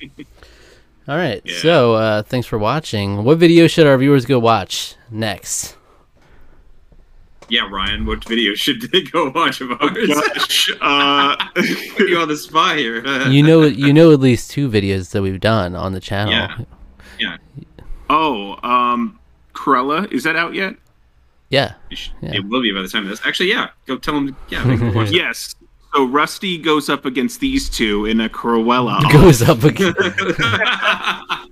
All 1.08 1.16
right, 1.16 1.42
Yeah. 1.44 1.58
so 1.58 1.94
uh, 1.94 2.22
thanks 2.22 2.46
for 2.46 2.58
watching. 2.58 3.24
What 3.24 3.36
video 3.38 3.66
should 3.66 3.86
our 3.86 3.98
viewers 3.98 4.24
go 4.24 4.38
watch 4.38 4.94
next? 5.10 5.76
Yeah, 7.48 7.68
Ryan, 7.68 8.06
what 8.06 8.24
video 8.24 8.54
should 8.54 8.80
they 8.90 9.02
go 9.02 9.30
watch 9.30 9.60
of 9.60 9.72
ours? 9.72 10.08
Gosh, 10.08 10.70
uh, 10.80 11.36
Put 11.54 12.08
you 12.08 12.18
on 12.18 12.28
the 12.28 12.36
spot 12.36 12.76
here. 12.78 13.04
you 13.28 13.42
know 13.42 13.62
you 13.66 13.92
know 13.92 14.12
at 14.12 14.20
least 14.20 14.50
two 14.50 14.70
videos 14.70 15.10
that 15.10 15.20
we've 15.22 15.40
done 15.40 15.74
on 15.74 15.92
the 15.92 16.00
channel. 16.00 16.32
Yeah. 16.32 16.56
yeah, 17.18 17.36
oh, 18.08 18.56
um, 18.66 19.18
Cruella, 19.54 20.10
is 20.10 20.22
that 20.24 20.36
out 20.36 20.54
yet? 20.54 20.76
Yeah. 21.50 21.74
should- 21.90 22.12
Yeah. 22.22 22.36
it 22.36 22.46
will 22.48 22.62
be 22.62 22.72
by 22.72 22.80
the 22.80 22.88
time 22.88 23.02
of 23.02 23.10
this. 23.10 23.20
Actually, 23.26 23.50
yeah, 23.50 23.68
go 23.86 23.98
tell 23.98 24.14
them. 24.14 24.34
Yeah, 24.48 24.64
they 24.64 24.76
can 24.78 24.94
watch. 24.94 25.10
Yes. 25.10 25.54
So 25.94 26.06
Rusty 26.06 26.58
goes 26.58 26.88
up 26.88 27.04
against 27.04 27.40
these 27.40 27.68
two 27.68 28.06
in 28.06 28.20
a 28.20 28.28
Cruella. 28.28 29.00
Goes 29.12 29.42
up 29.42 29.62
again. 29.70 29.94
Uh, 29.98 31.46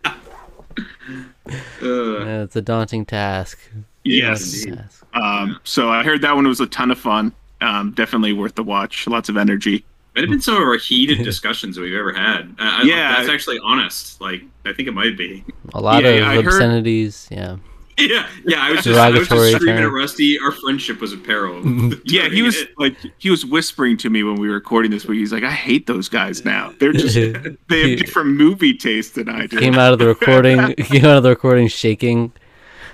Yeah, 1.82 2.42
it's 2.42 2.56
a 2.56 2.62
daunting 2.62 3.04
task. 3.04 3.58
Yes. 4.04 4.64
Task. 4.64 5.04
Um, 5.14 5.58
so 5.64 5.90
I 5.90 6.02
heard 6.02 6.22
that 6.22 6.34
one 6.34 6.46
was 6.46 6.60
a 6.60 6.66
ton 6.66 6.90
of 6.90 6.98
fun. 6.98 7.32
Um, 7.60 7.92
definitely 7.92 8.32
worth 8.32 8.54
the 8.54 8.62
watch. 8.62 9.06
Lots 9.06 9.28
of 9.28 9.36
energy. 9.36 9.84
It 10.16 10.22
have 10.22 10.30
been 10.30 10.40
some 10.40 10.56
of 10.56 10.62
our 10.62 10.76
heated 10.78 11.18
discussions 11.24 11.78
we've 11.78 11.94
ever 11.94 12.12
had. 12.12 12.42
Uh, 12.58 12.60
I, 12.60 12.82
Yeah. 12.84 13.12
that's 13.16 13.28
actually 13.28 13.58
honest. 13.62 14.20
Like, 14.20 14.42
I 14.64 14.72
think 14.72 14.88
it 14.88 14.94
might 14.94 15.18
be. 15.18 15.44
A 15.74 15.80
lot 15.80 16.02
Yeah, 16.02 16.10
of 16.10 16.28
I 16.28 16.34
heard- 16.36 16.46
obscenities. 16.46 17.28
Yeah. 17.30 17.56
Yeah, 18.08 18.26
yeah. 18.46 18.62
I 18.62 18.70
was 18.72 18.84
just, 18.84 18.98
I 18.98 19.10
was 19.10 19.28
just 19.28 19.56
screaming 19.56 19.84
at 19.84 19.90
Rusty. 19.90 20.38
Our 20.38 20.52
friendship 20.52 21.00
was 21.00 21.12
in 21.12 21.22
peril. 21.22 21.62
Yeah, 22.04 22.28
he 22.28 22.42
was 22.42 22.56
like 22.78 22.96
he 23.18 23.30
was 23.30 23.44
whispering 23.44 23.96
to 23.98 24.10
me 24.10 24.22
when 24.22 24.36
we 24.36 24.48
were 24.48 24.54
recording 24.54 24.90
this 24.90 25.06
week. 25.06 25.18
He's 25.18 25.32
like, 25.32 25.44
I 25.44 25.50
hate 25.50 25.86
those 25.86 26.08
guys 26.08 26.44
now. 26.44 26.72
They're 26.78 26.92
just 26.92 27.14
they 27.14 27.90
have 27.90 27.98
different 27.98 28.30
movie 28.30 28.74
taste 28.74 29.14
than 29.16 29.28
I 29.28 29.46
do. 29.46 29.58
Came 29.58 29.74
out 29.78 29.92
of 29.92 29.98
the 29.98 30.06
recording. 30.06 30.74
came 30.74 31.04
out 31.04 31.18
of 31.18 31.22
the 31.22 31.30
recording 31.30 31.68
shaking. 31.68 32.32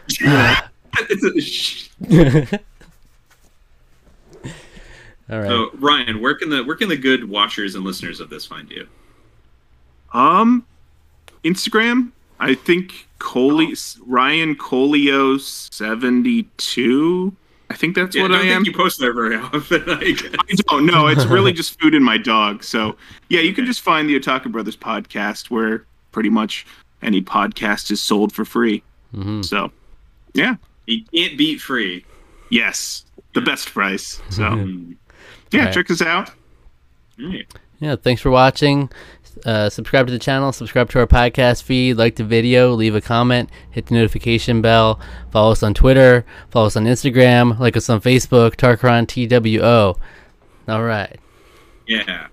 It's 0.08 1.24
a 1.24 1.40
sh- 1.40 1.88
All 5.28 5.40
right. 5.40 5.48
so, 5.48 5.70
Ryan, 5.74 6.20
where 6.20 6.34
can 6.34 6.50
the 6.50 6.62
where 6.64 6.76
can 6.76 6.88
the 6.88 6.96
good 6.96 7.28
watchers 7.28 7.74
and 7.74 7.84
listeners 7.84 8.20
of 8.20 8.30
this 8.30 8.46
find 8.46 8.70
you? 8.70 8.86
Um, 10.12 10.64
Instagram. 11.44 12.12
I 12.40 12.54
think 12.54 13.08
Coley 13.18 13.74
Ryan 14.04 14.54
Colio 14.56 15.38
seventy 15.40 16.44
two. 16.56 17.34
I 17.68 17.74
think 17.74 17.94
that's 17.96 18.14
Yeah, 18.14 18.22
what 18.22 18.32
I 18.32 18.36
I 18.36 18.38
don't 18.38 18.48
am. 18.48 18.64
think 18.64 18.76
you 18.76 18.82
post 18.82 19.00
there 19.00 19.12
very 19.12 19.36
often. 19.54 19.82
I 19.90 20.12
guess. 20.12 20.34
I 20.34 20.54
don't 20.68 20.86
know. 20.86 21.06
It's 21.08 21.24
really 21.26 21.52
just 21.60 21.80
food 21.80 21.94
and 21.94 22.04
my 22.04 22.18
dog. 22.18 22.62
So 22.62 22.96
yeah, 23.28 23.40
you 23.40 23.52
can 23.54 23.66
just 23.66 23.80
find 23.80 24.08
the 24.08 24.18
Otaku 24.18 24.52
Brothers 24.52 24.76
podcast 24.76 25.50
where 25.50 25.84
pretty 26.12 26.30
much 26.30 26.66
any 27.02 27.20
podcast 27.22 27.90
is 27.90 28.00
sold 28.00 28.32
for 28.32 28.44
free. 28.44 28.82
Mhm. 29.14 29.44
So 29.44 29.70
yeah, 30.34 30.56
You 30.86 31.02
can't 31.12 31.36
beat 31.38 31.60
free. 31.60 32.04
yes, 32.50 33.04
the 33.34 33.40
best 33.40 33.72
price. 33.72 34.20
So 34.30 34.42
Mm. 34.44 34.96
yeah, 35.50 35.60
Alright. 35.60 35.74
check 35.74 35.90
us 35.90 36.02
out. 36.02 36.30
Alright. 37.20 37.52
Yeah. 37.80 37.96
Thanks 37.96 38.22
for 38.22 38.30
watching. 38.30 38.90
Uh, 39.44 39.68
subscribe 39.68 40.06
to 40.06 40.12
the 40.12 40.18
channel. 40.18 40.52
Subscribe 40.52 40.90
to 40.90 40.98
our 41.00 41.06
podcast 41.06 41.62
feed. 41.62 41.96
Like 41.96 42.16
the 42.16 42.24
video. 42.24 42.72
Leave 42.72 42.94
a 42.94 43.00
comment. 43.00 43.50
Hit 43.70 43.86
the 43.86 43.94
notification 43.94 44.62
bell. 44.62 45.00
Follow 45.30 45.52
us 45.52 45.62
on 45.62 45.74
Twitter. 45.74 46.24
Follow 46.50 46.66
us 46.66 46.76
on 46.76 46.84
Instagram. 46.84 47.58
Like 47.58 47.76
us 47.76 47.90
on 47.90 48.00
Facebook. 48.00 48.56
Tarkaron 48.56 49.06
TWO. 49.06 49.96
All 50.68 50.82
right. 50.82 51.18
Yeah. 51.86 52.28